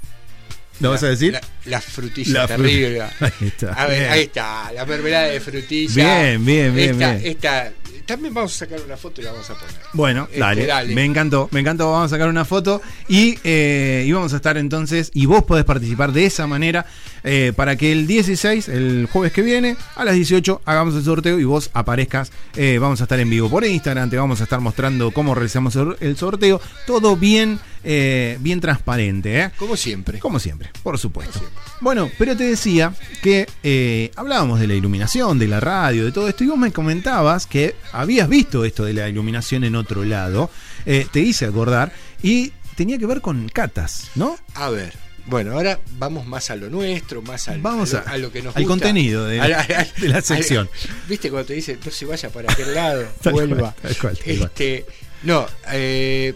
¿Lo 0.81 0.89
vas 0.91 1.03
a 1.03 1.09
decir? 1.09 1.33
La, 1.35 1.41
la 1.67 1.81
frutilla 1.83 2.33
La 2.33 2.45
fru- 2.45 2.57
terrible. 2.57 3.03
Ahí 3.21 3.33
está. 3.43 3.73
A 3.75 3.87
ver, 3.87 3.99
Bien. 4.01 4.11
ahí 4.13 4.21
está, 4.23 4.73
la 4.73 4.87
mermelada 4.87 5.27
de 5.29 5.39
frutilla. 5.41 5.95
Bien, 6.23 6.43
bien, 6.45 6.75
bien, 6.75 6.91
Esta, 6.93 7.13
bien. 7.17 7.31
esta 7.31 7.73
también 8.11 8.35
vamos 8.35 8.55
a 8.55 8.59
sacar 8.59 8.81
una 8.85 8.97
foto 8.97 9.21
y 9.21 9.25
la 9.25 9.33
vamos 9.33 9.49
a 9.51 9.55
poner. 9.55 9.75
Bueno, 9.93 10.25
Este, 10.29 10.41
dale, 10.41 10.67
dale. 10.67 10.95
Me 10.95 11.05
encantó, 11.05 11.49
me 11.53 11.61
encantó. 11.61 11.91
Vamos 11.91 12.07
a 12.07 12.15
sacar 12.15 12.29
una 12.29 12.45
foto 12.45 12.81
y, 13.09 13.39
eh, 13.45 14.05
y 14.07 14.13
vamos 14.13 14.33
a 14.33 14.37
estar 14.37 14.57
entonces. 14.59 15.11
Y 15.15 15.27
vos 15.27 15.45
podés 15.45 15.65
participar 15.65 16.13
de 16.13 16.27
esa 16.27 16.47
manera 16.47 16.87
eh, 17.25 17.53
para 17.55 17.77
que 17.77 17.93
el 17.93 18.07
16, 18.07 18.69
el 18.69 19.09
jueves 19.11 19.33
que 19.33 19.43
viene, 19.43 19.77
a 19.97 20.05
las 20.05 20.15
18, 20.15 20.63
hagamos 20.65 20.95
el 20.95 21.05
sorteo 21.05 21.39
y 21.39 21.45
vos 21.45 21.71
aparezcas. 21.75 22.33
Eh, 22.57 22.79
vamos 22.81 23.01
a 23.01 23.05
estar 23.05 23.19
en 23.21 23.29
vivo 23.31 23.49
por 23.51 23.65
Instagram, 23.65 24.11
te 24.11 24.17
vamos 24.17 24.41
a 24.41 24.45
estar 24.45 24.61
mostrando 24.61 25.11
cómo 25.11 25.35
realizamos 25.35 25.77
el- 25.77 25.97
el 26.01 26.17
sorteo. 26.17 26.61
Todo 26.87 27.17
bien, 27.17 27.59
eh, 27.85 28.37
bien 28.41 28.61
transparente, 28.61 29.41
¿eh? 29.41 29.51
Como 29.57 29.77
siempre. 29.77 30.19
Como 30.19 30.39
siempre, 30.39 30.71
por 30.83 30.99
supuesto. 30.99 31.41
Bueno, 31.81 32.11
pero 32.19 32.37
te 32.37 32.45
decía 32.45 32.93
que 33.23 33.47
eh, 33.63 34.11
hablábamos 34.17 34.61
de 34.61 34.67
la 34.67 34.75
iluminación, 34.75 35.39
de 35.39 35.49
la 35.49 35.61
radio, 35.61 36.05
de 36.05 36.13
todo 36.13 36.29
esto, 36.29 36.45
y 36.45 36.49
vos 36.49 36.59
me 36.59 36.73
comentabas 36.73 37.47
que 37.47 37.75
habías 37.93 38.29
visto 38.29 38.65
esto 38.65 38.85
de 38.85 38.93
la 38.95 39.09
iluminación 39.09 39.65
en 39.65 39.77
otro 39.77 40.05
lado, 40.05 40.51
eh, 40.87 41.07
te 41.11 41.21
hice 41.21 41.47
acordar, 41.47 41.93
y 42.23 42.53
tenía 42.77 42.99
que 42.99 43.07
ver 43.07 43.21
con 43.21 43.49
catas, 43.49 44.11
¿no? 44.15 44.37
A 44.55 44.71
ver. 44.71 44.95
Bueno, 45.27 45.53
ahora 45.53 45.79
vamos 45.99 46.27
más 46.27 46.51
a 46.51 46.57
lo 46.57 46.71
nuestro, 46.71 47.21
más 47.23 47.47
al, 47.49 47.61
Vamos 47.61 47.93
a, 47.95 48.01
lo, 48.01 48.09
a- 48.09 48.11
a 48.13 48.19
lo 48.19 48.33
que 48.33 48.43
nos 48.43 48.57
al 48.57 48.63
gusta. 48.63 48.73
contenido 48.73 49.27
de- 49.27 49.41
Al- 49.41 49.53
al- 49.53 49.93
de 50.01 50.09
la 50.09 50.23
sección. 50.23 50.69
Viste 51.09 51.31
cuando 51.31 51.47
te 51.47 51.55
dicen 51.55 51.79
no 51.85 51.91
se 51.93 52.07
vaya 52.07 52.31
para 52.31 52.51
aquel 52.53 52.75
lado, 52.75 53.07
cual, 53.23 53.33
vuelva. 53.35 53.75
tal 53.81 53.97
cual, 53.99 54.17
tal 54.17 54.25
cual. 54.39 54.43
este, 54.51 54.87
no, 55.23 55.47
eh, 55.73 56.35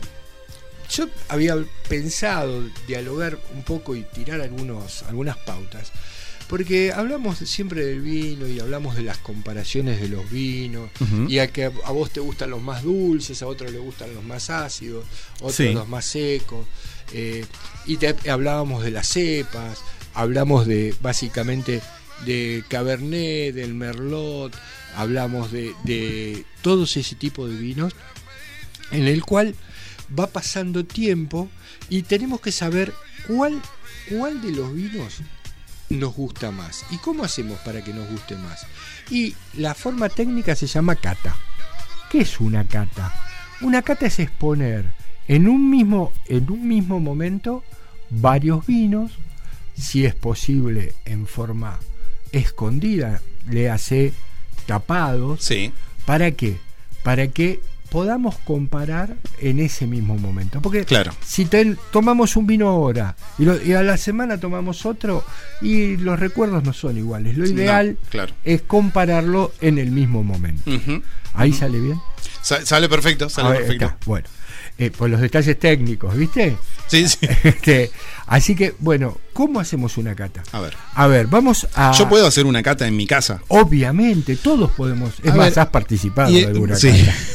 yo 0.90 1.06
había 1.28 1.56
pensado 1.88 2.62
dialogar 2.86 3.38
un 3.54 3.62
poco 3.62 3.94
y 3.96 4.02
tirar 4.02 4.40
algunos, 4.40 5.02
algunas 5.04 5.36
pautas. 5.38 5.92
Porque 6.48 6.92
hablamos 6.92 7.38
siempre 7.38 7.84
del 7.86 8.02
vino 8.02 8.46
y 8.46 8.60
hablamos 8.60 8.96
de 8.96 9.02
las 9.02 9.16
comparaciones 9.16 9.98
de 10.00 10.08
los 10.08 10.30
vinos, 10.30 10.90
Ujú. 11.00 11.26
y 11.28 11.38
a 11.38 11.46
que 11.48 11.64
a 11.64 11.90
vos 11.90 12.10
te 12.10 12.20
gustan 12.20 12.50
los 12.50 12.60
más 12.60 12.82
dulces, 12.82 13.40
a 13.42 13.46
otros 13.46 13.72
le 13.72 13.78
gustan 13.78 14.14
los 14.14 14.22
más 14.22 14.50
ácidos, 14.50 15.06
otros 15.40 15.54
Sí. 15.56 15.72
los 15.72 15.88
más 15.88 16.04
secos. 16.04 16.66
eh, 17.12 17.44
y 17.86 17.96
te 17.98 18.14
hablábamos 18.30 18.82
de 18.82 18.90
las 18.90 19.06
cepas, 19.08 19.78
hablamos 20.14 20.66
de 20.66 20.94
básicamente 21.00 21.80
de 22.24 22.64
Cabernet, 22.68 23.54
del 23.54 23.74
Merlot, 23.74 24.54
hablamos 24.96 25.52
de, 25.52 25.74
de 25.84 26.44
todos 26.62 26.96
ese 26.96 27.14
tipo 27.14 27.46
de 27.46 27.56
vinos, 27.56 27.92
en 28.90 29.06
el 29.06 29.22
cual 29.22 29.54
va 30.18 30.26
pasando 30.26 30.84
tiempo 30.84 31.48
y 31.88 32.02
tenemos 32.02 32.40
que 32.40 32.52
saber 32.52 32.92
cuál, 33.26 33.60
cuál 34.08 34.40
de 34.40 34.52
los 34.52 34.72
vinos 34.72 35.20
nos 35.90 36.14
gusta 36.14 36.50
más 36.50 36.84
y 36.90 36.98
cómo 36.98 37.24
hacemos 37.24 37.58
para 37.60 37.82
que 37.82 37.92
nos 37.92 38.08
guste 38.08 38.36
más. 38.36 38.66
Y 39.10 39.34
la 39.54 39.74
forma 39.74 40.08
técnica 40.08 40.54
se 40.54 40.66
llama 40.66 40.96
cata. 40.96 41.36
¿Qué 42.10 42.20
es 42.20 42.40
una 42.40 42.64
cata? 42.66 43.12
Una 43.60 43.82
cata 43.82 44.06
es 44.06 44.18
exponer 44.18 44.92
en 45.28 45.48
un 45.48 45.70
mismo, 45.70 46.12
en 46.26 46.50
un 46.50 46.68
mismo 46.68 47.00
momento 47.00 47.64
varios 48.10 48.66
vinos, 48.66 49.12
si 49.76 50.04
es 50.04 50.14
posible 50.14 50.94
en 51.04 51.26
forma 51.26 51.78
escondida, 52.32 53.20
le 53.48 53.70
hace 53.70 54.12
tapados. 54.66 55.42
Sí. 55.42 55.72
¿Para 56.06 56.32
qué? 56.32 56.58
Para 57.02 57.28
que 57.28 57.60
podamos 57.94 58.34
comparar 58.38 59.14
en 59.38 59.60
ese 59.60 59.86
mismo 59.86 60.18
momento. 60.18 60.60
Porque 60.60 60.84
Claro. 60.84 61.12
si 61.24 61.44
ten- 61.44 61.78
tomamos 61.92 62.34
un 62.34 62.44
vino 62.44 62.66
ahora 62.68 63.14
y, 63.38 63.44
lo- 63.44 63.62
y 63.62 63.72
a 63.72 63.84
la 63.84 63.96
semana 63.96 64.40
tomamos 64.40 64.84
otro 64.84 65.24
y 65.62 65.96
los 65.98 66.18
recuerdos 66.18 66.64
no 66.64 66.72
son 66.72 66.98
iguales. 66.98 67.38
Lo 67.38 67.44
No, 67.44 67.50
ideal 67.52 67.96
claro. 68.10 68.34
es 68.42 68.62
compararlo 68.62 69.52
en 69.60 69.78
el 69.78 69.92
mismo 69.92 70.24
momento. 70.24 70.68
¿Ahí 71.34 71.52
sale 71.52 71.78
bien? 71.78 71.96
Sa- 72.42 72.66
sale 72.66 72.88
perfecto, 72.88 73.28
sale 73.28 73.50
ver, 73.50 73.58
perfecto. 73.60 73.94
bueno, 74.06 74.26
eh, 74.78 74.90
por 74.90 75.08
los 75.10 75.20
detalles 75.20 75.58
técnicos, 75.58 76.16
¿viste? 76.16 76.56
Sí, 76.88 77.08
sí. 77.08 77.18
Este, 77.44 77.90
así 78.26 78.54
que, 78.54 78.74
bueno, 78.78 79.18
¿cómo 79.32 79.60
hacemos 79.60 79.96
una 79.98 80.14
cata? 80.14 80.42
A 80.52 80.60
ver. 80.60 80.74
A 80.94 81.06
ver, 81.06 81.26
vamos 81.28 81.66
a... 81.74 81.92
Yo 81.92 82.08
puedo 82.08 82.26
hacer 82.26 82.44
una 82.46 82.62
cata 82.62 82.86
en 82.86 82.96
mi 82.96 83.06
casa. 83.06 83.40
Obviamente, 83.48 84.36
todos 84.36 84.70
podemos... 84.72 85.14
Es 85.22 85.32
A 85.32 85.34
más, 85.36 85.50
ver, 85.50 85.58
has 85.60 85.68
participado 85.68 86.30
Y- 86.30 86.40
de 86.40 86.46
alguna 86.46 86.76
sí, 86.76 86.90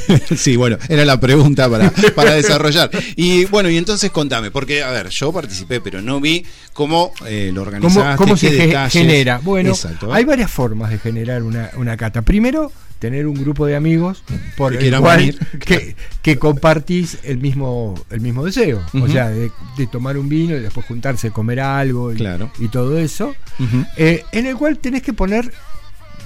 cata. 0.08 0.36
sí, 0.38 0.56
bueno, 0.56 0.78
era 0.88 1.06
la 1.06 1.19
pregunta 1.19 1.69
para, 1.69 1.91
para 2.15 2.34
desarrollar. 2.34 2.89
Y 3.15 3.45
bueno, 3.45 3.69
y 3.69 3.78
entonces 3.78 4.12
contame, 4.12 4.52
porque, 4.52 4.84
a 4.84 4.91
ver, 4.91 5.10
yo 5.10 5.32
participé, 5.32 5.80
pero 5.82 6.02
no 6.02 6.19
vi 6.19 6.45
cómo 6.73 7.12
eh, 7.25 7.52
lo 7.54 7.62
¿Cómo, 7.63 7.67
organizaste, 7.75 8.17
cómo 8.17 8.38
se 8.38 8.52
detalles. 8.52 8.93
genera? 8.93 9.39
Bueno, 9.43 9.69
Exacto. 9.71 10.13
hay 10.13 10.25
varias 10.25 10.52
formas 10.52 10.89
de 10.91 10.99
generar 10.99 11.43
una, 11.43 11.69
una 11.75 11.95
cata. 11.97 12.21
Primero, 12.21 12.71
tener 12.99 13.27
un 13.27 13.33
grupo 13.35 13.65
de 13.65 13.75
amigos 13.75 14.23
por 14.57 14.77
Que 14.77 14.89
el 14.89 14.99
cual 14.99 15.17
venir. 15.19 15.39
que, 15.65 15.95
que 16.21 16.38
compartís 16.38 17.17
el 17.23 17.38
mismo, 17.39 17.95
el 18.09 18.21
mismo 18.21 18.45
deseo. 18.45 18.83
O 19.01 19.07
sea, 19.07 19.29
de, 19.29 19.51
de 19.77 19.88
tomar 19.88 20.17
un 20.17 20.27
vino 20.29 20.55
y 20.55 20.59
después 20.59 20.85
juntarse, 20.85 21.31
comer 21.31 21.59
algo 21.62 22.13
y, 22.13 22.17
Claro. 22.17 22.51
y 22.59 22.67
todo 22.67 22.97
eso. 22.99 23.33
Eh, 23.97 24.23
en 24.31 24.45
el 24.45 24.55
cual 24.55 24.77
tenés 24.79 25.01
que 25.01 25.13
poner 25.13 25.51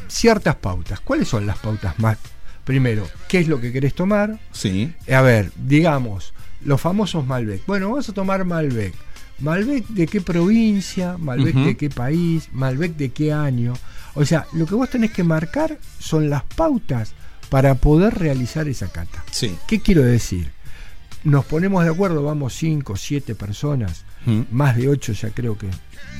ciertas 0.07 0.55
pautas. 0.55 0.99
¿Cuáles 0.99 1.27
son 1.27 1.45
las 1.45 1.57
pautas 1.59 1.97
más? 1.99 2.17
Primero, 2.63 3.07
¿qué 3.27 3.39
es 3.39 3.47
lo 3.47 3.59
que 3.59 3.71
querés 3.71 3.93
tomar? 3.93 4.39
Sí. 4.51 4.93
A 5.11 5.21
ver, 5.21 5.51
digamos, 5.55 6.33
los 6.63 6.79
famosos 6.79 7.25
Malbec. 7.25 7.65
Bueno, 7.65 7.89
vamos 7.89 8.07
a 8.09 8.13
tomar 8.13 8.45
Malbec. 8.45 8.93
Malbec 9.43 9.85
de 9.87 10.07
qué 10.07 10.21
provincia, 10.21 11.17
Malbec 11.17 11.53
de 11.53 11.75
qué 11.75 11.89
país, 11.89 12.47
Malbec 12.53 12.95
de 12.95 13.09
qué 13.09 13.33
año. 13.33 13.73
O 14.15 14.25
sea, 14.25 14.45
lo 14.53 14.65
que 14.65 14.75
vos 14.75 14.89
tenés 14.89 15.11
que 15.11 15.23
marcar 15.23 15.77
son 15.99 16.29
las 16.29 16.43
pautas 16.43 17.13
para 17.49 17.75
poder 17.75 18.13
realizar 18.15 18.69
esa 18.69 18.87
cata. 18.87 19.23
Sí. 19.31 19.53
¿Qué 19.67 19.81
quiero 19.81 20.01
decir? 20.01 20.51
Nos 21.25 21.43
ponemos 21.43 21.83
de 21.83 21.91
acuerdo, 21.91 22.23
vamos 22.23 22.53
5, 22.53 22.95
7 22.95 23.35
personas, 23.35 24.05
más 24.49 24.77
de 24.77 24.87
8 24.87 25.11
ya 25.11 25.29
creo 25.31 25.57
que 25.57 25.67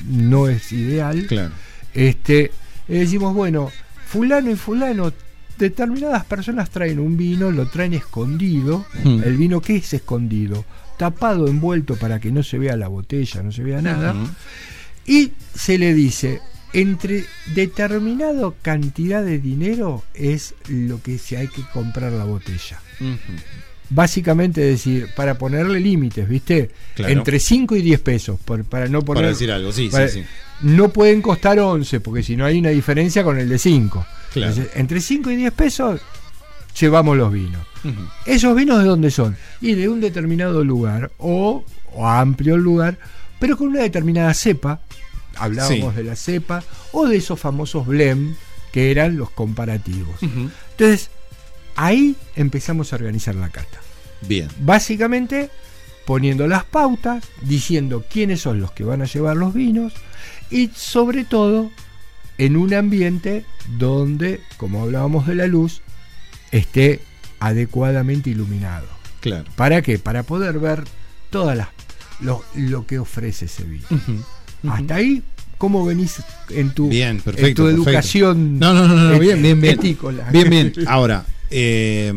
no 0.06 0.48
es 0.48 0.70
ideal. 0.72 1.26
Claro. 1.26 1.54
Este, 1.94 2.50
y 2.88 2.98
decimos, 2.98 3.34
bueno, 3.34 3.70
fulano 4.06 4.50
y 4.50 4.56
fulano, 4.56 5.12
determinadas 5.56 6.24
personas 6.26 6.68
traen 6.68 6.98
un 6.98 7.16
vino, 7.16 7.50
lo 7.50 7.68
traen 7.68 7.94
escondido. 7.94 8.84
Hmm. 9.02 9.22
El 9.24 9.38
vino 9.38 9.62
que 9.62 9.76
es 9.76 9.94
escondido, 9.94 10.64
tapado, 10.96 11.48
envuelto 11.48 11.96
para 11.96 12.20
que 12.20 12.30
no 12.30 12.42
se 12.42 12.58
vea 12.58 12.76
la 12.76 12.88
botella, 12.88 13.42
no 13.42 13.52
se 13.52 13.62
vea 13.62 13.80
nada. 13.82 14.14
Y 15.06 15.32
se 15.54 15.76
le 15.78 15.92
dice, 15.94 16.40
entre 16.72 17.24
determinada 17.54 18.52
cantidad 18.62 19.22
de 19.22 19.38
dinero 19.38 20.02
es 20.14 20.54
lo 20.68 21.02
que 21.02 21.18
se 21.18 21.36
hay 21.36 21.48
que 21.48 21.62
comprar 21.72 22.12
la 22.12 22.24
botella. 22.24 22.80
Ujú. 23.00 23.38
Básicamente 23.90 24.62
decir, 24.62 25.08
para 25.14 25.36
ponerle 25.36 25.78
límites, 25.78 26.26
¿viste? 26.28 26.70
Claro. 26.94 27.12
Entre 27.12 27.38
5 27.38 27.76
y 27.76 27.82
10 27.82 28.00
pesos, 28.00 28.40
por- 28.42 28.64
para 28.64 28.88
no 28.88 29.02
poner... 29.02 29.22
Para 29.22 29.28
decir 29.32 29.52
algo, 29.52 29.72
sí, 29.72 29.88
para- 29.90 30.08
sí, 30.08 30.20
sí. 30.22 30.26
no 30.62 30.88
pueden 30.88 31.20
costar 31.20 31.58
11, 31.58 32.00
porque 32.00 32.22
si 32.22 32.34
no 32.34 32.46
hay 32.46 32.58
una 32.58 32.70
diferencia 32.70 33.22
con 33.22 33.38
el 33.38 33.48
de 33.48 33.58
5. 33.58 34.06
Claro. 34.32 34.52
Entonces, 34.52 34.76
entre 34.76 35.00
5 35.00 35.30
y 35.30 35.36
10 35.36 35.52
pesos 35.52 36.00
llevamos 36.80 37.16
los 37.16 37.30
vinos. 37.32 37.64
¿Esos 38.26 38.56
vinos 38.56 38.78
de 38.78 38.84
dónde 38.84 39.10
son? 39.10 39.36
Y 39.60 39.74
de 39.74 39.88
un 39.88 40.00
determinado 40.00 40.64
lugar 40.64 41.10
o, 41.18 41.64
o 41.92 42.06
amplio 42.08 42.56
lugar, 42.56 42.98
pero 43.38 43.56
con 43.56 43.68
una 43.68 43.80
determinada 43.82 44.32
cepa. 44.34 44.80
Hablábamos 45.36 45.90
Sí. 45.92 45.96
de 45.96 46.04
la 46.04 46.16
cepa 46.16 46.62
o 46.92 47.06
de 47.08 47.16
esos 47.16 47.40
famosos 47.40 47.86
blend 47.86 48.36
que 48.72 48.90
eran 48.90 49.16
los 49.16 49.30
comparativos. 49.30 50.16
Entonces, 50.22 51.10
ahí 51.76 52.16
empezamos 52.36 52.92
a 52.92 52.96
organizar 52.96 53.34
la 53.34 53.48
cata. 53.50 53.80
Bien. 54.22 54.48
Básicamente 54.60 55.50
poniendo 56.06 56.46
las 56.46 56.64
pautas, 56.64 57.24
diciendo 57.42 58.04
quiénes 58.10 58.40
son 58.42 58.60
los 58.60 58.70
que 58.72 58.84
van 58.84 59.02
a 59.02 59.06
llevar 59.06 59.36
los 59.36 59.54
vinos 59.54 59.92
y 60.50 60.70
sobre 60.74 61.24
todo 61.24 61.70
en 62.38 62.56
un 62.56 62.74
ambiente 62.74 63.44
donde, 63.78 64.40
como 64.56 64.82
hablábamos 64.82 65.26
de 65.26 65.34
la 65.34 65.46
luz, 65.46 65.80
esté 66.52 67.00
adecuadamente 67.40 68.30
iluminado. 68.30 68.86
Claro. 69.20 69.44
¿Para 69.56 69.82
qué? 69.82 69.98
Para 69.98 70.22
poder 70.22 70.58
ver 70.58 70.84
todas 71.30 71.56
las 71.56 71.68
lo, 72.20 72.44
lo 72.54 72.86
que 72.86 72.98
ofrece 72.98 73.46
ese 73.46 73.64
vino. 73.64 73.86
Hasta 74.68 74.94
ahí, 74.96 75.22
¿cómo 75.58 75.84
venís 75.84 76.16
en 76.50 76.70
tu, 76.70 76.88
Bien, 76.88 77.16
en 77.16 77.20
perfecto, 77.20 77.62
tu 77.62 77.68
perfecto. 77.68 77.90
educación? 77.90 78.58
No, 78.58 78.72
no, 78.72 78.86
no, 78.88 78.94
no, 78.96 79.18
bien, 79.18 79.42
bien, 79.42 79.60
bien. 79.60 79.74
etícola? 79.74 80.30
Bien, 80.30 80.48
bien. 80.48 80.72
Ahora, 80.86 81.26
eh, 81.50 82.12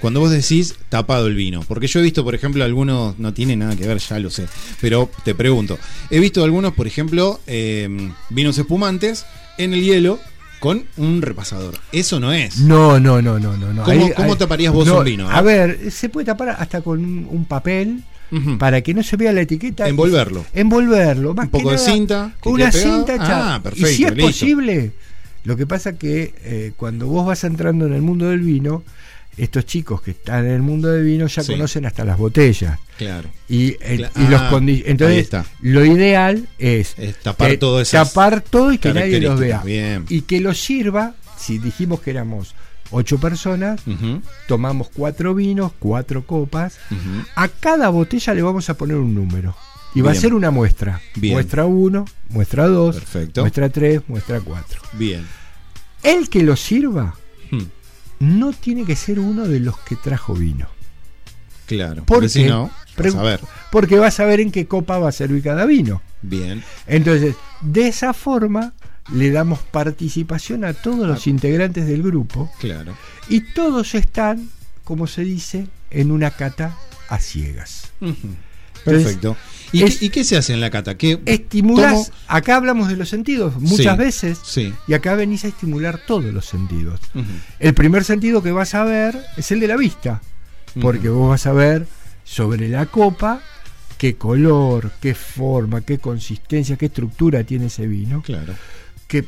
cuando 0.00 0.20
vos 0.20 0.30
decís 0.30 0.74
tapado 0.88 1.26
el 1.26 1.34
vino, 1.34 1.62
porque 1.68 1.86
yo 1.86 2.00
he 2.00 2.02
visto, 2.02 2.24
por 2.24 2.34
ejemplo, 2.34 2.64
algunos, 2.64 3.18
no 3.18 3.32
tiene 3.34 3.54
nada 3.56 3.76
que 3.76 3.86
ver, 3.86 3.98
ya 3.98 4.18
lo 4.18 4.30
sé, 4.30 4.46
pero 4.80 5.10
te 5.24 5.34
pregunto, 5.34 5.78
he 6.10 6.18
visto 6.20 6.42
algunos, 6.42 6.72
por 6.74 6.86
ejemplo, 6.86 7.40
eh, 7.46 7.88
vinos 8.30 8.58
espumantes 8.58 9.26
en 9.58 9.74
el 9.74 9.82
hielo 9.82 10.18
con 10.60 10.84
un 10.96 11.22
repasador. 11.22 11.74
Eso 11.90 12.20
no 12.20 12.32
es. 12.32 12.58
No, 12.60 13.00
no, 13.00 13.20
no, 13.20 13.38
no, 13.40 13.56
no. 13.56 13.82
¿Cómo- 14.14 14.36
taparías 14.36 14.72
vos 14.72 14.88
un 14.88 15.04
vino, 15.04 15.28
A 15.28 15.40
eh? 15.40 15.42
ver, 15.42 15.90
se 15.90 16.08
puede 16.08 16.26
tapar 16.26 16.50
hasta 16.50 16.80
con 16.82 17.02
un, 17.04 17.26
un 17.28 17.44
papel 17.46 18.04
para 18.60 18.80
que 18.82 18.94
no 18.94 19.02
se 19.02 19.16
vea 19.16 19.32
la 19.32 19.40
etiqueta. 19.40 19.88
Envolverlo. 19.88 20.44
Envolverlo. 20.54 21.34
Más 21.34 21.46
Un 21.46 21.50
poco 21.50 21.64
que 21.70 21.76
de 21.76 21.76
nada, 21.82 21.92
cinta, 21.92 22.32
que 22.36 22.40
Con 22.40 22.52
una 22.52 22.70
cinta 22.70 23.14
hecha. 23.16 23.54
Ah, 23.56 23.62
perfecto, 23.62 23.90
y 23.90 23.94
si 23.94 24.04
es 24.04 24.10
listo. 24.14 24.26
posible, 24.28 24.92
Lo 25.42 25.56
que 25.56 25.66
pasa 25.66 25.94
que 25.96 26.34
eh, 26.44 26.72
cuando 26.76 27.06
vos 27.08 27.26
vas 27.26 27.42
entrando 27.44 27.86
en 27.86 27.94
el 27.94 28.02
mundo 28.02 28.28
del 28.28 28.40
vino, 28.40 28.84
estos 29.36 29.64
chicos 29.66 30.02
que 30.02 30.10
están 30.12 30.44
en 30.46 30.52
el 30.52 30.62
mundo 30.62 30.88
del 30.88 31.04
vino 31.04 31.26
ya 31.26 31.42
Sí. 31.42 31.52
conocen 31.52 31.86
hasta 31.86 32.04
las 32.04 32.18
botellas. 32.18 32.78
Claro. 32.98 33.30
Y, 33.48 33.76
el- 33.80 34.08
y 34.16 34.26
los 34.28 34.40
ah, 34.40 34.50
condi- 34.52 34.76
ahí 34.76 34.82
entonces 34.86 35.30
lo 35.62 35.84
ideal 35.84 36.46
es 36.58 36.94
Es 36.98 37.16
tapar 37.20 37.50
que- 37.52 37.56
todo 37.58 37.82
tapar 37.84 38.40
todo 38.42 38.72
y 38.72 38.78
que 38.78 38.92
nadie 38.92 39.20
los 39.20 39.38
vea. 39.40 39.62
Bien. 39.64 40.04
y 40.08 40.22
que 40.22 40.40
los 40.40 40.60
sirva 40.60 41.14
si 41.38 41.58
dijimos 41.58 42.00
que 42.00 42.10
éramos 42.10 42.54
ocho 42.90 43.18
personas 43.18 43.80
tomamos 44.48 44.88
cuatro 44.92 45.34
vinos 45.34 45.72
cuatro 45.78 46.26
copas 46.26 46.78
a 47.36 47.48
cada 47.48 47.88
botella 47.88 48.34
le 48.34 48.42
vamos 48.42 48.68
a 48.68 48.74
poner 48.74 48.96
un 48.96 49.14
número 49.14 49.56
y 49.94 50.02
va 50.02 50.10
a 50.10 50.14
ser 50.14 50.34
una 50.34 50.50
muestra 50.50 51.00
Bien. 51.16 51.34
muestra 51.34 51.64
1 51.66 52.04
muestra 52.28 52.66
2 52.66 52.96
Perfecto. 52.96 53.40
muestra 53.40 53.68
3 53.70 54.02
muestra 54.08 54.40
4 54.40 54.82
Bien. 54.94 55.24
el 56.02 56.28
que 56.28 56.42
lo 56.42 56.56
sirva 56.56 57.14
no 58.20 58.52
tiene 58.52 58.84
que 58.84 58.94
ser 58.96 59.18
uno 59.18 59.48
de 59.48 59.58
los 59.60 59.78
que 59.80 59.96
trajo 59.96 60.34
vino 60.34 60.68
Claro. 61.66 62.04
¿Por 62.04 62.16
Porque 62.18 62.28
si 62.28 62.44
no, 62.44 62.70
vas 62.96 63.14
a 63.14 63.22
ver. 63.22 63.40
porque 63.70 63.98
va 63.98 64.08
a 64.08 64.10
saber 64.12 64.40
en 64.40 64.50
qué 64.52 64.66
copa 64.66 64.98
va 64.98 65.08
a 65.08 65.12
servir 65.12 65.42
cada 65.42 65.66
vino 65.66 66.02
Bien. 66.22 66.62
Entonces, 66.86 67.34
de 67.62 67.88
esa 67.88 68.12
forma 68.12 68.72
le 69.12 69.30
damos 69.30 69.60
participación 69.60 70.64
a 70.64 70.74
todos 70.74 71.06
los 71.08 71.26
integrantes 71.26 71.86
del 71.86 72.02
grupo 72.02 72.50
Claro. 72.60 72.94
y 73.28 73.40
todos 73.54 73.94
están, 73.94 74.50
como 74.84 75.06
se 75.06 75.22
dice, 75.22 75.66
en 75.90 76.10
una 76.12 76.30
cata 76.32 76.76
a 77.08 77.18
ciegas. 77.18 77.90
Perfecto. 78.84 79.36
¿Y, 79.72 79.82
es- 79.84 79.98
qué, 79.98 80.06
y 80.06 80.10
qué 80.10 80.24
se 80.24 80.36
hace 80.36 80.52
en 80.52 80.60
la 80.60 80.70
cata? 80.70 80.96
¿Qué, 80.96 81.20
Estimulás, 81.26 81.92
tomo- 82.10 82.16
acá 82.28 82.56
hablamos 82.56 82.88
de 82.88 82.96
los 82.96 83.08
sentidos 83.08 83.60
muchas 83.60 83.96
Sí, 83.96 83.98
veces 84.02 84.38
Sí. 84.44 84.74
y 84.88 84.94
acá 84.94 85.14
venís 85.14 85.44
a 85.44 85.48
estimular 85.48 86.00
todos 86.06 86.24
los 86.32 86.44
sentidos. 86.46 87.00
El 87.58 87.74
primer 87.74 88.04
sentido 88.04 88.42
que 88.42 88.52
vas 88.52 88.74
a 88.74 88.84
ver 88.84 89.18
es 89.36 89.50
el 89.52 89.60
de 89.60 89.68
la 89.68 89.76
vista, 89.76 90.20
porque 90.80 91.08
vos 91.08 91.30
vas 91.30 91.46
a 91.46 91.52
ver 91.52 91.86
sobre 92.24 92.68
la 92.68 92.86
copa 92.86 93.40
qué 93.98 94.14
color, 94.16 94.90
qué 95.00 95.14
forma, 95.14 95.82
qué 95.82 95.98
consistencia, 95.98 96.76
qué 96.76 96.86
estructura 96.86 97.44
tiene 97.44 97.66
ese 97.66 97.86
vino. 97.86 98.22
Claro. 98.22 98.54
que, 99.06 99.24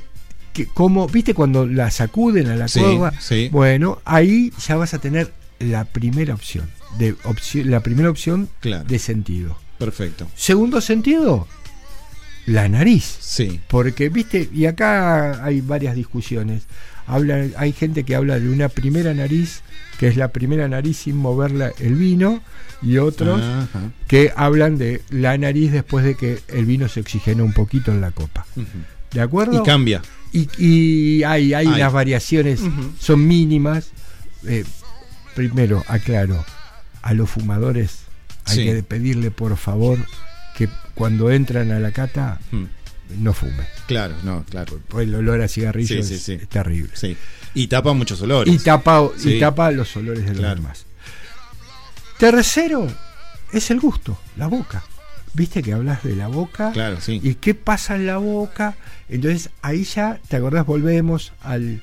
que 0.53 0.66
como, 0.66 1.07
viste 1.09 1.34
cuando 1.34 1.66
la 1.66 1.90
sacuden 1.90 2.47
a 2.49 2.57
la 2.57 2.68
Sí, 2.68 2.80
copa, 2.80 3.12
sí. 3.20 3.49
bueno, 3.51 4.01
ahí 4.05 4.53
ya 4.66 4.76
vas 4.76 4.95
a 4.95 4.99
tener 4.99 5.32
la 5.59 5.84
primera 5.84 6.34
opción, 6.34 6.68
de 6.99 7.16
opción 7.24 7.70
la 7.70 7.80
primera 7.80 8.09
opción 8.11 8.49
Claro. 8.61 8.84
de 8.84 8.99
sentido. 8.99 9.59
Perfecto. 9.84 10.28
Segundo 10.36 10.80
sentido, 10.80 11.46
la 12.46 12.68
nariz. 12.68 13.16
Sí. 13.20 13.60
Porque, 13.68 14.08
viste, 14.08 14.48
y 14.52 14.66
acá 14.66 15.44
hay 15.44 15.60
varias 15.60 15.94
discusiones. 15.94 16.64
Habla, 17.06 17.46
hay 17.56 17.72
gente 17.72 18.04
que 18.04 18.14
habla 18.14 18.38
de 18.38 18.48
una 18.48 18.68
primera 18.68 19.12
nariz, 19.12 19.62
que 19.98 20.06
es 20.08 20.16
la 20.16 20.28
primera 20.28 20.68
nariz 20.68 20.98
sin 20.98 21.16
mover 21.16 21.74
el 21.80 21.94
vino, 21.96 22.42
y 22.80 22.98
otros 22.98 23.40
Ajá. 23.42 23.90
que 24.06 24.32
hablan 24.36 24.78
de 24.78 25.02
la 25.10 25.36
nariz 25.36 25.72
después 25.72 26.04
de 26.04 26.14
que 26.16 26.38
el 26.48 26.64
vino 26.64 26.88
se 26.88 27.00
oxigena 27.00 27.42
un 27.42 27.52
poquito 27.52 27.90
en 27.90 28.00
la 28.00 28.12
copa. 28.12 28.46
¿De 29.12 29.20
acuerdo? 29.20 29.60
Y 29.60 29.66
cambia. 29.66 30.02
Y, 30.32 30.48
y 30.58 31.22
hay, 31.24 31.54
hay 31.54 31.66
Hay. 31.66 31.74
unas 31.74 31.92
variaciones, 31.92 32.60
son 32.98 33.26
mínimas. 33.26 33.90
Eh, 34.46 34.64
primero, 35.34 35.84
aclaro, 35.88 36.44
a 37.02 37.14
los 37.14 37.28
fumadores 37.30 38.01
hay 38.45 38.57
Sí. 38.57 38.64
que 38.64 38.82
pedirle 38.82 39.30
por 39.30 39.57
favor 39.57 39.99
que 40.57 40.68
cuando 40.95 41.30
entran 41.30 41.70
a 41.72 41.78
la 41.78 41.93
cata 41.93 42.38
Mm. 42.51 42.64
no 43.22 43.32
fumen. 43.32 43.66
Claro, 43.86 44.14
no, 44.22 44.45
claro. 44.49 44.78
Pues 44.88 45.07
el 45.09 45.14
olor 45.14 45.40
a 45.43 45.49
cigarrillo 45.49 46.03
Sí, 46.03 46.14
es, 46.14 46.22
sí. 46.22 46.32
es 46.34 46.49
terrible. 46.49 46.90
Sí. 46.95 47.16
Y 47.55 47.66
tapa 47.66 47.93
muchos 47.93 48.20
olores. 48.22 48.53
Y 48.55 48.59
tapa, 48.59 49.09
y 49.24 49.38
tapa 49.40 49.70
los 49.70 49.95
olores 49.97 50.24
de 50.24 50.30
los 50.30 50.38
Claro. 50.38 50.57
demás. 50.57 50.86
Tercero 52.18 52.86
es 53.53 53.70
el 53.70 53.80
gusto, 53.80 54.18
la 54.36 54.47
boca. 54.47 54.82
Viste 55.34 55.62
que 55.62 55.72
hablas 55.72 56.03
de 56.03 56.14
la 56.14 56.28
boca 56.28 56.72
Claro, 56.72 57.01
sí. 57.01 57.20
y 57.22 57.34
qué 57.36 57.55
pasa 57.55 57.97
en 57.97 58.07
la 58.07 58.18
boca. 58.18 58.76
Entonces 59.09 59.51
ahí 59.62 59.84
ya, 59.84 60.20
¿te 60.28 60.36
acordás? 60.36 60.66
Volvemos 60.66 61.32
al 61.43 61.82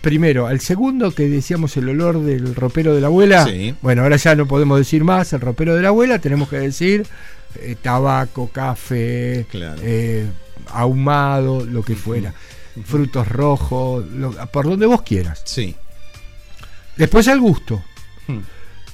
primero, 0.00 0.46
al 0.46 0.60
segundo 0.60 1.14
que 1.14 1.28
decíamos 1.28 1.76
el 1.76 1.88
olor 1.88 2.20
del 2.20 2.54
ropero 2.54 2.94
de 2.94 3.00
la 3.00 3.06
abuela. 3.08 3.44
Sí. 3.44 3.74
Bueno, 3.82 4.02
ahora 4.02 4.16
ya 4.16 4.34
no 4.34 4.46
podemos 4.46 4.78
decir 4.78 5.04
más 5.04 5.32
el 5.32 5.40
ropero 5.40 5.74
de 5.74 5.82
la 5.82 5.88
abuela, 5.88 6.18
tenemos 6.18 6.48
que 6.48 6.58
decir 6.58 7.06
eh, 7.60 7.76
tabaco, 7.80 8.48
café, 8.48 9.46
Claro. 9.50 9.80
eh, 9.84 10.26
ahumado, 10.72 11.64
lo 11.64 11.82
que 11.82 11.94
fuera. 11.96 12.34
Frutos 12.84 13.28
rojos, 13.28 14.04
lo- 14.10 14.32
por 14.50 14.64
donde 14.66 14.86
vos 14.86 15.02
quieras. 15.02 15.42
Sí. 15.44 15.74
Después 16.96 17.28
al 17.28 17.40
gusto. 17.40 17.82
Hmm. 18.26 18.38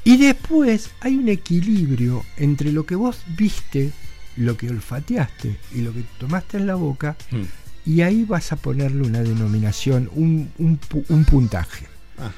Y 0.04 0.16
después 0.16 0.90
hay 1.00 1.16
un 1.16 1.28
equilibrio 1.28 2.24
entre 2.36 2.72
lo 2.72 2.84
que 2.84 2.94
vos 2.94 3.18
viste, 3.36 3.90
lo 4.36 4.56
que 4.56 4.68
olfateaste 4.70 5.56
y 5.74 5.82
lo 5.82 5.92
que 5.92 6.02
tomaste 6.18 6.56
en 6.56 6.66
la 6.66 6.74
boca, 6.74 7.16
Mm. 7.30 7.42
Y 7.90 8.02
ahí 8.02 8.24
vas 8.24 8.52
a 8.52 8.56
ponerle 8.56 9.02
una 9.02 9.22
denominación, 9.22 10.08
un, 10.14 10.50
un 10.58 10.78
un 11.08 11.24
puntaje. 11.24 11.86
Ajá. 12.18 12.32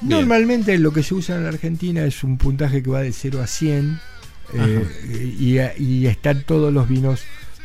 Normalmente 0.00 0.78
lo 0.78 0.92
que 0.92 1.02
se 1.02 1.14
usa 1.14 1.36
en 1.36 1.42
la 1.42 1.48
Argentina 1.50 2.04
es 2.04 2.22
un 2.24 2.38
puntaje 2.38 2.82
que 2.82 2.90
va 2.90 3.00
de 3.02 3.12
0 3.12 3.42
a 3.42 3.46
100 3.46 3.98
eh, 4.54 5.34
y, 5.38 5.58
y 5.82 6.06
están 6.06 6.42
todos 6.44 6.72
los 6.72 6.88
vinos 6.88 7.22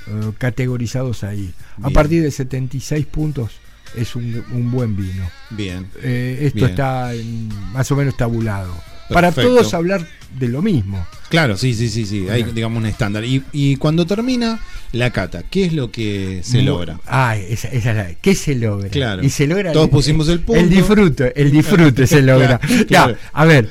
eh, 0.07 0.31
categorizados 0.37 1.23
ahí. 1.23 1.53
A 1.81 1.89
partir 1.91 2.23
de 2.23 2.31
76 2.31 3.05
puntos 3.05 3.51
es 3.95 4.15
un, 4.15 4.43
un 4.51 4.71
buen 4.71 4.95
vino. 4.95 5.29
Bien. 5.51 5.87
Eh, 6.01 6.39
esto 6.41 6.57
Bien. 6.59 6.69
está 6.71 7.13
en- 7.13 7.49
más 7.71 7.91
o 7.91 7.95
menos 7.95 8.17
tabulado. 8.17 8.73
Para 9.09 9.31
todos 9.31 9.73
hablar 9.73 10.07
de 10.37 10.47
lo 10.47 10.61
mismo. 10.61 11.05
Claro, 11.29 11.57
sí, 11.57 11.73
sí, 11.73 11.89
sí, 11.89 12.05
sí. 12.05 12.29
Hay, 12.29 12.43
digamos, 12.43 12.77
un 12.77 12.85
estándar. 12.85 13.23
Y, 13.25 13.43
y 13.51 13.75
cuando 13.77 14.05
termina 14.05 14.59
la 14.91 15.11
cata, 15.11 15.43
¿qué 15.49 15.65
es 15.65 15.73
lo 15.73 15.91
que 15.91 16.41
se 16.43 16.61
logra? 16.61 16.99
Ay, 17.05 17.45
esa, 17.49 17.67
esa 17.69 17.89
es 17.91 17.95
la. 17.95 18.13
¿Qué 18.15 18.35
se 18.35 18.55
logra? 18.55 18.89
Claro. 18.89 19.23
Y 19.23 19.29
se 19.29 19.47
logra. 19.47 19.71
Todos 19.71 19.89
pusimos 19.89 20.29
el 20.29 20.41
punto. 20.41 20.61
El 20.61 20.69
disfrute, 20.69 21.33
el 21.41 21.51
disfrute 21.51 22.05
se 22.07 22.21
logra. 22.23 22.59
Claro, 22.59 23.13
Ya, 23.13 23.17
a 23.33 23.45
ver, 23.45 23.69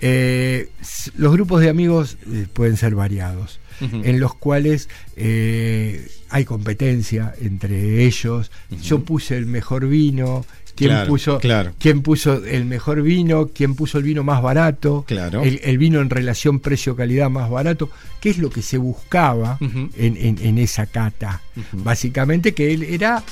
eh, 0.00 0.68
los 1.16 1.32
grupos 1.32 1.60
de 1.60 1.68
amigos 1.68 2.16
eh, 2.32 2.46
pueden 2.52 2.76
ser 2.76 2.94
variados, 2.94 3.58
en 3.80 4.20
los 4.20 4.34
cuales 4.34 4.88
eh, 5.16 6.06
hay 6.28 6.44
competencia 6.44 7.34
entre 7.40 8.04
ellos. 8.04 8.50
Yo 8.82 9.00
puse 9.04 9.36
el 9.36 9.46
mejor 9.46 9.88
vino. 9.88 10.44
¿Quién, 10.80 10.90
Claro, 10.92 11.06
puso, 11.08 11.38
claro. 11.38 11.72
¿Quién 11.78 12.00
puso 12.02 12.42
el 12.44 12.64
mejor 12.64 13.02
vino? 13.02 13.48
¿Quién 13.54 13.74
puso 13.74 13.98
el 13.98 14.04
vino 14.04 14.24
más 14.24 14.40
barato? 14.42 15.04
Claro. 15.06 15.42
El, 15.42 15.60
el 15.62 15.76
vino 15.78 16.00
en 16.00 16.08
relación 16.08 16.58
precio-calidad 16.60 17.28
más 17.28 17.50
barato. 17.50 17.90
¿Qué 18.20 18.30
es 18.30 18.38
lo 18.38 18.48
que 18.48 18.62
se 18.62 18.78
buscaba 18.78 19.58
en, 19.60 19.90
en- 20.16 20.38
en 20.40 20.58
esa 20.58 20.86
cata? 20.86 21.42
Básicamente 21.72 22.54
que 22.54 22.72
él 22.72 22.82
era 22.82 23.22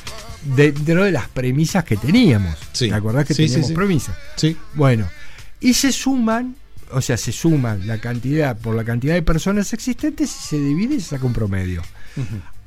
dentro 0.54 1.04
de 1.04 1.12
las 1.12 1.28
premisas 1.28 1.84
que 1.84 1.96
teníamos. 1.96 2.54
Sí. 2.72 2.88
¿Te 2.90 2.94
acordás 2.94 3.24
que 3.26 3.32
Sí, 3.34 3.44
teníamos 3.46 3.68
sí. 3.68 3.74
premisas? 3.74 4.16
Sí. 4.36 4.56
Bueno, 4.74 5.08
y 5.60 5.72
se 5.72 5.90
suman, 5.90 6.54
o 6.92 7.00
sea, 7.00 7.16
se 7.16 7.32
suman 7.32 7.86
la 7.86 7.98
cantidad 7.98 8.56
por 8.58 8.74
la 8.76 8.84
cantidad 8.84 9.14
de 9.14 9.22
personas 9.22 9.72
existentes 9.72 10.30
y 10.30 10.46
se 10.48 10.58
divide 10.58 10.96
y 10.96 11.00
se 11.00 11.08
saca 11.16 11.24
un 11.26 11.32
promedio. 11.32 11.82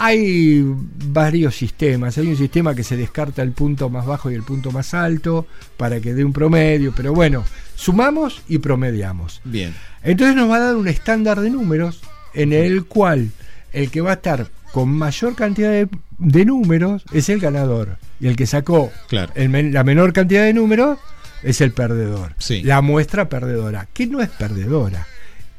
Hay 0.04 0.64
varios 0.66 1.56
sistemas, 1.56 2.18
hay 2.18 2.28
un 2.28 2.36
sistema 2.38 2.74
que 2.74 2.84
se 2.84 2.97
descarta 2.97 3.41
el 3.43 3.52
punto 3.52 3.89
más 3.89 4.06
bajo 4.08 4.32
y 4.32 4.34
el 4.36 4.41
punto 4.43 4.72
más 4.72 4.93
alto 4.95 5.45
para 5.78 5.99
que 5.99 6.14
dé 6.16 6.24
un 6.26 6.34
promedio, 6.34 6.91
pero 6.95 7.14
bueno, 7.14 7.43
sumamos 7.76 8.41
y 8.47 8.58
promediamos. 8.58 9.41
Bien. 9.43 9.76
Entonces 10.04 10.36
nos 10.36 10.49
va 10.49 10.56
a 10.56 10.60
dar 10.60 10.76
un 10.76 10.88
estándar 10.88 11.39
de 11.39 11.52
números 11.52 12.02
en 12.34 12.52
el 12.52 12.86
cual 12.86 13.30
el 13.74 13.91
que 13.91 14.02
va 14.02 14.12
a 14.12 14.14
estar 14.16 14.47
con 14.74 14.89
mayor 14.89 15.36
cantidad 15.36 15.70
de, 15.70 15.88
de 16.18 16.45
números 16.45 17.04
es 17.14 17.30
el 17.30 17.39
ganador. 17.39 17.97
Y 18.20 18.28
el 18.28 18.36
que 18.36 18.47
sacó 18.47 18.91
Claro. 19.08 19.32
el 19.36 19.49
men- 19.49 19.72
la 19.74 19.84
menor 19.84 20.14
cantidad 20.14 20.43
de 20.45 20.54
números 20.54 20.97
es 21.43 21.62
el 21.62 21.74
perdedor. 21.74 22.34
Sí. 22.39 22.64
La 22.64 22.82
muestra 22.82 23.30
perdedora, 23.30 23.88
que 23.93 24.08
no 24.08 24.22
es 24.22 24.30
perdedora. 24.30 25.06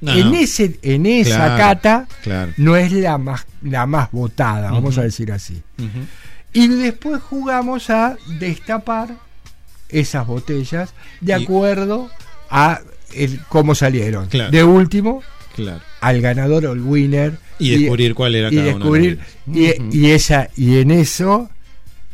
No, 0.03 0.13
en. 0.13 0.35
Ese, 0.35 0.79
en 0.83 1.07
esa 1.07 1.37
Claro, 1.37 1.57
cata 1.57 2.09
Claro. 2.23 2.53
no 2.59 2.77
es 2.77 2.93
la 2.93 3.17
más, 3.19 3.47
la 3.63 3.87
más 3.87 4.11
votada, 4.13 4.71
vamos 4.71 4.99
a 4.99 5.03
decir 5.03 5.33
así. 5.33 5.63
Y 6.53 6.69
después 6.69 7.23
jugamos 7.23 7.89
a 7.89 8.17
destapar 8.39 9.17
esas 9.89 10.27
botellas 10.27 10.93
de 11.21 11.33
Y- 11.39 11.43
acuerdo 11.43 12.11
a 12.51 12.81
el, 13.15 13.41
cómo 13.49 13.75
salieron. 13.75 14.27
Claro. 14.29 14.51
De 14.51 14.63
último, 14.65 15.23
al 16.01 16.21
ganador 16.21 16.67
o 16.67 16.73
el 16.73 16.81
winner. 16.81 17.39
Y 17.59 17.79
descubrir 17.79 18.15
cuál 18.15 18.35
era 18.35 18.53
y 18.53 18.57
cada 18.57 18.75
uno 18.77 18.93
de 18.93 19.19
y 19.93 20.11
esa 20.11 20.49
y 20.57 20.79
en 20.79 20.91
eso 20.91 21.49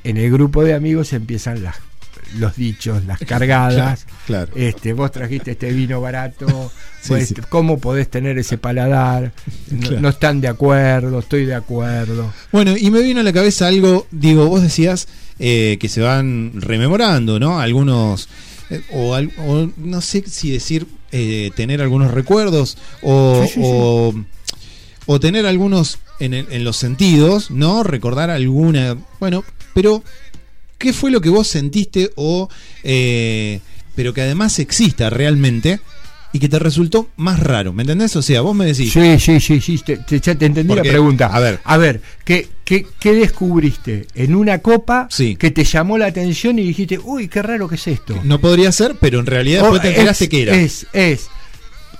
en 0.05 0.17
el 0.19 0.31
grupo 0.31 0.63
de 0.63 0.75
amigos 0.75 1.13
empiezan 1.15 1.63
las 1.63 1.77
los 2.37 2.57
dichos, 2.57 3.05
las 3.07 3.19
cargadas. 3.21 4.05
Claro, 4.27 4.47
claro. 4.49 4.53
Este, 4.69 4.93
vos 4.93 5.11
trajiste 5.11 5.53
este 5.53 5.73
vino 5.73 6.01
barato, 6.01 6.47
Sí, 7.01 7.09
pues, 7.09 7.29
sí. 7.29 7.35
¿cómo 7.49 7.79
podés 7.79 8.11
tener 8.11 8.37
ese 8.39 8.59
paladar? 8.59 9.33
No, 9.71 9.81
Claro. 9.81 10.01
no 10.03 10.09
están 10.11 10.41
de 10.41 10.49
acuerdo, 10.49 11.19
estoy 11.21 11.47
de 11.47 11.55
acuerdo. 11.55 12.33
Bueno, 12.53 12.77
y 12.77 12.91
me 12.91 13.01
vino 13.01 13.21
a 13.21 13.23
la 13.23 13.33
cabeza 13.33 13.69
algo, 13.69 14.07
digo, 14.11 14.47
vos 14.49 14.61
decías 14.63 15.09
eh, 15.39 15.79
que 15.81 15.89
se 15.89 16.01
van 16.03 16.53
rememorando, 16.57 17.39
¿no? 17.41 17.61
Algunos, 17.61 18.29
eh, 18.71 18.83
o, 18.93 19.17
no 19.79 20.01
sé 20.03 20.25
si 20.27 20.51
decir 20.51 20.87
eh, 21.13 21.51
tener 21.57 21.81
algunos 21.81 22.11
recuerdos, 22.13 22.77
o, 23.03 23.47
Sí, 23.49 23.61
o, 23.63 24.15
o 25.07 25.21
tener 25.21 25.47
algunos 25.47 25.99
en, 26.21 26.35
el- 26.35 26.47
en 26.51 26.65
los 26.65 26.77
sentidos, 26.77 27.51
¿no? 27.51 27.83
Recordar 27.85 28.29
alguna, 28.29 28.97
bueno, 29.21 29.43
pero 29.73 30.03
¿qué 30.79 30.93
fue 30.93 31.11
lo 31.11 31.21
que 31.21 31.29
vos 31.29 31.47
sentiste 31.49 32.11
o, 32.17 32.49
eh, 32.85 33.61
pero 33.95 34.15
que 34.15 34.23
además 34.23 34.59
exista 34.59 35.11
realmente? 35.11 35.81
Y 36.31 36.41
que 36.41 36.49
te 36.51 36.59
resultó 36.59 37.09
más 37.17 37.41
raro, 37.41 37.73
¿me 37.73 37.83
entendés? 37.85 38.15
O 38.15 38.21
sea, 38.21 38.43
vos 38.43 38.55
me 38.55 38.67
decís, 38.67 38.93
Sí, 38.93 39.19
sí, 39.19 39.41
sí, 39.41 39.61
sí, 39.63 39.79
te, 39.79 39.97
te- 39.97 40.21
ya 40.21 40.35
te 40.35 40.45
entendí 40.45 40.69
Porque, 40.75 40.87
la 40.89 40.93
pregunta. 40.93 41.27
a 41.29 41.41
ver. 41.41 41.59
a 41.65 41.77
ver, 41.79 42.03
¿qué, 42.23 42.47
qué, 42.67 42.87
qué 43.01 43.15
descubriste 43.15 44.07
en 44.15 44.35
una 44.35 44.59
copa 44.59 45.09
Sí. 45.11 45.37
que 45.37 45.51
te 45.51 45.65
llamó 45.65 45.97
la 45.97 46.05
atención 46.05 46.59
y 46.59 46.65
dijiste, 46.65 46.99
uy, 46.99 47.29
qué 47.29 47.41
raro 47.41 47.67
que 47.67 47.77
es 47.77 47.87
esto? 47.87 48.21
no 48.25 48.41
podría 48.43 48.71
ser, 48.73 48.97
pero 49.01 49.21
en 49.21 49.27
realidad 49.27 49.63
después 49.63 49.79
Oh, 49.81 49.83
te 49.83 49.89
enteraste 49.89 50.29
que 50.29 50.43
era. 50.43 50.55
Es, 50.55 50.87
es 50.93 51.29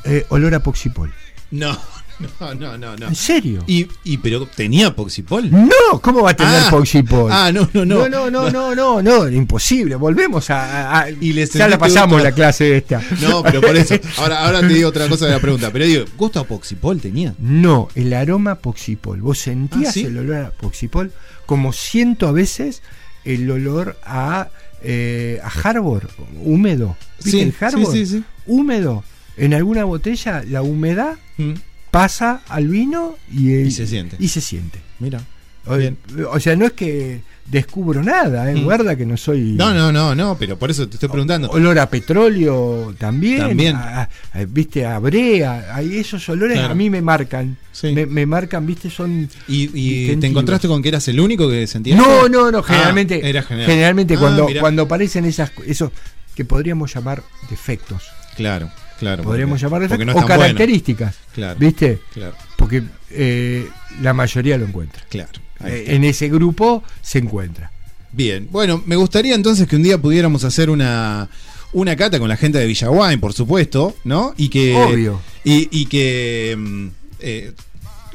eh, 0.05 0.27
olor 0.29 0.55
a 0.55 0.63
poxipol. 0.63 1.11
No, 1.51 1.79
no, 2.41 2.55
no, 2.55 2.79
no, 2.79 2.97
no. 2.97 3.09
¿En 3.09 3.15
serio? 3.15 3.63
Y, 3.67 3.87
y 4.05 4.19
pero 4.19 4.47
tenía 4.47 4.95
Poxipol. 4.95 5.51
No, 5.51 6.01
¿cómo 6.03 6.23
va 6.23 6.31
a 6.31 6.37
tener 6.37 6.63
Ah, 6.67 6.71
Poxipol? 6.71 7.31
Ah, 7.33 7.51
no, 7.53 7.69
no, 7.73 7.85
no. 7.85 8.09
no, 8.09 8.31
no, 8.31 8.51
no, 8.51 8.51
no, 8.51 8.75
no, 8.75 9.03
no, 9.03 9.29
imposible. 9.29 9.95
Volvemos 9.97 10.51
a. 10.51 11.07
Y 11.21 11.33
ya 11.47 11.69
la 11.69 11.79
pasamos 11.79 12.23
la 12.23 12.33
clase 12.33 12.77
esta. 12.77 13.01
No, 13.21 13.43
pero 13.43 13.61
por 13.61 13.77
eso. 13.77 13.95
Ahora, 14.19 14.45
ahora 14.45 14.61
te 14.61 14.69
digo 14.69 14.89
otra 14.89 15.09
cosa 15.09 15.27
de 15.27 15.33
la 15.33 15.41
pregunta. 15.41 15.71
Pero 15.73 15.85
digo, 15.85 16.05
¿gusto 16.17 16.41
a 16.41 16.45
Poxipol 16.45 17.01
tenía? 17.01 17.35
No, 17.39 17.89
el 17.95 18.13
aroma 18.13 18.57
Poxipol. 18.57 19.21
Vos 19.21 19.39
sentías 19.39 19.89
Ah, 19.89 19.93
¿sí? 19.93 20.05
el 20.05 20.19
olor 20.19 20.37
a 20.37 20.51
Poxipol 20.51 21.13
como 21.47 21.73
siento 21.73 22.27
a 22.29 22.33
veces 22.33 22.83
el 23.25 23.51
olor 23.51 23.97
a, 24.05 24.49
eh, 24.83 25.41
a 25.43 25.49
Harbor, 25.69 26.09
húmedo. 26.43 26.97
¿Viste 27.19 27.31
Sí, 27.31 27.41
el 27.41 27.55
Harbor? 27.61 27.93
sí, 27.93 28.07
sí, 28.07 28.19
sí. 28.19 28.25
Húmedo. 28.47 29.05
En 29.37 29.55
alguna 29.55 29.85
botella, 29.85 30.43
la 30.49 30.63
humedad 30.63 31.17
Mm, 31.37 31.53
pasa 31.99 32.43
al 32.49 32.69
vino 32.69 33.17
y, 33.33 33.55
Y 33.57 33.71
se 33.73 33.85
siente. 33.85 34.15
Y 34.21 34.29
se 34.29 34.41
siente. 34.41 34.79
Mira. 35.01 35.21
O, 35.67 36.39
sea, 36.41 36.55
no 36.57 36.65
es 36.67 36.73
que 36.73 37.21
descubro 37.45 38.03
nada, 38.05 38.51
¿eh? 38.51 38.55
Mm. 38.55 38.63
guarda 38.65 38.95
que 38.97 39.05
no 39.05 39.17
soy. 39.17 39.41
No, 39.53 39.75
no, 39.75 39.91
no, 39.91 40.15
no, 40.15 40.37
pero 40.39 40.57
por 40.57 40.71
eso 40.71 40.89
te 40.89 40.95
estoy 40.95 41.09
preguntando. 41.09 41.51
Olor 41.51 41.77
a 41.81 41.91
petróleo 41.91 42.95
también. 42.99 43.41
También. 43.49 43.75
a- 43.77 44.03
a- 44.33 44.45
viste, 44.49 44.87
a 44.87 44.99
brea. 45.01 45.81
Esos 45.83 46.27
olores 46.29 46.57
Claro. 46.59 46.73
a 46.73 46.75
mí 46.77 46.89
me 46.89 47.03
marcan. 47.03 47.57
Sí. 47.73 47.89
Me, 47.93 48.07
me 48.07 48.25
marcan, 48.27 48.65
viste, 48.65 48.89
son. 48.91 49.29
¿Y, 49.49 49.71
y 49.75 50.17
te 50.17 50.27
encontraste 50.29 50.69
con 50.69 50.81
que 50.81 50.89
eras 50.91 51.07
el 51.09 51.19
único 51.19 51.51
que 51.51 51.67
sentía 51.67 51.97
No, 51.97 52.21
eso? 52.21 52.29
no, 52.29 52.51
no. 52.53 52.59
Ah, 52.59 52.63
Generalmente, 52.65 53.29
era 53.29 53.43
general. 53.43 53.71
generalmente 53.71 54.15
Ah, 54.15 54.19
cuando, 54.21 54.47
mirá. 54.47 54.61
cuando 54.61 54.83
aparecen 54.85 55.25
esas, 55.25 55.51
esos 55.67 55.91
que 56.37 56.45
podríamos 56.45 56.95
llamar 56.95 57.25
defectos. 57.51 58.05
Claro, 58.37 58.71
claro. 58.99 59.23
Podríamos 59.25 59.55
porque- 59.61 59.63
llamar 59.65 59.81
porque 59.89 60.05
defectos 60.05 60.15
no 60.15 60.21
o 60.21 60.27
bueno. 60.27 60.43
características. 60.43 61.15
Claro. 61.35 61.59
¿Viste? 61.59 62.01
Claro, 62.13 62.35
Porque 62.57 62.83
eh, 63.11 63.69
la 64.03 64.13
mayoría 64.15 64.59
lo 64.59 64.67
encuentra. 64.67 65.03
claro. 65.09 65.41
Eh, 65.65 65.87
en 65.89 66.05
ese 66.05 66.29
grupo 66.29 66.85
se 67.03 67.19
encuentra. 67.19 67.73
Bien, 68.13 68.47
bueno, 68.53 68.81
me 68.87 68.95
gustaría 68.95 69.35
entonces 69.35 69.67
que 69.67 69.75
un 69.75 69.83
día 69.83 69.99
pudiéramos 69.99 70.45
hacer 70.45 70.71
una, 70.71 71.29
una 71.73 71.97
cata 71.97 72.19
con 72.21 72.29
la 72.29 72.37
gente 72.37 72.59
de 72.59 72.67
Villaguay, 72.67 73.17
por 73.17 73.33
supuesto, 73.33 73.97
¿no? 74.05 74.35
Y 74.37 74.51
que. 74.51 74.77
Obvio. 74.77 75.21
Y, 75.45 75.69
y 75.73 75.87
que. 75.87 76.55
mm, 76.57 76.87
eh, 77.21 77.53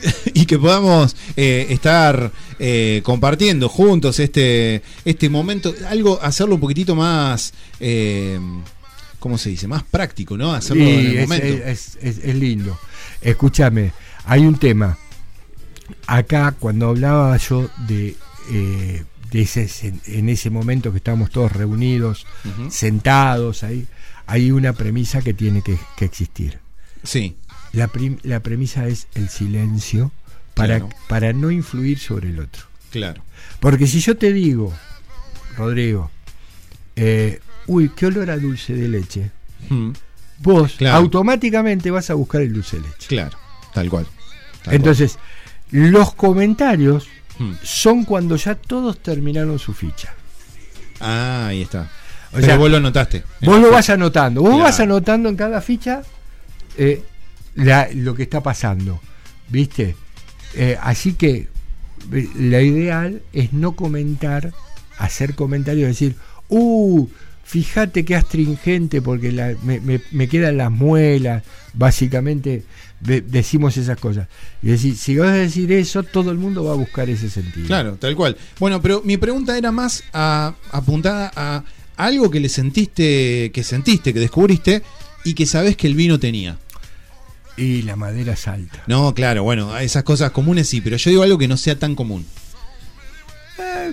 y 0.34 0.46
que 0.46 0.58
podamos 0.58 1.16
eh, 1.36 1.68
estar 1.70 2.32
eh, 2.60 3.02
compartiendo 3.04 3.68
juntos 3.70 4.20
este, 4.20 4.82
este 5.06 5.30
momento, 5.30 5.74
algo, 5.90 6.20
hacerlo 6.22 6.56
un 6.56 6.62
poquitito 6.62 6.96
más, 6.96 7.54
¿cómo 9.24 9.38
se 9.38 9.50
dice? 9.52 9.70
Más 9.70 9.84
práctico, 9.84 10.36
¿no? 10.36 10.52
Hacerlo 10.54 10.84
en 10.84 10.90
el 11.00 11.18
es, 11.20 11.30
momento. 11.30 11.48
es- 11.66 11.98
es- 12.02 12.18
es 12.18 12.36
lindo. 12.36 12.78
Escúchame, 13.22 13.94
hay 14.26 14.42
un 14.46 14.60
tema. 14.60 14.98
Acá, 16.08 16.54
cuando 16.60 16.90
hablaba 16.90 17.38
yo 17.38 17.70
de, 17.88 18.18
eh, 18.52 19.06
de 19.32 19.42
ese, 19.42 19.70
en 20.08 20.28
ese 20.28 20.50
momento 20.50 20.92
que 20.92 20.98
estamos 20.98 21.30
todos 21.30 21.54
reunidos, 21.54 22.26
sentados 22.70 23.64
ahí, 23.64 23.88
hay 24.28 24.52
una 24.52 24.74
premisa 24.74 25.22
que 25.22 25.34
tiene 25.34 25.62
que, 25.62 25.78
que 25.96 26.04
existir. 26.06 26.60
Sí, 27.04 27.38
La, 27.72 27.88
prim- 27.88 28.20
la 28.24 28.42
premisa 28.42 28.88
es 28.88 29.08
el 29.16 29.30
silencio 29.30 30.12
para, 30.54 30.80
Claro. 30.80 30.90
para 31.08 31.32
no 31.34 31.50
influir 31.50 31.98
sobre 31.98 32.30
el 32.30 32.40
otro. 32.40 32.64
claro. 32.92 33.24
Porque 33.62 33.88
si 33.88 34.02
yo 34.02 34.18
te 34.18 34.34
digo, 34.34 34.74
Rodrigo, 35.58 36.12
eh, 36.98 37.40
uy, 37.68 37.90
qué 37.96 38.08
olor 38.08 38.30
a 38.30 38.38
dulce 38.38 38.74
de 38.74 38.88
leche, 38.88 39.32
Mm, 39.70 39.92
vos 40.40 40.74
Claro. 40.74 40.98
automáticamente 40.98 41.90
vas 41.92 42.10
a 42.10 42.14
buscar 42.16 42.42
el 42.42 42.52
dulce 42.54 42.78
de 42.78 42.84
leche. 42.84 43.08
Claro, 43.08 43.38
tal 43.74 43.90
cual. 43.90 44.06
tal 44.64 44.74
Entonces, 44.76 45.18
los 45.72 46.14
comentarios 46.14 47.08
cual. 47.38 47.50
Mm. 47.52 47.54
son 47.64 48.04
cuando 48.06 48.36
ya 48.36 48.56
todos 48.56 49.00
terminaron 49.00 49.58
su 49.60 49.74
ficha. 49.74 50.14
Ah, 51.00 51.48
ahí 51.48 51.62
está. 51.64 51.90
O 52.32 52.36
Pero 52.36 52.46
sea, 52.46 52.58
vos 52.58 52.70
lo 52.72 52.80
notaste. 52.80 53.24
Vos 53.42 53.60
lo 53.62 53.72
vas 53.72 53.90
anotando, 53.90 54.42
vos 54.42 54.50
Claro. 54.52 54.64
vas 54.66 54.80
anotando 54.80 55.30
en 55.30 55.36
cada 55.36 55.62
ficha 55.62 56.02
eh, 56.78 57.04
la- 57.56 57.88
lo 57.94 58.16
que 58.16 58.24
está 58.24 58.42
pasando, 58.42 59.00
¿viste? 59.50 59.96
Eh, 60.56 60.78
así 60.82 61.14
que 61.14 61.48
eh, 62.12 62.30
la 62.36 62.62
ideal 62.62 63.22
es 63.32 63.54
no 63.54 63.74
comentar, 63.76 64.52
hacer 64.98 65.36
comentarios, 65.36 65.88
decir, 65.88 66.16
uh, 66.50 67.08
fíjate 67.44 68.06
qué 68.06 68.16
astringente 68.16 69.02
porque 69.02 69.32
la- 69.32 69.56
me, 69.64 69.80
me- 69.80 70.02
me 70.12 70.28
quedan 70.28 70.58
las 70.58 70.72
muelas, 70.72 71.44
básicamente 71.74 72.64
de- 73.00 73.22
decimos 73.22 73.78
esas 73.78 73.98
cosas. 74.00 74.28
Y 74.62 74.68
decir, 74.68 74.96
si 74.98 75.18
vas 75.18 75.30
a 75.30 75.34
decir 75.34 75.72
eso, 75.72 76.04
todo 76.04 76.32
el 76.32 76.38
mundo 76.38 76.64
va 76.64 76.72
a 76.72 76.76
buscar 76.76 77.10
ese 77.10 77.30
sentido. 77.30 77.68
Claro, 77.68 77.96
tal 78.00 78.16
cual. 78.16 78.38
Bueno, 78.60 78.82
pero 78.82 79.02
mi 79.04 79.18
pregunta 79.18 79.58
era 79.58 79.72
más 79.72 80.04
a- 80.14 80.56
apuntada 80.72 81.32
a 81.36 81.64
algo 81.98 82.32
que 82.32 82.40
le 82.40 82.50
sentiste, 82.50 83.52
que 83.54 83.64
sentiste, 83.64 84.14
que 84.14 84.20
descubriste 84.20 84.82
y 85.26 85.34
que 85.36 85.46
sabés 85.46 85.78
que 85.78 85.88
el 85.88 85.96
vino 85.96 86.20
tenía. 86.20 86.58
Y 87.56 87.84
la 87.84 87.96
madera 87.96 88.36
salta. 88.36 88.82
No, 88.88 89.14
claro, 89.14 89.44
bueno, 89.44 89.78
esas 89.78 90.02
cosas 90.04 90.32
comunes 90.32 90.68
sí, 90.68 90.82
pero 90.82 90.98
yo 90.98 91.10
digo 91.12 91.22
algo 91.22 91.38
que 91.38 91.48
no 91.48 91.56
sea 91.58 91.78
tan 91.78 91.94
común. 91.94 92.26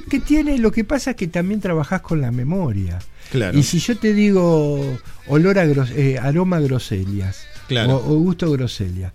Eh, 0.01 0.09
que 0.09 0.21
tiene, 0.21 0.59
lo 0.59 0.71
que 0.73 0.85
pasa 0.85 1.11
es 1.11 1.17
que 1.17 1.27
también 1.29 1.61
trabajás 1.61 2.01
con 2.01 2.21
la 2.21 2.31
memoria. 2.31 2.99
Claro. 3.31 3.57
Y 3.59 3.63
si 3.63 3.79
yo 3.79 3.97
te 3.97 4.13
digo 4.15 4.99
olor 5.29 5.59
a 5.59 5.65
gros- 5.67 5.93
eh, 5.95 6.19
aroma 6.19 6.59
groselias 6.61 7.47
Claro. 7.69 7.97
o, 7.97 8.15
o 8.15 8.19
gusto 8.19 8.51
groselia, 8.51 9.13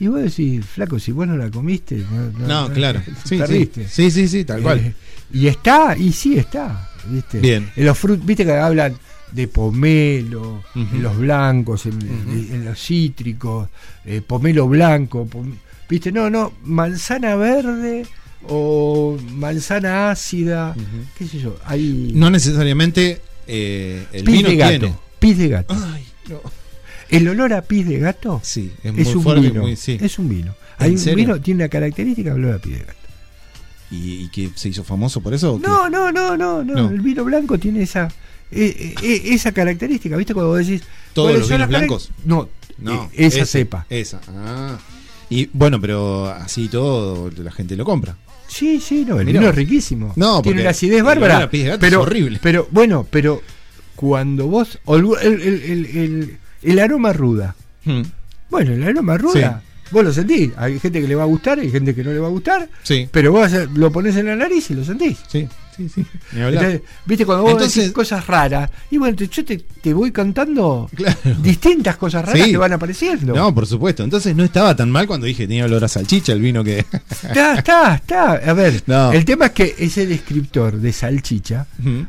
y 0.00 0.08
vos 0.08 0.20
decís, 0.22 0.64
flaco, 0.66 0.98
si 0.98 1.12
vos 1.12 1.28
no 1.28 1.36
la 1.36 1.48
comiste, 1.50 2.02
no, 2.38 2.46
No, 2.66 2.72
claro. 2.72 3.00
Sí, 3.24 3.38
perdiste. 3.38 3.86
sí, 3.88 4.10
sí, 4.10 4.26
sí, 4.26 4.44
tal 4.44 4.62
cual. 4.62 4.78
Eh, 4.80 4.94
y 5.32 5.46
está, 5.46 5.96
y 5.96 6.12
sí 6.12 6.36
está, 6.38 6.90
¿viste? 7.08 7.38
Bien. 7.38 7.70
En 7.76 7.86
los 7.86 7.96
frut, 7.96 8.24
viste 8.24 8.44
que 8.44 8.52
hablan 8.52 8.96
de 9.30 9.46
pomelo, 9.48 10.62
en 10.74 11.02
los 11.02 11.16
blancos, 11.16 11.86
en, 11.86 12.64
los 12.64 12.78
cítricos, 12.78 13.68
eh, 14.04 14.20
pomelo 14.26 14.66
blanco, 14.68 15.26
pom- 15.26 15.54
viste, 15.88 16.10
no, 16.12 16.28
no, 16.28 16.52
manzana 16.64 17.36
verde 17.36 18.04
o 18.48 19.16
manzana 19.32 20.10
ácida, 20.10 20.74
qué 21.18 21.26
sé 21.26 21.38
yo, 21.38 21.56
hay 21.64 22.10
No 22.14 22.30
necesariamente 22.30 23.20
eh, 23.46 24.06
el 24.12 24.24
pis 24.24 24.36
vino 24.36 24.48
de 24.50 24.56
gato, 24.56 24.78
tiene. 24.80 24.94
pis 25.18 25.38
de 25.38 25.48
gato. 25.48 25.74
Ay, 25.92 26.04
no. 26.28 26.40
El 27.08 27.28
olor 27.28 27.52
a 27.52 27.62
pis 27.62 27.86
de 27.86 27.98
gato 27.98 28.40
Sí, 28.42 28.72
es, 28.82 29.14
un 29.14 29.22
fuerte, 29.22 29.48
vino, 29.48 29.62
muy- 29.62 29.76
sí. 29.76 29.98
es 30.00 30.18
un 30.18 30.28
vino. 30.28 30.54
¿En 30.78 30.84
Hay 30.86 30.90
un 30.92 30.98
serio? 30.98 31.16
vino 31.16 31.40
tiene 31.40 31.62
una 31.64 31.68
característica 31.68 32.32
olor 32.34 32.54
a 32.54 32.58
pis 32.58 32.72
de 32.74 32.78
gato. 32.80 32.94
¿Y, 33.90 34.24
y 34.24 34.28
que 34.30 34.50
se 34.54 34.70
hizo 34.70 34.82
famoso 34.84 35.20
por 35.20 35.34
eso? 35.34 35.60
No, 35.62 35.90
no, 35.90 36.10
no, 36.10 36.36
no, 36.36 36.64
no, 36.64 36.74
No. 36.74 36.88
el 36.90 37.00
vino 37.00 37.24
blanco 37.24 37.58
tiene 37.58 37.82
esa 37.82 38.08
eh, 38.50 38.94
eh, 39.02 39.22
esa 39.26 39.52
característica, 39.52 40.16
¿viste? 40.16 40.32
Cuando 40.34 40.50
vos 40.50 40.58
decís 40.66 40.82
¿Todos 41.12 41.28
¿cuáles 41.28 41.40
los 41.40 41.50
vinos 41.50 41.68
blancos? 41.68 42.10
No, 42.24 42.48
No, 42.78 43.10
esa 43.14 43.42
ese, 43.42 43.46
cepa. 43.46 43.86
Esa. 43.90 44.20
Ah. 44.28 44.78
Y 45.28 45.48
bueno, 45.52 45.80
pero 45.80 46.26
así 46.26 46.68
todo 46.68 47.30
la 47.36 47.50
gente 47.52 47.76
lo 47.76 47.84
compra. 47.84 48.16
Sí, 48.52 48.80
sí, 48.80 49.04
no, 49.08 49.18
el 49.18 49.26
Mirá 49.26 49.40
vino 49.40 49.50
es 49.50 49.56
riquísimo. 49.56 50.12
No, 50.16 50.42
tiene 50.42 50.60
una 50.60 50.70
acidez 50.70 51.02
bárbara. 51.02 51.48
pero, 51.50 51.76
es 51.78 51.94
horrible. 51.94 52.38
Pero 52.42 52.68
bueno, 52.70 53.06
pero 53.10 53.40
cuando 53.96 54.46
vos 54.46 54.78
el, 54.86 55.06
el- 55.42 55.86
el- 55.94 56.38
el- 56.62 56.78
aroma 56.78 57.12
ruda. 57.12 57.54
Hmm. 57.84 58.02
Bueno, 58.50 58.72
el 58.72 58.82
aroma 58.84 59.16
ruda, 59.16 59.62
vos 59.90 60.04
lo 60.04 60.12
sentís. 60.12 60.50
Hay 60.56 60.78
gente 60.78 61.00
que 61.00 61.08
le 61.08 61.14
va 61.14 61.22
a 61.22 61.26
gustar, 61.26 61.58
hay 61.60 61.70
gente 61.70 61.94
que 61.94 62.04
no 62.04 62.12
le 62.12 62.18
va 62.18 62.26
a 62.26 62.30
gustar, 62.30 62.68
Sí, 62.82 63.08
pero 63.10 63.32
vos 63.32 63.50
lo 63.74 63.90
ponés 63.90 64.16
en 64.16 64.26
la 64.26 64.36
nariz 64.36 64.70
y 64.70 64.74
lo 64.74 64.84
sentís. 64.84 65.18
sí. 65.28 65.48
Sí, 65.76 65.88
sí. 65.88 66.04
Ni 66.32 66.40
hablar. 66.42 66.64
Entonces, 66.64 66.88
Viste, 67.06 67.26
cuando 67.26 67.42
vos 67.44 67.52
Entonces- 67.52 67.74
decís 67.76 67.92
cosas 67.92 68.26
raras, 68.26 68.70
y 68.90 68.98
bueno, 68.98 69.16
te- 69.16 69.28
yo 69.28 69.44
te, 69.44 69.58
te 69.58 69.92
voy 69.94 70.12
cantando 70.12 70.88
Claro. 70.94 71.18
distintas 71.40 71.96
cosas 71.96 72.24
raras 72.24 72.42
Sí. 72.44 72.50
que 72.52 72.56
van 72.56 72.72
apareciendo. 72.72 73.34
No, 73.34 73.54
por 73.54 73.66
supuesto. 73.66 74.02
Entonces 74.04 74.34
no 74.36 74.44
estaba 74.44 74.74
tan 74.76 74.90
mal 74.90 75.06
cuando 75.06 75.26
dije 75.26 75.46
tenía 75.46 75.64
olor 75.64 75.84
a 75.84 75.88
salchicha 75.88 76.32
el 76.32 76.40
vino 76.40 76.62
que. 76.64 76.78
Está, 77.22 77.54
está, 77.58 77.94
está. 77.96 78.32
A 78.32 78.52
ver, 78.52 78.82
No. 78.86 79.12
el 79.12 79.24
tema 79.24 79.46
es 79.46 79.52
que 79.52 79.74
ese 79.78 80.06
descriptor 80.06 80.76
de 80.78 80.92
salchicha, 80.92 81.66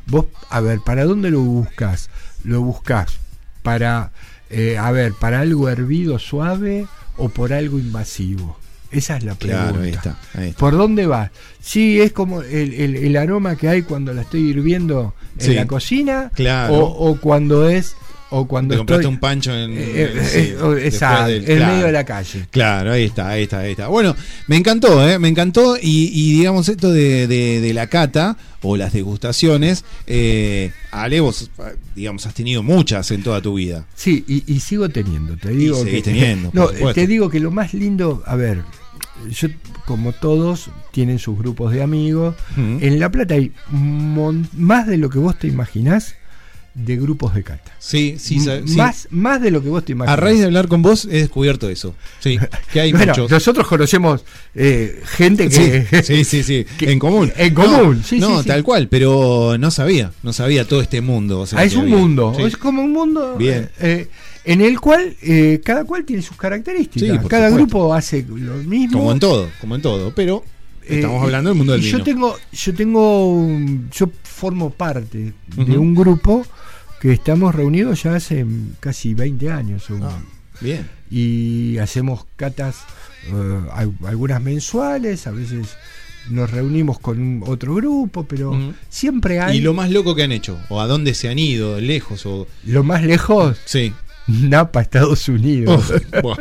vos, 0.08 0.26
a 0.50 0.60
ver, 0.62 0.80
¿para 0.80 1.06
dónde 1.06 1.32
lo 1.32 1.42
buscas? 1.42 2.10
Lo 2.44 2.62
buscas 2.62 3.14
para, 3.62 4.12
eh, 4.50 4.78
a 4.78 4.92
ver, 4.92 5.14
para 5.14 5.40
algo 5.40 5.70
hervido 5.70 6.20
suave 6.20 6.86
o 7.18 7.30
por 7.30 7.54
algo 7.54 7.80
invasivo. 7.80 8.60
Esa 8.94 9.18
es 9.18 9.24
la 9.24 9.36
pregunta. 9.36 9.70
Claro, 9.70 9.84
ahí 9.84 9.92
está. 9.92 10.18
Ahí 10.34 10.48
está. 10.50 10.60
¿Por 10.60 10.78
dónde 10.78 11.06
vas? 11.08 11.32
Sí, 11.62 12.00
es 12.00 12.12
como 12.12 12.42
el, 12.42 12.74
el- 12.74 12.96
el 12.96 13.18
aroma 13.18 13.56
que 13.56 13.68
hay 13.70 13.82
cuando 13.84 14.14
la 14.14 14.22
estoy 14.22 14.42
hirviendo 14.50 15.14
en 15.40 15.46
Sí. 15.46 15.54
la 15.54 15.66
cocina. 15.68 16.32
Claro. 16.36 16.74
O, 16.76 17.10
o 17.12 17.20
cuando 17.20 17.68
es. 17.68 17.96
O 18.36 18.48
cuando 18.48 18.74
Te 18.74 18.78
compraste 18.80 19.02
estoy. 19.04 19.14
un 19.14 19.20
pancho 19.20 19.56
en. 19.56 19.74
eh, 19.74 19.78
eh, 19.78 20.22
sí, 20.26 20.40
eh, 20.40 20.56
o- 20.60 20.72
después 20.72 20.86
exacto, 20.96 21.28
del- 21.30 21.48
en 21.52 21.58
claro. 21.58 21.72
medio 21.74 21.86
de 21.86 21.92
la 21.92 22.04
calle. 22.04 22.48
Claro, 22.50 22.92
ahí 22.94 23.04
está, 23.04 23.30
ahí 23.30 23.44
está, 23.44 23.60
ahí 23.60 23.72
está. 23.74 23.88
Bueno, 23.90 24.16
me 24.48 24.56
encantó, 24.58 25.08
¿eh? 25.08 25.20
me 25.20 25.28
encantó 25.28 25.78
y, 25.78 26.10
y 26.12 26.38
digamos 26.40 26.68
esto 26.68 26.92
de, 26.92 27.28
de- 27.28 27.62
de 27.62 27.74
la 27.76 27.86
cata 27.86 28.36
o 28.64 28.76
las 28.76 28.92
degustaciones, 28.92 29.86
eh, 30.08 30.72
Ale, 30.90 31.20
vos, 31.20 31.52
digamos, 31.96 32.26
has 32.26 32.34
tenido 32.34 32.64
muchas 32.64 33.12
en 33.12 33.22
toda 33.22 33.40
tu 33.40 33.54
vida. 33.54 33.86
Sí, 33.96 34.26
y, 34.28 34.52
y 34.52 34.60
sigo 34.62 34.90
teniendo, 34.90 35.38
te 35.38 35.50
digo. 35.52 35.86
que, 35.86 36.02
teniendo, 36.02 36.50
no, 36.54 36.70
te 36.92 37.06
digo 37.06 37.30
que 37.30 37.40
lo 37.40 37.52
más 37.52 37.76
lindo, 37.76 38.24
a 38.26 38.36
ver, 38.36 38.64
yo 39.30 39.48
como 39.86 40.12
todos 40.14 40.70
tienen 40.92 41.20
sus 41.20 41.38
grupos 41.38 41.72
de 41.74 41.82
amigos. 41.84 42.36
En 42.58 43.00
La 43.00 43.12
Plata 43.12 43.36
hay 43.36 43.52
más 43.72 44.88
de 44.88 44.98
lo 44.98 45.10
que 45.10 45.20
vos 45.20 45.38
te 45.38 45.48
imaginás 45.48 46.16
de 46.76 46.96
grupos 46.98 47.36
de 47.36 47.44
cata. 47.44 47.72
Sí, 47.78 48.16
sí, 48.18 48.40
sí. 48.40 48.50
Más, 48.76 49.08
más 49.12 49.40
de 49.40 49.52
lo 49.52 49.62
que 49.62 49.70
vos 49.70 49.86
te 49.86 49.92
imaginás. 49.92 50.18
A 50.18 50.20
raíz 50.20 50.40
de 50.40 50.46
hablar 50.46 50.68
con 50.68 50.82
vos 50.82 51.06
he 51.06 51.18
descubierto 51.20 51.70
eso. 51.70 51.94
Sí, 52.20 52.40
que 52.72 52.82
hay 52.82 52.92
Bueno, 52.92 53.12
muchos. 53.14 53.30
nosotros 53.30 53.68
conocemos 53.68 54.26
eh, 54.56 55.00
gente 55.06 55.50
que. 55.50 55.86
Sí, 56.02 56.02
sí, 56.04 56.24
sí, 56.24 56.44
sí, 56.44 56.66
que- 56.80 56.92
en 56.92 56.98
común. 56.98 57.32
en 57.38 57.54
común, 57.54 57.98
no, 57.98 58.04
sí, 58.04 58.20
no, 58.20 58.42
sí, 58.42 58.48
tal 58.48 58.64
cual, 58.64 58.88
pero 58.88 59.56
no 59.60 59.70
sabía, 59.70 60.12
no 60.24 60.34
sabía 60.34 60.68
todo 60.68 60.82
este 60.82 61.02
mundo. 61.02 61.42
o 61.42 61.46
sea, 61.46 61.60
Ah, 61.60 61.64
es 61.64 61.76
un 61.76 61.84
había. 61.84 61.96
mundo, 61.96 62.36
es 62.40 62.58
como 62.58 62.82
un 62.82 62.92
mundo 62.92 63.36
Bien. 63.38 63.70
eh, 63.80 64.08
en 64.46 64.62
el 64.62 64.80
cual 64.80 65.16
eh, 65.22 65.62
cada 65.64 65.84
cual 65.86 66.04
tiene 66.06 66.22
sus 66.22 66.38
características. 66.38 67.22
Sí, 67.24 67.28
cada 67.30 67.50
supuesto. 67.50 67.56
grupo 67.56 67.94
hace 67.94 68.26
lo 68.28 68.56
mismo. 68.56 69.00
Como 69.00 69.12
en 69.12 69.20
todo, 69.20 69.50
como 69.62 69.76
en 69.76 69.82
todo, 69.82 70.14
pero 70.16 70.44
Eh, 70.84 70.96
estamos 70.96 71.24
hablando 71.24 71.50
del 71.50 71.58
mundo 71.58 71.74
del 71.74 71.82
y 71.82 71.86
vino. 71.86 71.98
Yo 72.00 72.04
tengo, 72.04 72.36
yo 72.52 72.74
tengo, 72.74 73.34
un- 73.34 73.90
yo 73.92 74.10
formo 74.24 74.70
parte 74.70 75.34
de 75.56 75.78
un 75.78 75.96
grupo 75.96 76.46
que 77.00 77.14
estamos 77.14 77.56
reunidos 77.56 78.04
ya 78.04 78.16
hace 78.16 78.46
casi 78.80 79.14
20 79.14 79.50
años. 79.52 79.86
Ah, 80.02 80.20
bien. 80.62 80.90
Y 81.10 81.78
hacemos 81.78 82.26
catas, 82.36 82.78
al- 83.74 83.94
algunas 84.06 84.42
mensuales, 84.42 85.26
a 85.28 85.32
veces 85.32 85.68
nos 86.30 86.50
reunimos 86.52 87.00
con 87.00 87.44
otro 87.46 87.76
grupo, 87.76 88.24
pero 88.24 88.58
siempre 88.90 89.40
hay 89.42 89.58
¿Y 89.58 89.62
lo 89.62 89.74
más 89.74 89.92
loco 89.92 90.16
que 90.16 90.24
han 90.24 90.32
hecho? 90.32 90.58
¿O 90.70 90.80
a 90.82 90.88
dónde 90.88 91.14
se 91.14 91.28
han 91.30 91.38
ido? 91.40 91.80
¿Lejos? 91.82 92.26
o 92.26 92.48
lo 92.66 92.84
más 92.84 93.04
lejos, 93.04 93.58
Sí. 93.66 93.94
Napa, 94.28 94.82
Estados 94.82 95.28
Unidos. 95.28 95.94
Buah. 96.22 96.38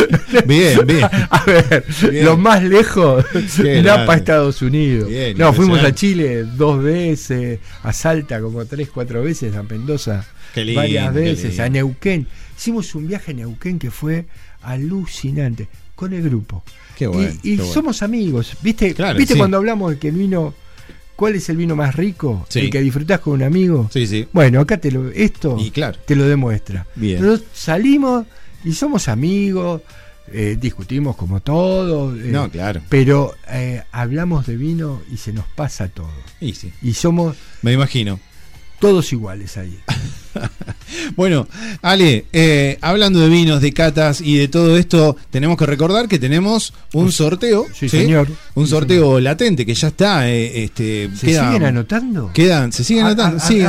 bien, 0.46 0.86
bien. 0.86 1.04
A 1.04 1.44
ver, 1.44 1.84
Bien. 2.10 2.24
lo 2.24 2.36
más 2.36 2.62
lejos, 2.62 3.24
Qué 3.56 3.82
Napa, 3.82 3.96
grande. 3.96 4.14
Estados 4.16 4.62
Unidos. 4.62 5.08
Bien, 5.08 5.36
no, 5.36 5.52
fuimos 5.52 5.82
a. 5.82 5.94
Chile 5.94 6.44
dos 6.44 6.82
veces, 6.82 7.60
a 7.82 7.92
Salta 7.92 8.40
como 8.40 8.64
tres, 8.66 8.88
cuatro 8.92 9.22
veces, 9.22 9.54
a 9.56 9.62
Mendoza 9.62 10.26
Qué 10.54 10.64
lindo, 10.64 10.80
varias 10.80 11.12
veces, 11.14 11.60
a 11.60 11.68
Neuquén. 11.68 12.26
Hicimos 12.56 12.94
un 12.94 13.06
viaje 13.06 13.32
a 13.32 13.34
Neuquén 13.34 13.78
que 13.78 13.90
fue 13.90 14.26
alucinante 14.62 15.68
con 15.94 16.12
el 16.12 16.22
grupo. 16.22 16.62
Qué 16.96 17.06
bueno. 17.06 17.32
y 17.42 17.52
y 17.52 17.56
qué 17.56 17.62
bueno. 17.62 17.72
somos 17.72 18.02
amigos, 18.02 18.56
¿viste? 18.62 18.94
Claro, 18.94 19.18
¿Viste 19.18 19.34
sí. 19.34 19.38
cuando 19.38 19.56
hablamos 19.58 19.90
de 19.90 19.98
que 19.98 20.10
vino, 20.10 20.54
cuál 21.16 21.34
es 21.34 21.48
el 21.48 21.56
vino 21.56 21.74
más 21.74 21.94
rico? 21.96 22.46
Sí. 22.48 22.60
El 22.60 22.70
que 22.70 22.80
disfrutás 22.80 23.20
con 23.20 23.32
un 23.34 23.42
amigo. 23.42 23.88
Sí, 23.92 24.06
sí. 24.06 24.28
Bueno, 24.32 24.60
acá 24.60 24.78
te 24.78 24.90
lo, 24.92 25.08
esto 25.10 25.56
Y 25.58 25.70
claro. 25.70 25.98
te 26.06 26.14
lo 26.14 26.24
demuestra. 26.28 26.86
Bien. 26.94 27.20
Nosotros 27.22 27.48
salimos 27.54 28.26
y 28.64 28.72
somos 28.74 29.08
amigos, 29.08 29.82
eh, 30.32 30.56
discutimos 30.60 31.16
como 31.16 31.40
todos, 31.40 32.18
eh, 32.18 32.28
No, 32.30 32.50
claro. 32.50 32.80
pero 32.88 33.34
eh, 33.48 33.82
hablamos 33.92 34.46
de 34.46 34.56
vino 34.56 35.00
y 35.10 35.16
se 35.16 35.32
nos 35.32 35.46
pasa 35.46 35.88
todo. 35.88 36.10
Y 36.40 36.52
sí. 36.54 36.72
Y 36.82 36.94
somos 36.94 37.36
Me 37.62 37.72
imagino. 37.72 38.20
todos 38.80 39.12
iguales 39.12 39.56
ahí. 39.56 39.78
Bueno, 41.16 41.46
Ale, 41.82 42.26
eh, 42.32 42.78
hablando 42.80 43.20
de 43.20 43.28
vinos, 43.28 43.60
de 43.60 43.72
catas 43.72 44.20
y 44.20 44.38
de 44.38 44.48
todo 44.48 44.76
esto, 44.76 45.16
tenemos 45.30 45.56
que 45.56 45.66
recordar 45.66 46.08
que 46.08 46.18
tenemos 46.18 46.72
un 46.92 47.12
sorteo. 47.12 47.66
Sí, 47.74 47.88
señor. 47.88 48.28
Un 48.54 48.64
Sí, 48.66 48.70
sorteo 48.70 49.20
latente 49.20 49.66
que 49.66 49.74
ya 49.74 49.88
está. 49.88 50.28
eh, 50.28 50.64
este, 50.64 51.10
¿Se 51.16 51.26
queda- 51.26 51.46
siguen 51.48 51.64
anotando? 51.64 52.30
Quedan, 52.32 52.72
se 52.72 52.84
siguen 52.84 53.04
A- 53.04 53.08
anotando. 53.08 53.36
a- 53.36 53.40
sí, 53.40 53.60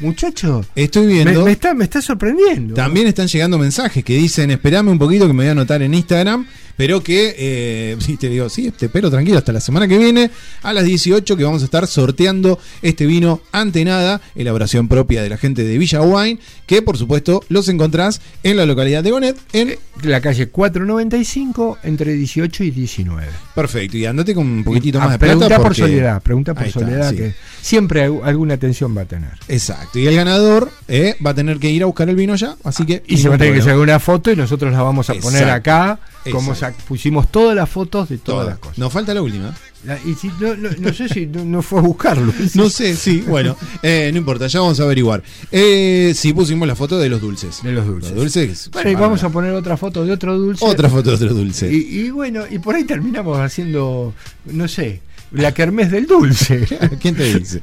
Muchacho, 0.00 0.64
Estoy 0.76 1.06
me, 1.08 1.12
viendo. 1.24 1.44
me 1.44 1.50
está, 1.52 1.74
me 1.74 1.82
está 1.84 2.00
sorprendiendo. 2.00 2.74
También 2.74 3.08
están 3.08 3.26
llegando 3.26 3.58
mensajes 3.58 4.04
que 4.04 4.14
dicen, 4.16 4.50
esperame 4.52 4.92
un 4.92 4.98
poquito 4.98 5.26
que 5.26 5.32
me 5.32 5.42
voy 5.42 5.48
a 5.48 5.52
anotar 5.52 5.82
en 5.82 5.92
Instagram, 5.92 6.46
pero 6.78 7.02
que, 7.02 7.34
eh, 7.36 7.96
sí, 8.00 8.16
te 8.16 8.30
digo, 8.30 8.48
sí, 8.48 8.70
te 8.70 8.86
espero 8.86 9.10
tranquilo 9.10 9.36
hasta 9.36 9.52
la 9.52 9.60
semana 9.60 9.86
que 9.86 9.98
viene, 9.98 10.30
a 10.62 10.72
las 10.72 10.84
18 10.84 11.36
que 11.36 11.44
vamos 11.44 11.60
a 11.60 11.66
estar 11.66 11.86
sorteando 11.86 12.58
este 12.80 13.04
vino 13.04 13.42
ante 13.52 13.84
nada, 13.84 14.22
elaboración 14.34 14.88
propia 14.88 15.22
de 15.22 15.28
la 15.28 15.36
gente 15.36 15.64
de 15.64 15.76
Villa 15.76 16.00
Wine, 16.00 16.38
que 16.66 16.80
por 16.80 16.96
supuesto 16.96 17.42
los 17.50 17.68
encontrás 17.68 18.20
en 18.44 18.56
la 18.56 18.64
localidad 18.64 19.04
de 19.04 19.12
Bonet, 19.12 19.36
en... 19.52 19.76
La 20.02 20.20
calle 20.20 20.48
495 20.48 21.78
entre 21.82 22.12
18 22.12 22.62
y 22.64 22.70
19. 22.70 23.26
Perfecto, 23.54 23.96
y 23.96 24.06
andate 24.06 24.32
con 24.34 24.46
un 24.46 24.62
poquitito 24.64 24.98
Ah, 25.00 25.04
más 25.06 25.12
de 25.12 25.18
pregunta 25.18 25.46
plata. 25.48 25.56
por 25.62 25.66
porque- 25.70 25.82
soledad, 25.82 26.22
pregunta 26.22 26.54
por 26.54 26.66
está, 26.66 26.80
soledad 26.80 27.10
sí. 27.10 27.16
que 27.16 27.34
siempre 27.60 28.04
al- 28.04 28.20
alguna 28.22 28.54
atención 28.54 28.96
va 28.96 29.02
a 29.02 29.04
tener. 29.06 29.32
Exacto, 29.48 29.98
y 29.98 30.06
el 30.06 30.14
ganador 30.14 30.70
eh, 30.88 31.16
va 31.24 31.30
a 31.30 31.34
tener 31.34 31.58
que 31.58 31.70
ir 31.70 31.82
a 31.82 31.86
buscar 31.86 32.08
el 32.08 32.16
vino 32.16 32.34
ya, 32.34 32.56
así 32.64 32.84
que... 32.86 33.02
Y 33.06 33.18
se 33.18 33.28
va 33.28 33.34
a 33.34 33.38
tener 33.38 33.54
que 33.54 33.60
sacar 33.60 33.78
una 33.78 34.00
foto 34.00 34.32
y 34.32 34.36
nosotros 34.36 34.72
la 34.72 34.82
vamos 34.82 35.08
a 35.10 35.14
poner 35.14 35.48
acá, 35.50 35.98
como 36.32 36.54
pusimos 36.86 37.30
todas 37.30 37.54
las 37.54 37.68
fotos 37.68 38.08
de 38.08 38.18
todas 38.18 38.24
Todas. 38.42 38.46
las 38.48 38.58
cosas. 38.58 38.78
Nos 38.78 38.92
falta 38.92 39.14
la 39.14 39.22
última. 39.22 39.54
La- 39.84 39.96
y 40.04 40.14
si, 40.14 40.26
no, 40.40 40.56
no- 40.56 40.70
no 40.78 40.92
sé 40.92 41.08
si 41.08 41.26
no, 41.26 41.44
no 41.44 41.62
fue 41.62 41.78
a 41.78 41.82
buscarlo. 41.82 42.32
No 42.54 42.68
sé, 42.68 42.96
sí, 42.96 43.22
bueno, 43.26 43.56
eh, 43.82 44.10
no 44.12 44.18
importa, 44.18 44.46
ya 44.48 44.58
vamos 44.60 44.80
a 44.80 44.82
averiguar. 44.82 45.22
Eh, 45.52 46.12
sí, 46.16 46.32
pusimos 46.32 46.66
la 46.66 46.74
foto 46.74 46.98
de 46.98 47.08
los 47.08 47.20
dulces. 47.20 47.62
De 47.62 47.70
los 47.72 47.86
dulces. 47.86 48.10
Los 48.12 48.20
dulces. 48.20 48.70
Bueno, 48.72 48.90
y 48.90 48.94
vamos 48.96 49.22
a 49.22 49.28
poner 49.30 49.52
otra 49.52 49.76
foto 49.76 50.04
de 50.04 50.12
otro 50.12 50.36
dulce. 50.36 50.64
Otra 50.64 50.88
foto 50.88 51.10
de 51.10 51.16
otro 51.16 51.32
dulce. 51.34 51.72
Y, 51.72 51.76
y 52.06 52.10
bueno, 52.10 52.42
y 52.50 52.58
por 52.58 52.74
ahí 52.74 52.84
terminamos 52.84 53.38
haciendo, 53.38 54.12
no 54.46 54.66
sé, 54.68 55.00
la 55.32 55.52
kermés 55.52 55.90
del 55.90 56.06
dulce. 56.06 56.66
¿Quién 57.00 57.14
te 57.14 57.34
dice? 57.38 57.62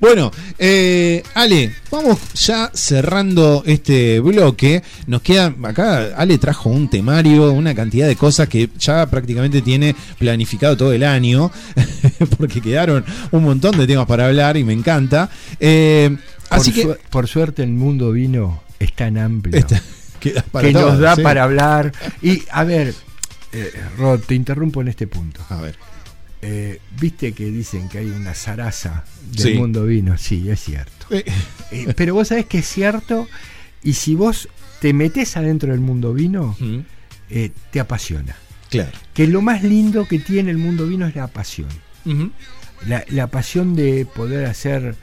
Bueno, 0.00 0.30
eh, 0.58 1.22
Ale, 1.34 1.72
vamos 1.90 2.18
ya 2.34 2.70
cerrando 2.74 3.62
este 3.66 4.20
bloque. 4.20 4.82
Nos 5.06 5.22
queda, 5.22 5.54
acá 5.62 6.14
Ale 6.16 6.38
trajo 6.38 6.70
un 6.70 6.88
temario, 6.88 7.52
una 7.52 7.74
cantidad 7.74 8.06
de 8.08 8.16
cosas 8.16 8.48
que 8.48 8.70
ya 8.78 9.06
prácticamente 9.06 9.62
tiene 9.62 9.94
planificado 10.18 10.76
todo 10.76 10.92
el 10.92 11.04
año, 11.04 11.50
porque 12.38 12.60
quedaron 12.60 13.04
un 13.30 13.44
montón 13.44 13.76
de 13.78 13.86
temas 13.86 14.06
para 14.06 14.26
hablar 14.26 14.56
y 14.56 14.64
me 14.64 14.72
encanta. 14.72 15.30
Eh, 15.60 16.16
Por, 16.48 16.58
así 16.58 16.72
que... 16.72 16.82
su- 16.82 16.96
por 17.10 17.28
suerte 17.28 17.62
el 17.62 17.70
mundo 17.70 18.10
vino 18.12 18.62
es 18.78 18.92
tan 18.94 19.16
amplio 19.18 19.56
Está- 19.58 19.80
para 20.50 20.66
que 20.68 20.72
nos 20.74 20.98
da 20.98 21.14
sí. 21.16 21.22
para 21.22 21.44
hablar. 21.44 21.92
Y 22.22 22.42
a 22.50 22.64
ver, 22.64 22.94
eh, 23.52 23.70
Rod, 23.98 24.20
te 24.20 24.34
interrumpo 24.34 24.80
en 24.80 24.88
este 24.88 25.06
punto. 25.06 25.40
A 25.50 25.60
ver. 25.60 25.76
Eh, 26.46 26.78
Viste 27.00 27.32
que 27.32 27.46
dicen 27.46 27.88
que 27.88 27.98
hay 27.98 28.10
una 28.10 28.34
zaraza 28.34 29.04
del 29.32 29.52
Sí. 29.52 29.54
mundo 29.54 29.84
vino. 29.86 30.16
Sí, 30.18 30.48
es 30.50 30.60
cierto. 30.62 31.06
Eh, 31.10 31.24
Eh, 31.70 31.92
pero 31.96 32.14
vos 32.14 32.28
sabés 32.28 32.46
que 32.46 32.58
es 32.58 32.66
cierto. 32.68 33.26
Y 33.82 33.94
si 33.94 34.14
vos 34.14 34.48
te 34.80 34.92
metés 34.92 35.36
adentro 35.36 35.70
del 35.72 35.80
mundo 35.80 36.12
vino, 36.14 36.54
mm, 36.60 36.78
eh, 37.30 37.50
te 37.70 37.80
apasiona. 37.80 38.36
claro. 38.70 38.90
Que 39.14 39.26
lo 39.26 39.40
más 39.40 39.62
lindo 39.62 40.06
que 40.06 40.18
tiene 40.18 40.50
el 40.50 40.58
mundo 40.58 40.86
vino 40.86 41.06
es 41.06 41.14
la 41.16 41.28
pasión. 41.28 41.68
La, 42.86 43.04
la 43.08 43.28
pasión 43.28 43.74
de 43.76 44.04
poder 44.04 44.44
hacer, 44.46 44.94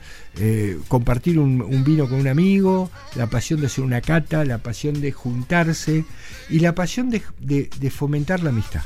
compartir 0.88 1.38
un, 1.38 1.60
un 1.62 1.82
vino 1.82 2.08
con 2.08 2.20
un 2.20 2.28
amigo, 2.28 2.90
la 3.16 3.26
pasión 3.28 3.60
de 3.60 3.66
hacer 3.66 3.82
una 3.84 4.00
cata, 4.00 4.44
la 4.44 4.58
pasión 4.58 5.00
de 5.00 5.10
juntarse 5.12 6.04
y 6.50 6.60
la 6.60 6.74
pasión 6.74 7.10
de, 7.10 7.22
de- 7.40 7.68
de 7.80 7.90
fomentar 7.90 8.42
la 8.42 8.50
amistad. 8.50 8.82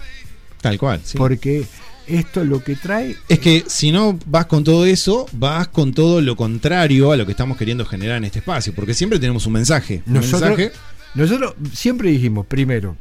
Tal 0.63 0.79
cual. 0.79 1.01
sí. 1.05 1.19
Porque 1.19 1.65
esto 2.09 2.45
lo 2.45 2.63
que 2.63 2.77
trae 2.77 3.17
Es 3.29 3.39
que 3.39 3.65
si 3.67 3.91
no 3.93 4.19
vas 4.27 4.47
con 4.47 4.65
todo 4.65 4.87
eso, 4.87 5.27
vas 5.33 5.69
con 5.69 5.93
todo 5.93 6.21
lo 6.21 6.37
contrario 6.37 7.11
a 7.13 7.17
lo 7.17 7.25
que 7.27 7.33
estamos 7.33 7.57
queriendo 7.57 7.85
generar 7.85 8.17
en 8.19 8.25
este 8.25 8.39
espacio, 8.41 8.73
porque 8.75 8.95
siempre 8.95 9.19
tenemos 9.19 9.47
un 9.47 9.53
mensaje. 9.55 10.03
Un 10.07 10.15
Nosotros, 10.15 10.57
mensaje. 10.57 10.73
nosotros 11.15 11.55
siempre 11.73 12.11
dijimos, 12.11 12.47
primero, 12.47 12.97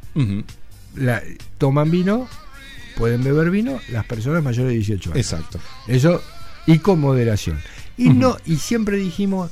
la- 0.94 1.22
toman 1.58 1.90
vino, 1.90 2.28
pueden 2.96 3.22
beber 3.22 3.50
vino 3.50 3.80
las 3.90 4.04
personas 4.06 4.42
mayores 4.42 4.70
de 4.70 4.74
18 4.76 5.12
años. 5.12 5.18
Exacto. 5.32 5.58
Eso 5.86 6.22
y 6.66 6.78
con 6.78 7.00
moderación. 7.00 7.58
Y 7.98 8.08
no, 8.10 8.36
y 8.44 8.56
siempre 8.56 8.96
dijimos 8.98 9.50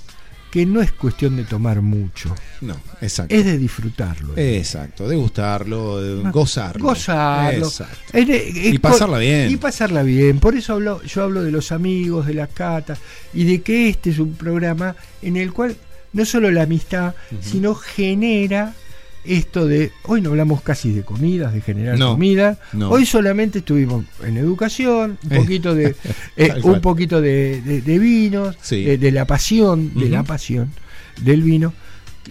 que 0.54 0.64
no 0.64 0.80
es 0.80 0.92
cuestión 0.92 1.36
de 1.36 1.42
tomar 1.42 1.82
mucho. 1.82 2.32
No, 2.60 2.76
exacto. 3.00 3.34
Es 3.34 3.44
de 3.44 3.58
disfrutarlo. 3.58 4.34
Exacto, 4.36 5.08
de 5.08 5.16
gustarlo, 5.16 6.00
de 6.00 6.30
gozarlo. 6.30 6.84
Gozarlo. 6.84 7.68
y 8.14 8.78
pasarla 8.78 9.18
bien. 9.18 9.50
Y 9.50 9.56
pasarla 9.56 10.04
bien. 10.04 10.38
Por 10.38 10.54
eso 10.54 10.74
hablo, 10.74 11.02
yo 11.02 11.24
hablo 11.24 11.42
de 11.42 11.50
los 11.50 11.72
amigos, 11.72 12.26
de 12.26 12.34
las 12.34 12.50
catas, 12.50 13.00
y 13.32 13.42
de 13.42 13.62
que 13.62 13.88
este 13.88 14.10
es 14.10 14.20
un 14.20 14.34
programa 14.34 14.94
en 15.22 15.36
el 15.38 15.52
cual 15.52 15.76
no 16.12 16.24
solo 16.24 16.52
la 16.52 16.62
amistad, 16.62 17.16
sino 17.40 17.74
genera 17.74 18.74
esto 19.24 19.66
de, 19.66 19.92
hoy 20.04 20.20
no 20.20 20.30
hablamos 20.30 20.62
casi 20.62 20.92
de 20.92 21.02
comidas, 21.02 21.54
de 21.54 21.60
generar 21.60 21.98
comida, 21.98 22.58
hoy 22.88 23.06
solamente 23.06 23.60
estuvimos 23.60 24.04
en 24.22 24.36
educación, 24.36 25.18
un 25.22 25.36
poquito 25.36 25.74
de, 25.74 25.96
eh, 26.36 26.54
un 26.62 26.80
poquito 26.80 27.20
de, 27.20 27.82
vinos, 28.00 28.56
de, 28.70 29.12
la 29.12 29.26
pasión, 29.26 29.94
de 29.94 30.08
la 30.08 30.22
pasión 30.22 30.70
del 31.20 31.42
vino. 31.42 31.72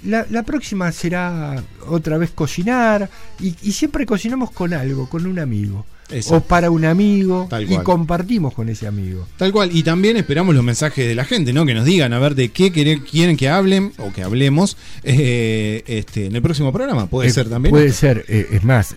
La, 0.04 0.44
próxima 0.44 0.92
será 0.92 1.64
otra 1.88 2.18
vez 2.18 2.32
cocinar 2.32 3.10
y, 3.40 3.56
y 3.62 3.72
siempre 3.74 4.06
cocinamos 4.06 4.52
con 4.52 4.74
algo, 4.74 5.08
con 5.08 5.26
un 5.26 5.40
amigo 5.40 5.86
o 6.30 6.42
para 6.42 6.72
un 6.72 6.86
amigo 6.86 7.48
y 7.68 7.78
compartimos 7.78 8.54
con 8.54 8.70
ese 8.70 8.88
amigo. 8.88 9.28
Tal 9.38 9.52
cual, 9.52 9.70
y 9.74 9.84
también 9.84 10.18
esperamos 10.18 10.56
los 10.56 10.64
mensajes 10.64 11.08
de 11.08 11.16
la 11.16 11.26
gente, 11.26 11.54
¿no? 11.54 11.66
Que 11.66 11.74
nos 11.74 11.86
digan 11.86 12.14
a 12.14 12.20
ver 12.20 12.36
de 12.36 12.50
qué 12.50 12.72
quieren 12.72 13.38
que 13.38 13.50
hablen 13.50 13.94
o 13.98 14.12
que 14.12 14.24
hablemos 14.24 14.78
eh, 15.04 15.84
este, 15.88 16.28
en 16.28 16.36
el 16.36 16.42
próximo 16.42 16.72
programa. 16.72 17.08
Puede 17.08 17.30
eh, 17.30 17.34
ser 17.34 17.50
también. 17.50 17.72
Puede 17.72 17.92
ser, 17.92 18.26
eh, 18.28 18.48
es 18.52 18.64
más, 18.64 18.96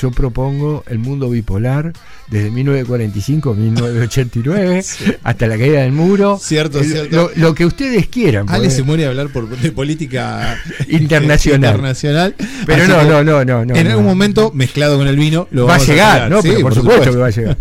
yo 0.00 0.10
propongo 0.10 0.84
el 0.88 0.98
mundo 0.98 1.30
bipolar 1.30 1.92
desde 2.28 2.50
1945 2.50 3.54
1989 3.54 4.84
hasta 5.22 5.46
la 5.46 5.58
caída 5.58 5.82
del 5.82 5.92
muro. 5.92 6.38
Cierto, 6.40 6.82
cierto. 6.82 7.30
Lo, 7.36 7.54
que 7.54 7.66
ustedes 7.66 8.08
quieran. 8.08 8.46
Ale 8.48 8.70
se 8.70 8.82
muere 8.82 9.06
a 9.06 9.08
hablar 9.08 9.28
por, 9.28 9.48
de 9.48 9.72
política 9.72 10.60
internacional. 10.88 11.74
internacional. 11.74 12.34
Pero 12.66 12.86
no, 12.86 13.02
no, 13.04 13.24
no, 13.24 13.44
no, 13.44 13.64
no. 13.64 13.74
En 13.74 13.86
algún 13.88 14.04
momento, 14.04 14.50
mezclado 14.54 14.98
con 14.98 15.06
el 15.06 15.16
vino, 15.16 15.48
lo 15.50 15.66
va 15.66 15.76
a 15.76 15.78
llegar, 15.78 16.30
¿no? 16.30 16.42
por, 16.42 16.74
supuesto, 16.74 17.10
que 17.10 17.16
va 17.16 17.26
a 17.26 17.30
llegar. 17.30 17.58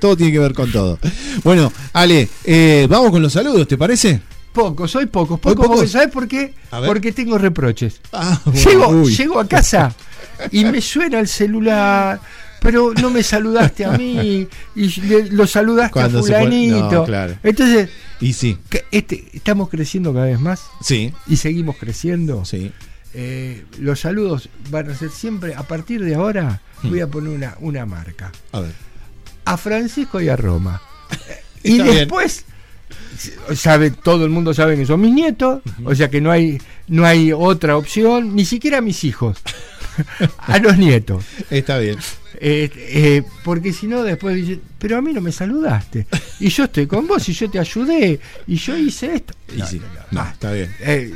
todo 0.00 0.16
tiene 0.16 0.32
que 0.32 0.38
ver 0.38 0.54
con 0.54 0.70
todo. 0.70 0.98
Bueno, 1.44 1.72
Ale, 1.92 2.28
eh, 2.44 2.86
vamos 2.88 3.10
con 3.10 3.22
los 3.22 3.32
saludos, 3.32 3.66
¿te 3.68 3.76
parece? 3.76 4.20
Pocos, 4.52 4.90
soy 4.90 5.06
pocos, 5.06 5.38
pocos, 5.38 5.90
¿sabes 5.90 6.08
por 6.08 6.26
qué? 6.26 6.54
Porque 6.70 7.12
tengo 7.12 7.38
reproches. 7.38 8.00
Ah, 8.12 8.40
llego, 8.52 9.04
llego 9.04 9.38
a 9.38 9.46
casa 9.46 9.94
y 10.50 10.64
me 10.64 10.80
suena 10.80 11.20
el 11.20 11.28
celular, 11.28 12.20
pero 12.60 12.92
no 12.94 13.10
me 13.10 13.22
saludaste 13.22 13.84
a 13.84 13.92
mí 13.92 14.48
y 14.74 15.00
lo 15.30 15.46
saludaste 15.46 16.00
a 16.00 16.08
fulanito. 16.08 17.06
Entonces, 17.42 17.90
y 18.20 18.32
sí. 18.32 18.58
Este, 18.90 19.24
estamos 19.32 19.68
creciendo 19.68 20.12
cada 20.12 20.26
vez 20.26 20.40
más. 20.40 20.62
Sí. 20.80 21.12
Y 21.26 21.36
seguimos 21.36 21.76
creciendo. 21.76 22.44
Sí. 22.44 22.72
Eh, 23.14 23.64
los 23.78 24.00
saludos 24.00 24.48
van 24.70 24.90
a 24.90 24.94
ser 24.94 25.10
siempre, 25.10 25.54
a 25.54 25.62
partir 25.62 26.04
de 26.04 26.14
ahora, 26.14 26.60
hmm. 26.82 26.90
voy 26.90 27.00
a 27.00 27.06
poner 27.06 27.30
una, 27.34 27.56
una 27.60 27.86
marca. 27.86 28.32
A 28.52 28.60
ver. 28.60 28.72
A 29.44 29.56
Francisco 29.56 30.20
y 30.20 30.28
a 30.28 30.36
Roma. 30.36 30.82
y 31.62 31.78
después, 31.78 32.44
sabe, 33.54 33.90
todo 33.90 34.24
el 34.24 34.30
mundo 34.30 34.52
sabe 34.52 34.76
que 34.76 34.84
son 34.84 35.00
mis 35.00 35.12
nietos, 35.12 35.62
o 35.84 35.94
sea 35.94 36.10
que 36.10 36.20
no 36.20 36.30
hay, 36.30 36.60
no 36.86 37.06
hay 37.06 37.32
otra 37.32 37.76
opción, 37.76 38.36
ni 38.36 38.44
siquiera 38.44 38.78
a 38.78 38.82
mis 38.82 39.04
hijos. 39.04 39.38
a 40.38 40.58
los 40.58 40.76
nietos. 40.76 41.24
Está 41.50 41.78
bien. 41.78 41.98
Eh, 42.40 42.70
eh, 42.74 43.22
porque 43.44 43.72
si 43.72 43.86
no, 43.86 44.02
después 44.02 44.36
dice, 44.36 44.60
pero 44.78 44.98
a 44.98 45.02
mí 45.02 45.12
no 45.12 45.20
me 45.20 45.32
saludaste. 45.32 46.06
Y 46.40 46.50
yo 46.50 46.64
estoy 46.64 46.86
con 46.86 47.06
vos 47.06 47.28
y 47.28 47.32
yo 47.32 47.50
te 47.50 47.58
ayudé 47.58 48.20
y 48.46 48.54
yo 48.56 48.76
hice 48.76 49.16
esto. 49.16 49.34
no, 50.12 50.22
está 50.22 50.52
bien. 50.52 50.72
Eh, 50.80 51.12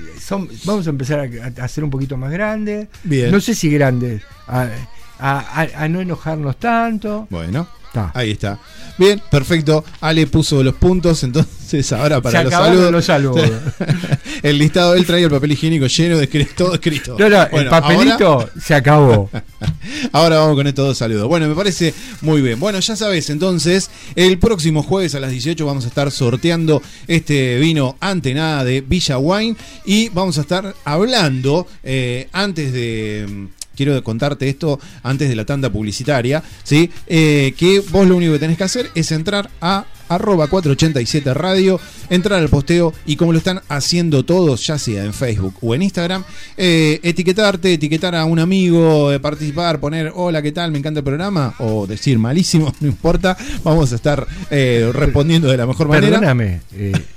vamos 0.65 0.87
a 0.87 0.91
empezar 0.91 1.21
a, 1.21 1.63
hacer 1.63 1.85
un 1.85 1.91
poquito 1.91 2.17
más 2.17 2.33
grandes. 2.33 2.89
Bien. 3.05 3.31
No 3.31 3.41
sé 3.41 3.55
si 3.55 3.71
grandes. 3.71 4.23
a 4.49 5.89
no 5.89 6.01
enojarnos 6.01 6.59
tanto. 6.59 7.29
Bueno. 7.31 7.69
Ahí 8.15 8.33
está. 8.33 8.59
Bien, 8.99 9.21
perfecto. 9.31 9.85
Ale 10.01 10.27
puso 10.27 10.63
los 10.63 10.75
puntos, 10.75 11.23
entonces 11.25 11.93
ahora 11.93 12.21
para 12.21 12.43
los 12.45 12.53
saludos. 12.53 12.93
los 12.93 13.05
saludos. 13.05 13.51
el 14.43 14.59
listado, 14.59 14.95
él 14.95 15.07
traía 15.07 15.27
el 15.27 15.31
papel 15.31 15.53
higiénico 15.53 15.87
lleno 15.87 16.19
de 16.19 16.27
todo 16.27 16.75
escrito. 16.75 17.17
No, 17.19 17.29
no, 17.29 17.43
el 17.43 17.69
papelito 17.69 18.51
se 18.63 18.75
acabó. 18.75 19.31
ahora 20.13 20.39
vamos 20.39 20.57
con 20.57 20.67
estos 20.67 20.87
dos 20.87 20.99
saludos. 20.99 21.29
Bueno, 21.29 21.49
me 21.49 21.55
parece 21.55 21.95
muy 22.21 22.43
bien. 22.43 22.61
Bueno, 22.61 22.79
ya 22.81 22.97
sabes, 22.97 23.31
entonces, 23.31 23.91
el 24.15 24.39
próximo 24.39 24.83
jueves 24.83 25.15
a 25.15 25.21
las 25.21 25.31
18 25.31 25.65
vamos 25.65 25.85
a 25.85 25.89
estar 25.89 26.11
sorteando 26.11 26.83
este 27.07 27.59
vino 27.59 27.97
ante 28.01 28.35
nada 28.35 28.65
de 28.65 28.81
Villa 28.83 29.19
Wine 29.19 29.57
y 29.85 30.09
vamos 30.11 30.39
a 30.39 30.43
estar 30.43 30.75
hablando 30.85 31.67
eh, 31.83 32.29
antes 32.33 32.73
de 32.73 33.49
quiero 33.77 34.03
contarte 34.03 34.49
esto 34.49 34.79
antes 35.03 35.29
de 35.29 35.37
la 35.37 35.45
tanda 35.45 35.71
publicitaria, 35.71 36.43
¿sí? 36.63 36.91
Eh, 37.07 37.55
que 37.57 37.81
vos 37.91 38.07
lo 38.07 38.17
único 38.17 38.33
que 38.33 38.39
tenés 38.39 38.59
que 38.59 38.65
hacer 38.65 38.91
es 38.95 39.13
entrar 39.13 39.51
a 39.61 39.87
arroba 40.09 40.47
487 40.47 41.33
radio, 41.33 41.81
entrar 42.11 42.39
al 42.39 42.51
posteo 42.51 42.93
y 43.07 43.17
como 43.17 43.33
lo 43.33 43.39
están 43.39 43.63
haciendo 43.69 44.25
todos, 44.25 44.67
ya 44.67 44.79
sea 44.79 45.05
en 45.05 45.15
Facebook 45.15 45.55
o 45.63 45.75
en 45.75 45.83
Instagram, 45.83 46.25
eh, 46.57 47.01
etiquetarte, 47.03 47.73
etiquetar 47.73 48.15
a 48.15 48.27
un 48.27 48.39
amigo, 48.39 49.11
eh, 49.11 49.21
participar, 49.21 49.81
poner 49.81 50.13
hola, 50.15 50.43
¿qué 50.43 50.53
tal? 50.53 50.71
Me 50.71 50.79
encanta 50.79 51.01
el 51.01 51.05
programa, 51.05 51.55
o 51.59 51.87
decir 51.87 52.19
malísimo, 52.19 52.75
no 52.81 52.89
importa, 52.89 53.37
vamos 53.65 53.93
a 53.93 53.97
estar 53.97 54.27
respondiendo 54.51 55.49
de 55.49 55.57
la 55.57 55.67
mejor 55.67 55.89
manera. 55.89 56.21
Perdóname, 56.21 56.61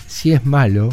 si 0.07 0.31
es 0.31 0.45
malo, 0.45 0.89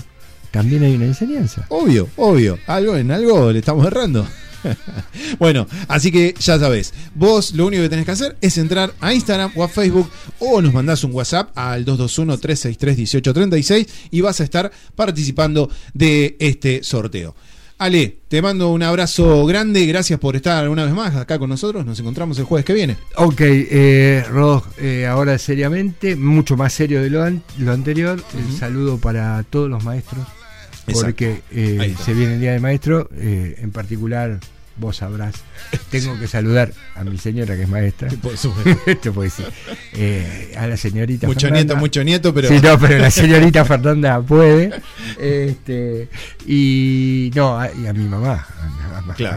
también 0.53 0.83
hay 0.83 0.95
una 0.95 1.07
enseñanza. 1.07 1.67
Obvio, 1.69 2.09
obvio, 2.17 2.59
algo 2.67 2.97
en 2.97 3.11
algo 3.11 3.53
le 3.53 3.61
estamos 3.61 3.87
errando. 3.87 4.27
bueno, 5.39 5.67
así 5.89 6.13
que 6.13 6.35
ya 6.39 6.59
sabes, 6.59 6.93
vos 7.15 7.55
lo 7.55 7.67
único 7.67 7.83
que 7.83 7.89
tenés 7.89 8.05
que 8.05 8.11
hacer 8.13 8.37
es 8.41 8.59
entrar 8.59 8.93
a 9.01 9.15
Instagram 9.15 9.53
o 9.57 9.65
a 9.65 9.69
Facebook 9.69 10.11
o 10.39 10.61
nos 10.61 10.73
mandás 10.73 11.03
un 11.05 11.13
WhatsApp 11.13 11.57
al 11.57 11.85
221-363-1836 11.85 13.89
y 14.11 14.21
vas 14.21 14.41
a 14.41 14.45
estar 14.45 14.73
participando 14.95 15.71
de 15.95 16.37
este 16.39 16.83
sorteo. 16.83 17.35
Ale, 17.83 18.19
te 18.29 18.41
mando 18.41 18.71
un 18.71 18.85
abrazo 18.85 19.45
grande, 19.45 19.85
gracias 19.87 20.21
por 20.21 20.37
estar 20.37 20.69
una 20.69 20.85
vez 20.85 20.95
más 20.95 21.17
acá 21.17 21.41
con 21.41 21.51
nosotros, 21.51 21.85
nos 21.85 21.99
encontramos 21.99 22.39
el 22.39 22.45
jueves 22.45 22.65
que 22.65 22.75
viene. 22.75 22.97
Ok, 23.17 23.41
eh, 23.41 24.25
Rod, 24.31 24.63
eh, 24.79 25.05
ahora 25.07 25.37
seriamente, 25.37 26.15
mucho 26.15 26.57
más 26.57 26.73
serio 26.73 27.03
de 27.03 27.11
lo, 27.11 27.25
anterior, 27.73 28.23
el 28.39 28.57
saludo 28.57 28.99
para 28.99 29.43
todos 29.43 29.69
los 29.69 29.83
maestros, 29.83 30.25
porque 30.93 31.43
eh, 31.51 31.97
se 32.05 32.15
viene 32.15 32.35
el 32.35 32.41
Día 32.41 32.53
del 32.53 32.61
Maestro, 32.61 33.11
eh, 33.17 33.57
en 33.61 33.73
particular 33.73 34.39
vos 34.77 34.97
sabrás, 34.97 35.35
tengo 35.91 36.19
que 36.19 36.27
saludar 36.27 36.73
a 36.95 37.05
mi 37.05 37.19
señora 37.19 37.57
que 37.57 37.63
es 37.63 37.69
maestra. 37.69 38.09
Esto 38.87 39.13
puede 39.13 39.31
ser. 39.31 39.53
Eh, 39.95 40.55
a 40.57 40.67
la 40.67 40.77
señorita 40.77 41.27
Mucho 41.27 41.51
nieto, 41.51 41.77
mucho 41.77 42.03
nieto, 42.05 42.33
pero. 42.35 42.49
Sí, 42.49 42.61
no, 42.63 42.79
pero 42.79 42.99
la 42.99 43.11
señorita 43.11 43.65
Fernanda 43.65 44.21
puede. 44.21 44.73
Este, 45.21 46.09
y 46.47 47.31
no, 47.35 47.59
a, 47.59 47.71
y 47.73 47.87
a 47.87 47.93
mi 47.93 48.05
mamá, 48.05 48.47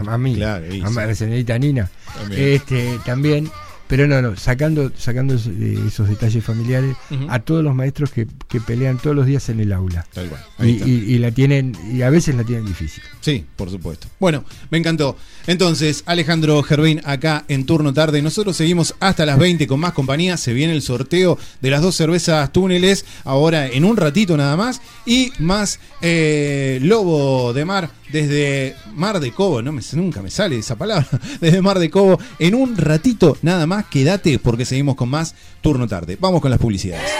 a, 0.08 0.18
mí, 0.18 0.42
a, 0.42 0.60
la 0.60 1.14
señorita 1.14 1.58
Nina. 1.58 1.90
Este, 2.30 2.98
también 3.04 3.50
pero 3.88 4.06
no, 4.06 4.20
no, 4.20 4.36
sacando, 4.36 4.90
sacando 4.96 5.34
esos 5.34 6.08
detalles 6.08 6.44
familiares 6.44 6.96
a 7.28 7.38
todos 7.40 7.62
los 7.62 7.74
maestros 7.74 8.10
que, 8.10 8.26
pelean 8.66 8.96
todos 8.96 9.14
los 9.14 9.26
días 9.26 9.48
en 9.50 9.60
el 9.60 9.72
aula. 9.72 10.06
Tal 10.12 10.28
cual. 10.28 10.42
Y, 10.66 11.18
la 11.18 11.30
tienen, 11.30 11.76
y 11.92 12.02
a 12.02 12.10
veces 12.10 12.34
la 12.34 12.42
tienen 12.42 12.64
difícil. 12.64 13.02
Sí, 13.20 13.44
por 13.54 13.70
supuesto. 13.70 14.08
Bueno, 14.18 14.44
me 14.70 14.78
encantó. 14.78 15.16
Entonces, 15.46 16.02
Alejandro 16.06 16.62
Gervín 16.62 17.00
acá 17.04 17.44
en 17.48 17.66
turno 17.66 17.92
tarde. 17.92 18.22
Nosotros 18.22 18.56
seguimos 18.56 18.94
hasta 18.98 19.26
las 19.26 19.38
20 19.38 19.66
con 19.66 19.78
más 19.78 19.92
compañía. 19.92 20.36
Se 20.36 20.52
viene 20.52 20.72
el 20.72 20.82
sorteo 20.82 21.38
de 21.60 21.70
las 21.70 21.82
dos 21.82 21.94
cervezas 21.94 22.50
túneles. 22.52 23.04
Ahora 23.24 23.66
en 23.66 23.84
un 23.84 23.96
ratito 23.96 24.36
nada 24.36 24.56
más. 24.56 24.80
Y 25.04 25.32
más 25.38 25.78
eh, 26.00 26.78
Lobo 26.82 27.52
de 27.52 27.64
Mar 27.64 27.90
desde 28.10 28.76
Mar 28.94 29.20
de 29.20 29.32
Cobo. 29.32 29.62
No 29.62 29.72
me, 29.72 29.82
nunca 29.92 30.22
me 30.22 30.30
sale 30.30 30.58
esa 30.58 30.76
palabra. 30.76 31.08
Desde 31.40 31.62
Mar 31.62 31.78
de 31.78 31.90
Cobo. 31.90 32.18
En 32.38 32.54
un 32.54 32.76
ratito 32.76 33.36
nada 33.42 33.66
más 33.66 33.86
quédate 33.86 34.38
porque 34.38 34.64
seguimos 34.64 34.96
con 34.96 35.08
más 35.08 35.34
turno 35.60 35.86
tarde. 35.86 36.16
Vamos 36.20 36.40
con 36.40 36.50
las 36.50 36.60
publicidades. 36.60 37.10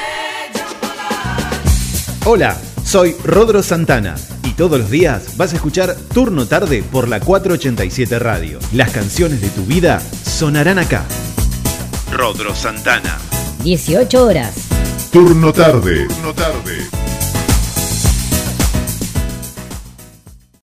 Hola, 2.25 2.57
soy 2.85 3.15
Rodro 3.23 3.63
Santana 3.63 4.17
y 4.43 4.51
todos 4.51 4.81
los 4.81 4.91
días 4.91 5.37
vas 5.37 5.53
a 5.53 5.57
escuchar 5.57 5.95
Turno 6.13 6.47
Tarde 6.47 6.83
por 6.83 7.09
la 7.09 7.21
487 7.21 8.19
Radio. 8.19 8.59
Las 8.73 8.91
canciones 8.91 9.41
de 9.41 9.49
tu 9.51 9.65
vida 9.65 10.01
sonarán 10.01 10.81
acá. 10.81 11.05
Rodro 12.11 12.55
Santana. 12.55 13.19
18 13.63 14.25
horas. 14.25 14.55
Turno 15.13 15.53
Tarde. 15.53 16.07
Turno 16.09 16.35
Tarde. 16.35 16.89